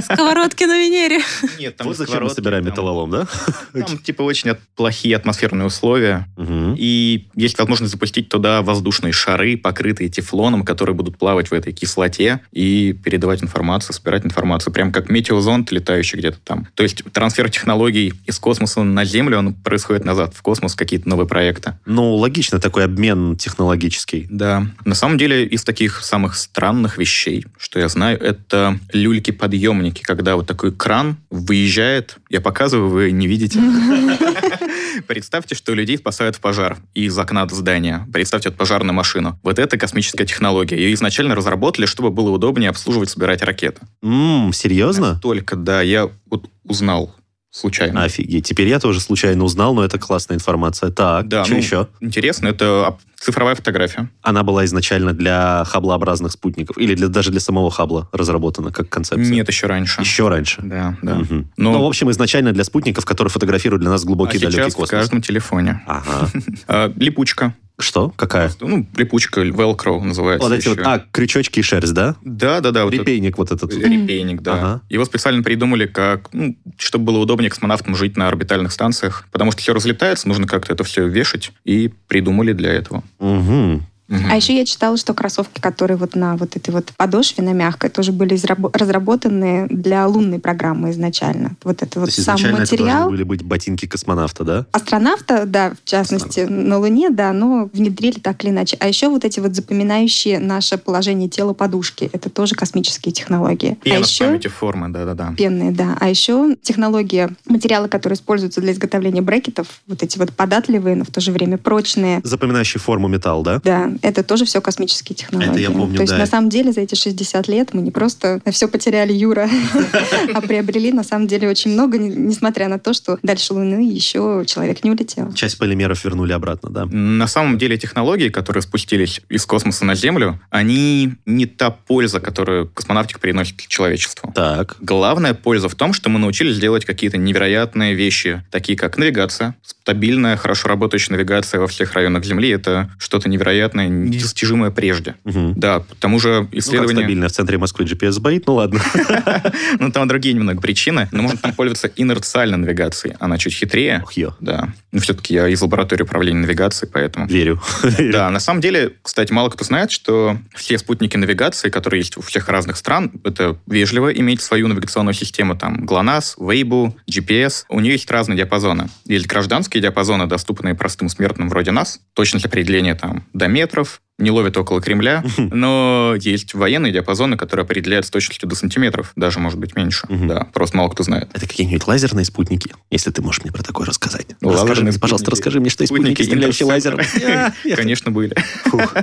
Сковородки 0.02 0.64
на 0.64 0.76
Венере. 0.76 1.20
Нет, 1.60 1.80
Вот 1.84 1.96
зачем 1.96 2.24
мы 2.24 2.31
собираем 2.34 2.64
там- 2.64 2.72
металлолом, 2.72 3.10
да? 3.10 3.26
Там, 3.72 3.98
типа, 3.98 4.22
очень 4.22 4.54
плохие 4.76 5.16
атмосферные 5.16 5.66
условия. 5.66 6.28
Мгм. 6.36 6.74
И 6.78 7.28
есть 7.34 7.58
возможность 7.58 7.92
запустить 7.92 8.28
туда 8.28 8.62
воздушные 8.62 9.12
шары, 9.12 9.56
покрытые 9.56 10.08
тефлоном, 10.08 10.64
которые 10.64 10.94
будут 10.94 11.18
плавать 11.18 11.50
в 11.50 11.54
этой 11.54 11.72
кислоте 11.72 12.40
и 12.52 12.92
передавать 12.92 13.42
информацию, 13.42 13.94
собирать 13.94 14.24
информацию. 14.24 14.72
Прям 14.72 14.92
как 14.92 15.10
метеозонд, 15.10 15.70
летающий 15.72 16.18
где-то 16.18 16.38
там. 16.44 16.66
То 16.74 16.82
есть 16.82 17.02
трансфер 17.12 17.50
технологий 17.50 18.14
из 18.26 18.38
космоса 18.38 18.82
на 18.82 19.04
Землю, 19.04 19.38
он 19.38 19.54
происходит 19.54 20.04
назад 20.04 20.34
в 20.34 20.42
космос, 20.42 20.74
какие-то 20.74 21.08
новые 21.08 21.26
проекты. 21.26 21.74
Ну, 21.86 22.14
логично 22.14 22.58
такой 22.58 22.84
обмен 22.84 23.36
технологический. 23.36 24.26
Да. 24.30 24.66
На 24.84 24.94
самом 24.94 25.18
деле, 25.18 25.44
из 25.44 25.64
таких 25.64 26.02
самых 26.02 26.36
странных 26.36 26.98
вещей, 26.98 27.46
что 27.58 27.78
я 27.78 27.88
знаю, 27.88 28.20
это 28.20 28.78
люльки-подъемники, 28.92 30.02
когда 30.02 30.36
вот 30.36 30.46
такой 30.46 30.72
кран 30.72 31.16
выезжает, 31.30 32.16
я 32.32 32.40
показываю, 32.40 32.88
вы 32.88 33.10
не 33.12 33.26
видите. 33.26 33.60
Представьте, 35.06 35.54
что 35.54 35.74
людей 35.74 35.98
спасают 35.98 36.36
в 36.36 36.40
пожар 36.40 36.78
из 36.94 37.16
окна 37.18 37.46
здания. 37.50 38.08
Представьте 38.10 38.48
вот 38.48 38.56
пожарную 38.56 38.94
машину. 38.94 39.38
Вот 39.42 39.58
это 39.58 39.76
космическая 39.76 40.24
технология. 40.24 40.76
Ее 40.76 40.94
изначально 40.94 41.34
разработали, 41.34 41.84
чтобы 41.84 42.10
было 42.10 42.30
удобнее 42.30 42.70
обслуживать, 42.70 43.10
собирать 43.10 43.42
ракеты. 43.42 43.82
Ммм, 44.00 44.54
серьезно? 44.54 45.20
Только, 45.20 45.56
да, 45.56 45.82
я 45.82 46.08
вот 46.30 46.48
узнал 46.64 47.14
случайно. 47.52 48.02
Офигеть. 48.02 48.46
Теперь 48.46 48.66
я 48.68 48.80
тоже 48.80 48.98
случайно 48.98 49.44
узнал, 49.44 49.74
но 49.74 49.84
это 49.84 49.98
классная 49.98 50.36
информация. 50.36 50.90
Так, 50.90 51.28
Да, 51.28 51.44
что 51.44 51.52
ну, 51.54 51.60
еще? 51.60 51.88
Интересно, 52.00 52.48
это 52.48 52.96
цифровая 53.20 53.54
фотография. 53.54 54.08
Она 54.22 54.42
была 54.42 54.64
изначально 54.64 55.12
для 55.12 55.62
хаблообразных 55.64 56.32
спутников 56.32 56.76
или 56.78 56.94
для, 56.94 57.06
даже 57.08 57.30
для 57.30 57.40
самого 57.40 57.70
хабла 57.70 58.08
разработана 58.10 58.72
как 58.72 58.88
концепция? 58.88 59.30
Нет, 59.30 59.46
еще 59.48 59.66
раньше. 59.66 60.00
Еще 60.00 60.28
раньше? 60.28 60.60
Да, 60.62 60.96
да. 61.02 61.14
Мгм. 61.16 61.50
Но- 61.56 61.72
Ну, 61.72 61.82
в 61.82 61.86
общем, 61.86 62.10
изначально 62.10 62.52
для 62.52 62.64
спутников, 62.64 63.04
которые 63.04 63.30
фотографируют 63.30 63.82
для 63.82 63.90
нас 63.90 64.02
А 64.02 64.06
глубокий 64.06 64.38
далекий 64.38 64.70
сейчас 64.70 64.74
в 64.74 64.90
каждом 64.90 65.22
телефоне. 65.22 65.82
Ага. 65.86 66.28
А, 66.66 66.92
липучка. 66.96 67.54
Что? 67.78 68.12
Какая? 68.16 68.50
Ну, 68.60 68.86
липучка, 68.96 69.42
velcro 69.42 70.00
называется 70.00 70.48
Вот 70.48 70.54
эти 70.54 70.68
вот, 70.68 70.78
еще. 70.78 70.88
а, 70.88 71.04
крючочки 71.10 71.60
и 71.60 71.62
шерсть, 71.62 71.94
да? 71.94 72.16
Да, 72.22 72.60
да, 72.60 72.70
да. 72.70 72.84
вот 72.84 72.92
Репейник 72.92 73.38
вот 73.38 73.50
этот. 73.50 73.72
Репейник, 73.74 74.42
да. 74.42 74.54
Ага. 74.54 74.80
Его 74.88 75.04
специально 75.04 75.42
придумали 75.42 75.86
как, 75.86 76.28
ну, 76.32 76.56
чтобы 76.78 77.06
было 77.06 77.18
удобнее 77.18 77.50
космонавтам 77.50 77.96
жить 77.96 78.16
на 78.16 78.28
орбитальных 78.28 78.72
станциях, 78.72 79.26
потому 79.32 79.52
что 79.52 79.60
все 79.62 79.74
разлетается, 79.74 80.28
нужно 80.28 80.46
как-то 80.46 80.72
это 80.72 80.84
все 80.84 81.06
вешать, 81.06 81.52
и 81.64 81.90
придумали 82.08 82.52
для 82.52 82.72
этого. 82.72 83.02
Мгм. 83.18 83.86
А 84.30 84.36
еще 84.36 84.56
я 84.56 84.64
читала, 84.64 84.96
что 84.96 85.14
кроссовки, 85.14 85.60
которые 85.60 85.96
вот 85.96 86.14
на 86.14 86.36
вот 86.36 86.56
этой 86.56 86.70
вот 86.70 86.92
подошве, 86.96 87.44
на 87.44 87.52
мягкой, 87.52 87.90
тоже 87.90 88.12
были 88.12 88.38
разработаны 88.72 89.66
для 89.70 90.06
лунной 90.06 90.38
программы 90.38 90.90
изначально. 90.90 91.56
Вот 91.62 91.82
это 91.82 91.92
То 91.92 92.00
вот 92.00 92.12
сам 92.12 92.36
изначально 92.36 92.62
это 92.62 92.72
материал. 92.72 92.98
должны 93.00 93.10
были 93.10 93.22
быть 93.22 93.42
ботинки 93.42 93.86
космонавта, 93.86 94.44
да? 94.44 94.66
Астронавта, 94.72 95.44
да, 95.46 95.72
в 95.72 95.88
частности, 95.88 96.40
на 96.40 96.78
Луне, 96.78 97.10
да, 97.10 97.32
но 97.32 97.68
внедрили 97.72 98.18
так 98.18 98.44
или 98.44 98.50
иначе. 98.50 98.76
А 98.80 98.88
еще 98.88 99.08
вот 99.08 99.24
эти 99.24 99.40
вот 99.40 99.54
запоминающие 99.54 100.38
наше 100.38 100.78
положение 100.78 101.28
тела 101.28 101.52
подушки, 101.52 102.10
это 102.12 102.30
тоже 102.30 102.54
космические 102.54 103.12
технологии. 103.12 103.78
Пена 103.82 103.96
а 103.96 104.00
еще 104.00 104.24
памяти 104.26 104.48
формы, 104.48 104.88
да-да-да. 104.88 105.34
пенные, 105.36 105.70
да. 105.70 105.96
А 106.00 106.08
еще 106.08 106.56
технология, 106.62 107.30
материалы, 107.46 107.88
которые 107.88 108.16
используются 108.16 108.60
для 108.60 108.72
изготовления 108.72 109.22
брекетов, 109.22 109.66
вот 109.86 110.02
эти 110.02 110.18
вот 110.18 110.32
податливые, 110.32 110.96
но 110.96 111.04
в 111.04 111.10
то 111.10 111.20
же 111.20 111.32
время 111.32 111.58
прочные. 111.58 112.20
Запоминающий 112.24 112.80
форму 112.80 113.08
металл, 113.08 113.42
да? 113.42 113.60
Да, 113.64 113.90
это 114.02 114.22
тоже 114.22 114.44
все 114.44 114.60
космические 114.60 115.16
технологии. 115.16 115.50
Это 115.50 115.60
я 115.60 115.70
помню, 115.70 115.96
То 115.96 116.02
есть 116.02 116.12
да. 116.12 116.18
на 116.18 116.26
самом 116.26 116.48
деле 116.50 116.72
за 116.72 116.80
эти 116.80 116.94
60 116.94 117.48
лет 117.48 117.72
мы 117.72 117.82
не 117.82 117.90
просто 117.90 118.40
все 118.50 118.68
потеряли 118.68 119.12
Юра, 119.12 119.48
а 120.34 120.40
приобрели 120.40 120.92
на 120.92 121.04
самом 121.04 121.26
деле 121.26 121.48
очень 121.48 121.72
много, 121.72 121.98
не- 121.98 122.10
несмотря 122.10 122.68
на 122.68 122.78
то, 122.78 122.92
что 122.92 123.18
дальше 123.22 123.54
Луны 123.54 123.88
еще 123.88 124.44
человек 124.46 124.84
не 124.84 124.90
улетел. 124.90 125.32
Часть 125.32 125.58
полимеров 125.58 126.04
вернули 126.04 126.32
обратно, 126.32 126.70
да. 126.70 126.84
На 126.86 127.26
самом 127.26 127.58
деле 127.58 127.78
технологии, 127.78 128.28
которые 128.28 128.62
спустились 128.62 129.20
из 129.28 129.46
космоса 129.46 129.84
на 129.84 129.94
Землю, 129.94 130.40
они 130.50 131.14
не 131.26 131.46
та 131.46 131.70
польза, 131.70 132.20
которую 132.20 132.68
космонавтика 132.68 133.20
приносит 133.20 133.56
человечеству. 133.68 134.32
Так. 134.34 134.76
Главная 134.80 135.34
польза 135.34 135.68
в 135.68 135.74
том, 135.74 135.92
что 135.92 136.10
мы 136.10 136.18
научились 136.18 136.58
делать 136.58 136.84
какие-то 136.84 137.18
невероятные 137.18 137.94
вещи, 137.94 138.44
такие 138.50 138.76
как 138.76 138.98
навигация. 138.98 139.54
Стабильная, 139.62 140.36
хорошо 140.36 140.68
работающая 140.68 141.12
навигация 141.12 141.60
во 141.60 141.66
всех 141.66 141.92
районах 141.94 142.24
Земли— 142.24 142.48
это 142.50 142.90
что-то 142.98 143.28
невероятное, 143.28 143.88
недостижимое 143.92 144.70
прежде. 144.70 145.14
Мгм. 145.24 145.54
Да, 145.56 145.80
к 145.80 145.94
тому 145.98 146.18
же 146.18 146.40
Ну, 146.42 146.46
как 146.46 146.54
исследования... 146.54 147.00
стабильно 147.00 147.28
в 147.28 147.32
центре 147.32 147.58
Москвы 147.58 147.84
GPS 147.84 148.12
сбоит, 148.12 148.46
ну 148.46 148.54
ладно. 148.54 148.80
Ну, 149.78 149.90
там 149.90 150.08
другие 150.08 150.34
немного 150.34 150.60
причины. 150.60 151.08
Но 151.12 151.22
можно 151.22 151.38
там 151.38 151.52
пользоваться 151.52 151.90
инерциальной 151.96 152.58
навигацией. 152.58 153.16
Она 153.20 153.38
чуть 153.38 153.54
хитрее. 153.54 154.04
Да. 154.40 154.72
Но 154.92 155.00
все-таки 155.00 155.34
я 155.34 155.48
из 155.48 155.60
лаборатории 155.60 156.02
управления 156.02 156.40
навигацией, 156.40 156.90
поэтому... 156.92 157.26
Верю. 157.26 157.60
Да, 158.12 158.30
на 158.30 158.40
самом 158.40 158.60
деле, 158.60 158.92
кстати, 159.02 159.32
мало 159.32 159.48
кто 159.48 159.64
знает, 159.64 159.90
что 159.90 160.36
все 160.54 160.76
спутники 160.78 161.16
навигации, 161.16 161.70
которые 161.70 162.00
есть 162.00 162.16
у 162.16 162.20
всех 162.20 162.48
разных 162.48 162.76
стран, 162.76 163.12
это 163.24 163.56
вежливо 163.66 164.12
иметь 164.12 164.42
свою 164.42 164.68
навигационную 164.68 165.14
систему, 165.14 165.56
там, 165.56 165.84
GLONASS, 165.84 166.36
Weibo, 166.38 166.92
GPS, 167.10 167.64
у 167.68 167.80
нее 167.80 167.92
есть 167.92 168.10
разные 168.10 168.36
диапазоны. 168.36 168.88
Есть 169.06 169.26
гражданские 169.26 169.82
диапазоны, 169.82 170.26
доступные 170.26 170.74
простым 170.74 171.08
смертным 171.08 171.48
вроде 171.48 171.70
нас, 171.70 172.00
точность 172.14 172.46
определения 172.46 172.94
там 172.94 173.24
до 173.32 173.48
метров, 173.72 174.02
не 174.22 174.30
ловят 174.30 174.56
около 174.56 174.80
Кремля, 174.80 175.24
но 175.36 176.14
есть 176.18 176.54
военные 176.54 176.92
диапазоны, 176.92 177.36
которые 177.36 177.64
определяют 177.64 178.06
с 178.06 178.10
точностью 178.10 178.48
до 178.48 178.54
сантиметров, 178.54 179.12
даже, 179.16 179.38
может 179.38 179.58
быть, 179.58 179.76
меньше. 179.76 180.06
Да, 180.08 180.46
просто 180.52 180.76
мало 180.76 180.88
кто 180.90 181.02
знает. 181.02 181.28
Это 181.34 181.46
какие-нибудь 181.46 181.86
лазерные 181.86 182.24
спутники, 182.24 182.72
если 182.90 183.10
ты 183.10 183.22
можешь 183.22 183.42
мне 183.42 183.52
про 183.52 183.62
такое 183.62 183.86
рассказать. 183.86 184.26
Ну, 184.40 184.52
Расскажи 184.52 184.92
пожалуйста, 184.98 185.30
расскажи 185.30 185.60
мне, 185.60 185.70
что 185.70 185.82
есть 185.82 185.92
спутники, 185.92 186.22
стреляющие 186.22 186.66
лазером. 186.66 187.00
Конечно, 187.76 188.10
были. 188.10 188.34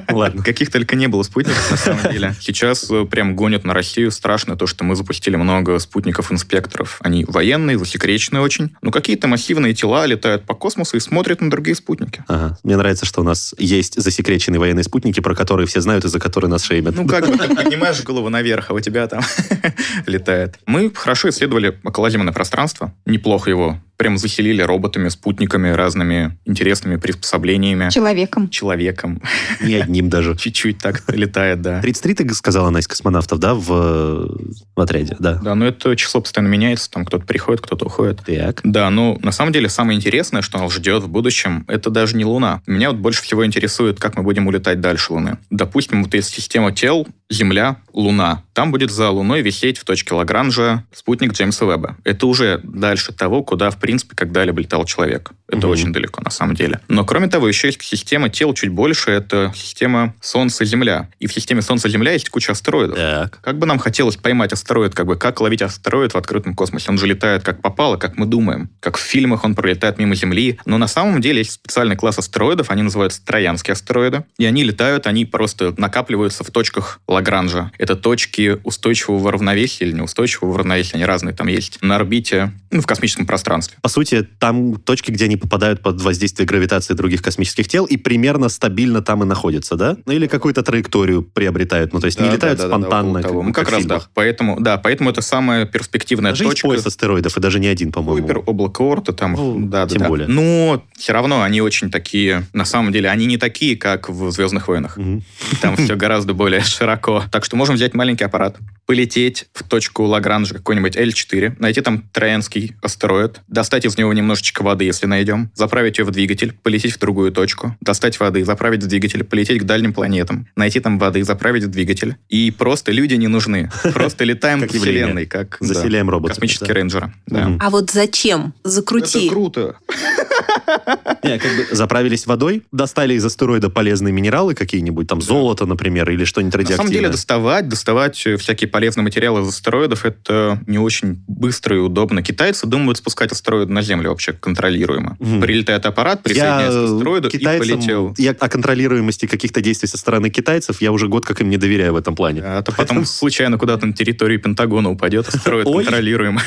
Ладно. 0.09 0.43
Каких 0.43 0.71
только 0.71 0.95
не 0.95 1.07
было 1.07 1.23
спутников, 1.23 1.69
на 1.71 1.77
самом 1.77 2.11
деле. 2.11 2.35
Сейчас 2.39 2.89
э, 2.89 3.05
прям 3.05 3.35
гонят 3.35 3.63
на 3.65 3.73
Россию. 3.73 4.11
Страшно 4.11 4.55
то, 4.55 4.67
что 4.67 4.83
мы 4.83 4.95
запустили 4.95 5.35
много 5.35 5.79
спутников-инспекторов. 5.79 6.99
Они 7.01 7.25
военные, 7.25 7.77
засекреченные 7.77 8.41
очень. 8.41 8.75
Но 8.81 8.91
какие-то 8.91 9.27
массивные 9.27 9.73
тела 9.73 10.05
летают 10.05 10.45
по 10.45 10.53
космосу 10.53 10.97
и 10.97 10.99
смотрят 10.99 11.41
на 11.41 11.49
другие 11.49 11.75
спутники. 11.75 12.23
Ага. 12.27 12.57
Мне 12.63 12.77
нравится, 12.77 13.05
что 13.05 13.21
у 13.21 13.23
нас 13.23 13.53
есть 13.57 14.01
засекреченные 14.01 14.59
военные 14.59 14.83
спутники, 15.09 15.19
про 15.21 15.35
которые 15.35 15.65
все 15.67 15.81
знают 15.81 16.05
и 16.05 16.07
за 16.07 16.19
которые 16.19 16.49
нас 16.49 16.63
шеймят. 16.63 16.95
Ну, 16.95 17.07
как 17.07 17.27
бы 17.27 17.37
ты 17.37 17.55
поднимаешь 17.55 18.03
голову 18.03 18.29
наверх, 18.29 18.69
а 18.69 18.73
у 18.73 18.79
тебя 18.79 19.07
там 19.07 19.21
летает. 20.05 20.59
Мы 20.65 20.91
хорошо 20.93 21.29
исследовали 21.29 21.79
околоземное 21.83 22.33
пространство. 22.33 22.91
Неплохо 23.05 23.49
его 23.49 23.79
прям 23.99 24.17
заселили 24.17 24.61
роботами, 24.61 25.09
спутниками, 25.09 25.67
разными 25.71 26.37
интересными 26.45 26.95
приспособлениями. 26.95 27.89
Человеком. 27.89 28.49
Человеком. 28.49 29.21
Не 29.61 29.73
одним 29.75 30.09
даже. 30.09 30.35
Чуть-чуть 30.39 30.77
так 30.77 31.03
летает, 31.09 31.61
да. 31.61 31.81
33 31.81 32.13
ты 32.15 32.33
сказала, 32.33 32.69
она 32.69 32.79
из 32.79 32.87
космонавтов, 32.87 33.39
да, 33.39 33.53
в, 33.53 33.67
в 33.67 34.79
отряде, 34.79 35.17
да. 35.19 35.33
Да, 35.43 35.53
но 35.53 35.67
это 35.67 35.97
число 35.97 36.21
постоянно 36.21 36.49
меняется, 36.49 36.89
там 36.89 37.03
кто-то 37.03 37.25
приходит, 37.25 37.59
кто-то 37.59 37.87
уходит. 37.87 38.21
Так. 38.25 38.61
Да, 38.63 38.89
ну, 38.89 39.19
на 39.21 39.33
самом 39.33 39.51
деле, 39.51 39.67
самое 39.67 39.97
интересное, 39.97 40.41
что 40.41 40.59
нас 40.59 40.73
ждет 40.73 41.03
в 41.03 41.09
будущем, 41.09 41.65
это 41.67 41.89
даже 41.89 42.15
не 42.15 42.23
Луна. 42.23 42.61
Меня 42.65 42.91
вот 42.91 42.99
больше 42.99 43.21
всего 43.21 43.45
интересует, 43.45 43.99
как 43.99 44.15
мы 44.15 44.23
будем 44.23 44.47
улетать 44.47 44.79
дальше 44.79 45.11
Луны. 45.11 45.39
Допустим, 45.49 46.05
вот 46.05 46.13
есть 46.13 46.29
система 46.33 46.71
тел, 46.71 47.05
Земля, 47.29 47.77
Луна. 47.93 48.43
Там 48.53 48.71
будет 48.71 48.91
за 48.91 49.09
Луной 49.09 49.41
висеть 49.41 49.77
в 49.77 49.83
точке 49.83 50.15
Лагранжа 50.15 50.83
спутник 50.91 51.33
Джеймса 51.33 51.65
Веба. 51.65 51.97
Это 52.03 52.25
уже 52.25 52.59
дальше 52.63 53.13
того, 53.13 53.43
куда, 53.43 53.69
в 53.69 53.77
принципе, 53.77 53.88
когда-либо 54.15 54.61
летал 54.61 54.85
человек. 54.85 55.31
Это 55.47 55.57
Мгм. 55.65 55.69
очень 55.69 55.93
далеко, 55.93 56.21
на 56.21 56.29
самом 56.29 56.53
деле. 56.55 56.79
Но, 56.87 57.03
кроме 57.05 57.27
того, 57.27 57.47
еще 57.47 57.67
есть 57.67 57.81
система 57.81 58.29
тел 58.29 58.53
чуть 58.53 58.69
больше, 58.69 59.09
это 59.11 59.51
система 59.55 60.13
Солнце-Земля. 60.21 61.09
И 61.19 61.27
в 61.27 61.33
системе 61.33 61.61
Солнце-Земля 61.61 62.11
есть 62.13 62.29
куча 62.29 62.51
астероидов. 62.51 62.97
Так. 62.97 63.39
Как 63.41 63.57
бы 63.57 63.65
нам 63.65 63.79
хотелось 63.79 64.15
поймать 64.15 64.53
астероид, 64.53 64.93
как 64.93 65.07
бы 65.07 65.15
как 65.15 65.41
ловить 65.41 65.61
астероид 65.63 66.13
в 66.13 66.17
открытом 66.17 66.53
космосе? 66.55 66.91
Он 66.91 66.97
же 66.99 67.07
летает 67.07 67.43
как 67.43 67.61
попало, 67.61 67.97
как 67.97 68.17
мы 68.17 68.25
думаем. 68.27 68.69
Как 68.79 68.97
в 68.97 69.01
фильмах 69.01 69.43
он 69.43 69.55
пролетает 69.55 69.97
мимо 69.97 70.13
Земли. 70.15 70.59
Но 70.65 70.77
на 70.77 70.87
самом 70.87 71.19
деле 71.19 71.39
есть 71.39 71.51
специальный 71.53 71.95
класс 71.95 72.19
астероидов, 72.19 72.69
они 72.69 72.83
называются 72.83 73.23
троянские 73.25 73.73
астероиды. 73.73 74.23
И 74.37 74.45
они 74.45 74.63
летают, 74.63 75.07
они 75.07 75.25
просто 75.25 75.73
накапливаются 75.77 76.43
в 76.43 76.51
точках 76.51 76.99
Лагранжа. 77.07 77.71
Это 77.79 77.95
точки 77.95 78.59
устойчивого 78.63 79.31
равновесия 79.31 79.85
или 79.85 79.93
неустойчивого 79.93 80.59
равновесия, 80.59 80.93
они 80.95 81.05
разные 81.05 81.33
там 81.33 81.47
есть. 81.47 81.79
На 81.81 81.95
орбите, 81.95 82.51
ну, 82.71 82.81
в 82.81 82.85
космическом 82.85 83.25
пространстве. 83.25 83.77
По 83.81 83.89
сути, 83.89 84.27
там 84.39 84.75
точки, 84.75 85.11
где 85.11 85.25
они 85.25 85.37
попадают 85.37 85.81
под 85.81 86.01
воздействие 86.01 86.45
гравитации 86.47 86.93
других 86.93 87.21
космических 87.21 87.67
тел 87.67 87.85
и 87.85 87.97
примерно 87.97 88.49
стабильно 88.49 89.01
там 89.01 89.23
и 89.23 89.25
находятся, 89.25 89.75
да? 89.75 89.97
Ну 90.05 90.13
или 90.13 90.27
какую-то 90.27 90.63
траекторию 90.63 91.21
приобретают, 91.23 91.93
ну 91.93 91.99
то 91.99 92.05
есть 92.05 92.19
не 92.19 92.27
Да, 92.27 92.33
летают 92.35 92.57
да, 92.59 92.67
да, 92.67 92.69
да, 92.69 92.77
спонтанно, 92.79 93.09
около 93.19 93.21
того. 93.23 93.39
как, 93.39 93.47
Ну, 93.47 93.53
как, 93.53 93.67
в 93.67 93.71
раз, 93.71 93.81
да. 93.85 93.87
фильмах. 93.95 94.09
Поэтому, 94.13 94.59
да, 94.59 94.77
поэтому 94.77 95.09
это 95.09 95.21
самая 95.21 95.65
перспективная 95.65 96.31
Даже 96.31 96.43
есть 96.43 96.51
точка. 96.55 96.67
пояс 96.67 96.85
астероидов, 96.85 97.37
и 97.37 97.41
даже 97.41 97.59
не 97.59 97.67
один, 97.67 97.91
по-моему. 97.91 98.27
Купер, 98.27 98.43
облако 98.45 98.81
Орта, 98.81 99.13
там, 99.13 99.33
Ну, 99.33 99.67
да, 99.67 99.85
да, 99.85 99.89
тем 99.93 100.01
да. 100.01 100.07
более. 100.07 100.27
Но 100.27 100.83
все 100.97 101.13
равно 101.13 101.41
они 101.41 101.61
очень 101.61 101.89
такие, 101.91 102.45
на 102.53 102.65
самом 102.65 102.91
деле, 102.91 103.09
они 103.09 103.25
не 103.25 103.37
такие, 103.37 103.77
как 103.77 104.09
в 104.09 104.31
«Звездных 104.31 104.67
войнах». 104.67 104.97
Мгм. 104.97 105.23
Там 105.61 105.75
все 105.77 105.95
гораздо 105.95 106.33
более 106.33 106.61
широко. 106.61 107.23
Так 107.31 107.45
что 107.45 107.55
можем 107.55 107.75
взять 107.75 107.93
маленький 107.93 108.23
аппарат, 108.23 108.57
полететь 108.85 109.47
в 109.53 109.63
точку 109.63 110.03
Лагранжа, 110.03 110.55
какой-нибудь 110.55 110.95
L4, 110.95 111.55
найти 111.59 111.81
там 111.81 112.01
троянский 112.11 112.73
астероид, 112.81 113.41
достать 113.47 113.68
из 113.77 113.97
него 113.97 114.13
немножечко 114.13 114.63
воды, 114.63 114.85
если 114.85 115.05
найдем, 115.05 115.51
заправить 115.55 115.97
ее 115.99 116.05
в 116.05 116.11
двигатель, 116.11 116.53
полететь 116.63 116.93
в 116.93 116.99
другую 116.99 117.31
точку, 117.31 117.75
достать 117.81 118.19
воды, 118.19 118.43
заправить 118.45 118.83
в 118.83 118.87
двигатель, 118.87 119.23
полететь 119.23 119.61
к 119.61 119.65
дальним 119.65 119.93
планетам, 119.93 120.47
найти 120.55 120.79
там 120.79 120.99
воды, 120.99 121.23
заправить 121.23 121.63
в 121.63 121.69
двигатель. 121.69 122.15
И 122.29 122.51
просто 122.51 122.91
люди 122.91 123.15
не 123.15 123.27
нужны. 123.27 123.69
Просто 123.93 124.23
летаем 124.23 124.63
явление. 124.63 124.79
вселенной, 124.79 125.25
как 125.25 125.57
Заселяем 125.59 126.09
роботов. 126.09 126.37
космические 126.37 126.73
рейнджеры. 126.73 127.13
А 127.31 127.69
вот 127.69 127.91
зачем? 127.91 128.53
Закрути. 128.63 129.25
Это 129.25 129.33
круто. 129.33 129.75
Не, 131.23 131.39
как 131.39 131.51
бы 131.55 131.75
заправились 131.75 132.25
водой, 132.25 132.63
достали 132.71 133.13
из 133.13 133.25
астероида 133.25 133.69
полезные 133.69 134.13
минералы 134.13 134.53
какие-нибудь, 134.53 135.07
там 135.07 135.21
золото, 135.21 135.65
например, 135.65 136.09
или 136.09 136.23
что-нибудь 136.23 136.53
На 136.53 136.59
самом 136.59 136.69
радиоактивное. 136.69 136.99
деле 136.99 137.09
доставать, 137.09 137.67
доставать 137.67 138.25
э, 138.25 138.37
всякие 138.37 138.67
полезные 138.67 139.03
материалы 139.03 139.41
из 139.41 139.49
астероидов 139.49 140.05
это 140.05 140.59
не 140.67 140.77
очень 140.77 141.23
быстро 141.27 141.75
и 141.75 141.79
удобно. 141.79 142.21
Китайцы 142.21 142.67
думают 142.67 142.97
спускать 142.97 143.31
астероиды 143.31 143.71
на 143.71 143.81
Землю 143.81 144.09
вообще 144.09 144.33
контролируемо. 144.33 145.17
Прилетает 145.41 145.85
аппарат, 145.85 146.23
присоединяется 146.23 146.81
к 146.81 146.93
астероиду 146.93 147.29
и 147.29 147.37
полетел. 147.43 148.13
Я 148.17 148.31
о 148.31 148.49
контролируемости 148.49 149.25
каких-то 149.25 149.61
действий 149.61 149.87
со 149.87 149.97
стороны 149.97 150.29
китайцев 150.29 150.81
я 150.81 150.91
уже 150.91 151.07
год 151.07 151.25
как 151.25 151.41
им 151.41 151.49
не 151.49 151.57
доверяю 151.57 151.93
в 151.93 151.97
этом 151.97 152.15
плане. 152.15 152.41
А 152.43 152.61
то 152.61 152.71
потом 152.71 153.05
случайно 153.05 153.57
куда-то 153.57 153.85
на 153.85 153.93
территорию 153.93 154.39
Пентагона 154.39 154.89
упадет 154.89 155.27
астероид 155.27 155.65
контролируемо. 155.71 156.41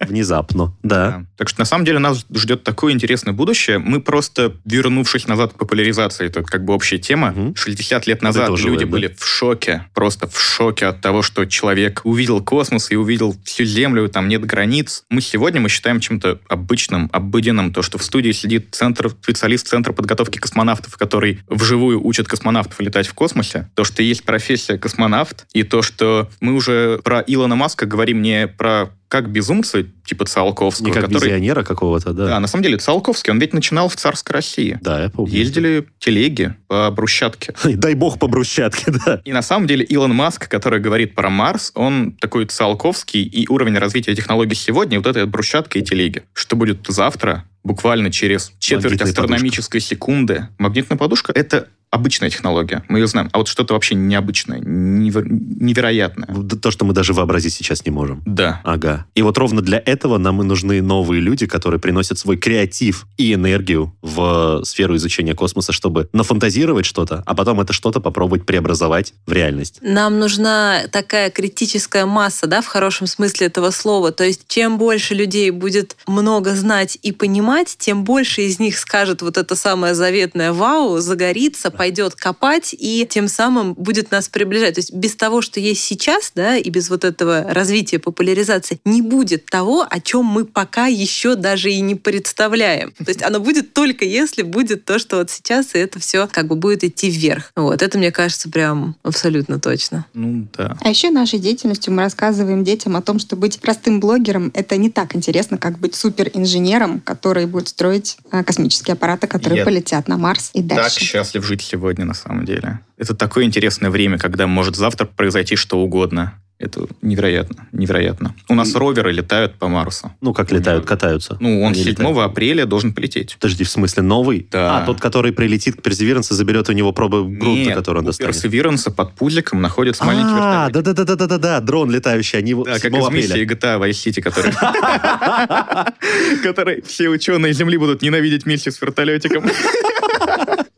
Внезапно. 0.00 0.74
Да. 0.82 1.24
Так 1.36 1.48
что 1.48 1.60
на 1.60 1.64
самом 1.64 1.84
деле 1.84 1.98
нас 1.98 2.26
ждет 2.34 2.64
такое 2.64 2.92
интересное 2.92 3.32
будущее. 3.32 3.57
Мы 3.66 4.00
просто, 4.00 4.54
вернувшись 4.64 5.26
назад 5.26 5.52
к 5.52 5.56
популяризации, 5.56 6.26
это 6.26 6.42
как 6.42 6.64
бы 6.64 6.74
общая 6.74 6.98
тема, 6.98 7.30
Мгм. 7.30 7.54
60 7.56 8.06
лет 8.06 8.22
назад 8.22 8.50
уже 8.50 8.68
люди 8.68 8.84
да? 8.84 8.90
были 8.90 9.14
в 9.18 9.26
шоке, 9.26 9.84
просто 9.94 10.28
в 10.28 10.40
шоке 10.40 10.86
от 10.86 11.00
того, 11.00 11.22
что 11.22 11.44
человек 11.46 12.02
увидел 12.04 12.42
космос 12.42 12.90
и 12.90 12.96
увидел 12.96 13.36
всю 13.44 13.64
Землю, 13.64 14.08
там 14.08 14.28
нет 14.28 14.44
границ. 14.44 15.04
Мы 15.10 15.20
сегодня 15.20 15.60
мы 15.60 15.68
считаем 15.68 16.00
чем-то 16.00 16.38
обычным, 16.48 17.10
обыденным, 17.12 17.72
то, 17.72 17.82
что 17.82 17.98
в 17.98 18.04
студии 18.04 18.32
сидит 18.32 18.68
центр, 18.72 19.10
специалист 19.10 19.66
Центра 19.68 19.92
подготовки 19.92 20.38
космонавтов, 20.38 20.96
который 20.96 21.40
вживую 21.48 22.04
учит 22.04 22.28
космонавтов 22.28 22.80
летать 22.80 23.06
в 23.06 23.14
космосе, 23.14 23.68
то, 23.74 23.84
что 23.84 24.02
есть 24.02 24.24
профессия 24.24 24.78
космонавт, 24.78 25.46
и 25.52 25.62
то, 25.62 25.82
что 25.82 26.28
мы 26.40 26.54
уже 26.54 27.00
про 27.04 27.20
Илона 27.20 27.56
Маска 27.56 27.86
говорим 27.86 28.22
не 28.22 28.46
про 28.46 28.90
как 29.08 29.30
безумца, 29.30 29.84
типа 30.04 30.26
Циолковского, 30.26 30.86
Не 30.86 30.92
как 30.92 31.06
который... 31.06 31.24
визионера 31.24 31.62
какого-то, 31.62 32.12
да. 32.12 32.26
Да, 32.26 32.40
на 32.40 32.46
самом 32.46 32.62
деле 32.62 32.76
Циолковский, 32.76 33.30
он 33.30 33.38
ведь 33.38 33.54
начинал 33.54 33.88
в 33.88 33.96
царской 33.96 34.34
России. 34.34 34.78
Да, 34.82 35.02
я 35.04 35.08
помню. 35.08 35.32
Ездили 35.32 35.86
телеги 35.98 36.54
по 36.66 36.90
брусчатке. 36.90 37.54
Дай 37.64 37.94
бог 37.94 38.18
по 38.18 38.28
брусчатке, 38.28 38.92
да. 39.06 39.20
И 39.24 39.32
на 39.32 39.42
самом 39.42 39.66
деле 39.66 39.84
Илон 39.84 40.14
Маск, 40.14 40.48
который 40.48 40.80
говорит 40.80 41.14
про 41.14 41.30
Марс, 41.30 41.72
он 41.74 42.12
такой 42.12 42.44
Циолковский, 42.44 43.22
и 43.22 43.48
уровень 43.48 43.78
развития 43.78 44.14
технологий 44.14 44.54
сегодня, 44.54 44.98
вот 44.98 45.06
это 45.06 45.26
брусчатка 45.26 45.78
и 45.78 45.82
телеги. 45.82 46.24
Что 46.34 46.56
будет 46.56 46.86
завтра, 46.86 47.44
буквально 47.64 48.10
через 48.10 48.52
четверть 48.58 49.00
Магнитная 49.00 49.08
астрономической 49.08 49.80
секунды? 49.80 50.48
Магнитная 50.58 50.98
подушка— 50.98 51.32
это 51.34 51.68
обычная 51.90 52.30
технология, 52.30 52.82
мы 52.88 52.98
ее 52.98 53.06
знаем. 53.06 53.30
А 53.32 53.38
вот 53.38 53.48
что-то 53.48 53.74
вообще 53.74 53.94
необычное, 53.94 54.60
неверо- 54.60 55.26
невероятное. 55.26 56.28
То, 56.60 56.70
что 56.70 56.84
мы 56.84 56.92
даже 56.92 57.14
вообразить 57.14 57.54
сейчас 57.54 57.84
не 57.84 57.90
можем. 57.90 58.22
Да. 58.26 58.60
Ага. 58.64 59.06
И 59.14 59.22
вот 59.22 59.38
ровно 59.38 59.62
для 59.62 59.82
этого 59.84 60.18
нам 60.18 60.42
и 60.42 60.44
нужны 60.44 60.82
новые 60.82 61.20
люди, 61.20 61.46
которые 61.46 61.80
приносят 61.80 62.18
свой 62.18 62.36
креатив 62.36 63.06
и 63.16 63.32
энергию 63.32 63.94
в 64.02 64.62
сферу 64.64 64.96
изучения 64.96 65.34
космоса, 65.34 65.72
чтобы 65.72 66.08
нафантазировать 66.12 66.84
что-то, 66.84 67.22
а 67.24 67.34
потом 67.34 67.60
это 67.60 67.72
что-то 67.72 68.00
попробовать 68.00 68.44
преобразовать 68.44 69.14
в 69.26 69.32
реальность. 69.32 69.78
Нам 69.80 70.18
нужна 70.18 70.82
такая 70.92 71.30
критическая 71.30 72.04
масса, 72.04 72.46
да, 72.46 72.60
в 72.60 72.66
хорошем 72.66 73.06
смысле 73.06 73.46
этого 73.46 73.70
слова. 73.70 74.12
То 74.12 74.24
есть, 74.24 74.42
чем 74.46 74.76
больше 74.76 75.14
людей 75.14 75.50
будет 75.50 75.96
много 76.06 76.54
знать 76.54 76.98
и 77.00 77.12
понимать, 77.12 77.47
тем 77.78 78.04
больше 78.04 78.42
из 78.42 78.58
них 78.58 78.78
скажет 78.78 79.22
вот 79.22 79.36
это 79.36 79.56
самое 79.56 79.94
заветное 79.94 80.52
«Вау!», 80.52 80.98
загорится, 80.98 81.70
пойдет 81.70 82.14
копать 82.14 82.74
и 82.78 83.06
тем 83.08 83.28
самым 83.28 83.74
будет 83.74 84.10
нас 84.10 84.28
приближать. 84.28 84.74
То 84.74 84.80
есть, 84.80 84.92
без 84.92 85.16
того, 85.16 85.40
что 85.40 85.60
есть 85.60 85.82
сейчас, 85.82 86.32
да, 86.34 86.56
и 86.56 86.68
без 86.70 86.90
вот 86.90 87.04
этого 87.04 87.44
развития, 87.48 87.98
популяризации, 87.98 88.80
не 88.84 89.02
будет 89.02 89.46
того, 89.46 89.86
о 89.88 90.00
чем 90.00 90.24
мы 90.24 90.44
пока 90.44 90.86
еще 90.86 91.34
даже 91.34 91.70
и 91.70 91.80
не 91.80 91.94
представляем. 91.94 92.92
То 92.92 93.08
есть, 93.08 93.22
оно 93.22 93.40
будет 93.40 93.72
только 93.72 94.04
если 94.04 94.42
будет 94.42 94.84
то, 94.84 94.98
что 94.98 95.16
вот 95.16 95.30
сейчас, 95.30 95.74
и 95.74 95.78
это 95.78 95.98
все 95.98 96.28
как 96.30 96.46
бы 96.46 96.56
будет 96.56 96.84
идти 96.84 97.10
вверх. 97.10 97.52
Вот, 97.56 97.82
это, 97.82 97.98
мне 97.98 98.12
кажется, 98.12 98.50
прям 98.50 98.96
абсолютно 99.02 99.58
точно. 99.60 100.06
Ну, 100.14 100.46
да. 100.56 100.76
А 100.80 100.88
еще 100.88 101.10
нашей 101.10 101.38
деятельностью 101.38 101.92
мы 101.92 102.02
рассказываем 102.02 102.64
детям 102.64 102.96
о 102.96 103.02
том, 103.02 103.18
что 103.18 103.36
быть 103.36 103.60
простым 103.60 104.00
блогером— 104.00 104.50
это 104.54 104.76
не 104.76 104.90
так 104.90 105.16
интересно, 105.16 105.58
как 105.58 105.78
быть 105.78 105.94
суперинженером, 105.94 107.00
который 107.00 107.37
будет 107.46 107.68
строить 107.68 108.18
а, 108.30 108.42
космические 108.44 108.94
аппараты, 108.94 109.26
которые 109.26 109.58
Я 109.60 109.64
полетят 109.64 110.08
на 110.08 110.16
Марс 110.16 110.50
и 110.54 110.62
так 110.62 110.76
дальше. 110.78 111.00
счастлив 111.00 111.44
жить 111.44 111.62
сегодня, 111.62 112.04
на 112.04 112.14
самом 112.14 112.44
деле. 112.44 112.80
Это 112.96 113.14
такое 113.14 113.44
интересное 113.44 113.90
время, 113.90 114.18
когда 114.18 114.46
может 114.46 114.76
завтра 114.76 115.06
произойти 115.06 115.56
что 115.56 115.78
угодно. 115.78 116.34
Это 116.58 116.86
невероятно, 117.02 117.68
невероятно. 117.70 118.34
У 118.48 118.54
нас 118.54 118.74
роверы 118.74 119.12
летают 119.12 119.54
по 119.54 119.68
Марсу. 119.68 120.10
Ну, 120.20 120.34
как 120.34 120.50
летают, 120.50 120.86
катаются. 120.86 121.36
Ну, 121.38 121.62
он 121.62 121.68
Они 121.72 121.82
7 121.84 121.92
летают. 121.92 122.18
апреля 122.18 122.66
должен 122.66 122.92
полететь. 122.92 123.36
Подожди, 123.40 123.62
в 123.62 123.70
смысле, 123.70 124.02
новый? 124.02 124.48
Да. 124.50 124.78
А, 124.78 124.84
тот, 124.86 125.00
который 125.00 125.32
прилетит 125.32 125.76
к 125.76 125.82
Персеверанс 125.82 126.32
и 126.32 126.34
заберет 126.34 126.68
у 126.68 126.72
него 126.72 126.90
пробы 126.92 127.22
грунта, 127.24 127.60
Нет, 127.60 127.74
который 127.76 127.98
он 127.98 128.06
достанет. 128.06 128.32
Персеверанса 128.34 128.90
под 128.90 129.14
пузиком 129.14 129.62
находится 129.62 130.04
маленький 130.04 130.32
А, 130.32 130.68
вертолет. 130.68 130.84
да-да-да-да-да-да, 130.84 131.60
дрон 131.60 131.92
летающий, 131.92 132.40
они 132.40 132.50
его 132.50 132.64
Да, 132.64 132.76
7 132.80 132.90
как 132.90 133.00
из 133.02 133.08
миссии 133.14 133.44
GTA 133.46 133.78
Vice 133.80 133.90
City, 133.90 134.20
который... 134.20 134.52
который 136.42 136.82
все 136.82 137.08
ученые 137.08 137.52
Земли 137.52 137.76
будут 137.76 138.02
ненавидеть 138.02 138.46
вместе 138.46 138.72
с 138.72 138.82
вертолетиком. 138.82 139.44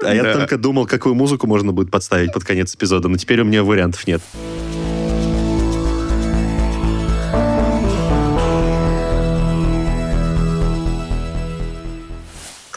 А 0.02 0.14
я 0.14 0.32
только 0.34 0.58
думал, 0.58 0.86
какую 0.86 1.14
музыку 1.14 1.46
можно 1.46 1.72
будет 1.72 1.90
подставить 1.90 2.34
под 2.34 2.44
конец 2.44 2.74
эпизода, 2.74 3.08
но 3.08 3.16
теперь 3.16 3.40
у 3.40 3.44
меня 3.44 3.64
вариантов 3.64 4.06
нет. 4.06 4.20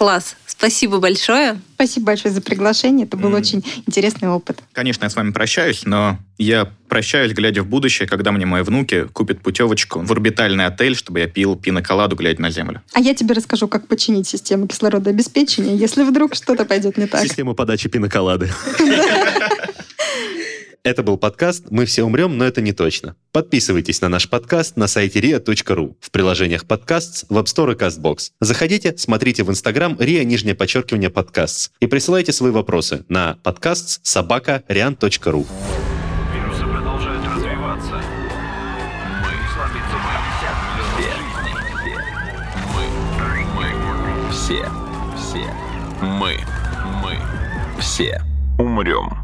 Класс. 0.03 0.35
Спасибо 0.45 0.99
большое. 0.99 1.61
Спасибо 1.75 2.07
большое 2.07 2.33
за 2.33 2.41
приглашение. 2.41 3.07
Это 3.07 3.15
был 3.15 3.29
М. 3.29 3.35
очень 3.35 3.63
интересный 3.87 4.27
опыт. 4.27 4.59
Конечно, 4.73 5.05
я 5.05 5.09
с 5.09 5.15
вами 5.15 5.31
прощаюсь, 5.31 5.85
но 5.85 6.17
я 6.37 6.69
прощаюсь, 6.89 7.31
глядя 7.31 7.63
в 7.63 7.67
будущее, 7.67 8.05
когда 8.05 8.33
мне 8.33 8.45
мои 8.45 8.63
внуки 8.63 9.05
купят 9.13 9.39
путевочку 9.39 10.01
в 10.01 10.11
орбитальный 10.11 10.65
отель, 10.65 10.97
чтобы 10.97 11.21
я 11.21 11.27
пил 11.27 11.55
пиноколаду, 11.55 12.17
глядя 12.17 12.41
на 12.41 12.51
Землю. 12.51 12.81
А 12.91 12.99
я 12.99 13.15
тебе 13.15 13.33
расскажу, 13.33 13.69
как 13.69 13.87
починить 13.87 14.27
систему 14.27 14.67
кислородообеспечения, 14.67 15.73
если 15.73 16.03
вдруг 16.03 16.35
что-то 16.35 16.65
пойдет 16.65 16.97
не 16.97 17.07
так. 17.07 17.21
Система 17.21 17.53
подачи 17.53 17.87
пиноколады. 17.87 18.51
Это 20.85 21.01
был 21.01 21.17
подкаст 21.17 21.67
«Мы 21.69 21.85
все 21.85 22.03
умрем, 22.03 22.37
но 22.37 22.43
это 22.43 22.59
не 22.59 22.73
точно». 22.73 23.15
Подписывайтесь 23.31 24.01
на 24.01 24.09
наш 24.09 24.29
подкаст 24.29 24.75
на 24.75 24.87
сайте 24.87 25.21
ria.ru, 25.21 25.95
в 26.01 26.11
приложениях 26.11 26.65
подкаст, 26.65 27.23
в 27.29 27.37
App 27.37 27.45
Store 27.45 27.71
и 27.71 27.77
CastBox. 27.77 28.31
Заходите, 28.41 28.93
смотрите 28.97 29.43
в 29.43 29.49
Instagram 29.49 29.93
ria, 29.93 30.25
нижнее 30.25 30.55
подчеркивание 30.55 31.09
подкаст 31.09 31.71
и 31.79 31.87
присылайте 31.87 32.33
свои 32.33 32.51
вопросы 32.51 33.05
на 33.07 33.37
подкаст 33.43 34.05
собака 34.05 34.65
rian.ru. 34.67 35.47
Вирусы 36.35 36.65
продолжают 36.65 37.25
развиваться. 37.27 38.03
Мы 39.21 39.31
слабится 39.53 39.97
мы. 40.03 40.11
Все. 40.99 41.13
Мы. 42.75 42.85
Мы. 43.55 44.31
Все. 44.33 44.69
Все. 45.15 45.49
Мы. 46.01 46.39
Мы. 47.01 47.17
Все. 47.79 48.21
Умрем. 48.59 49.23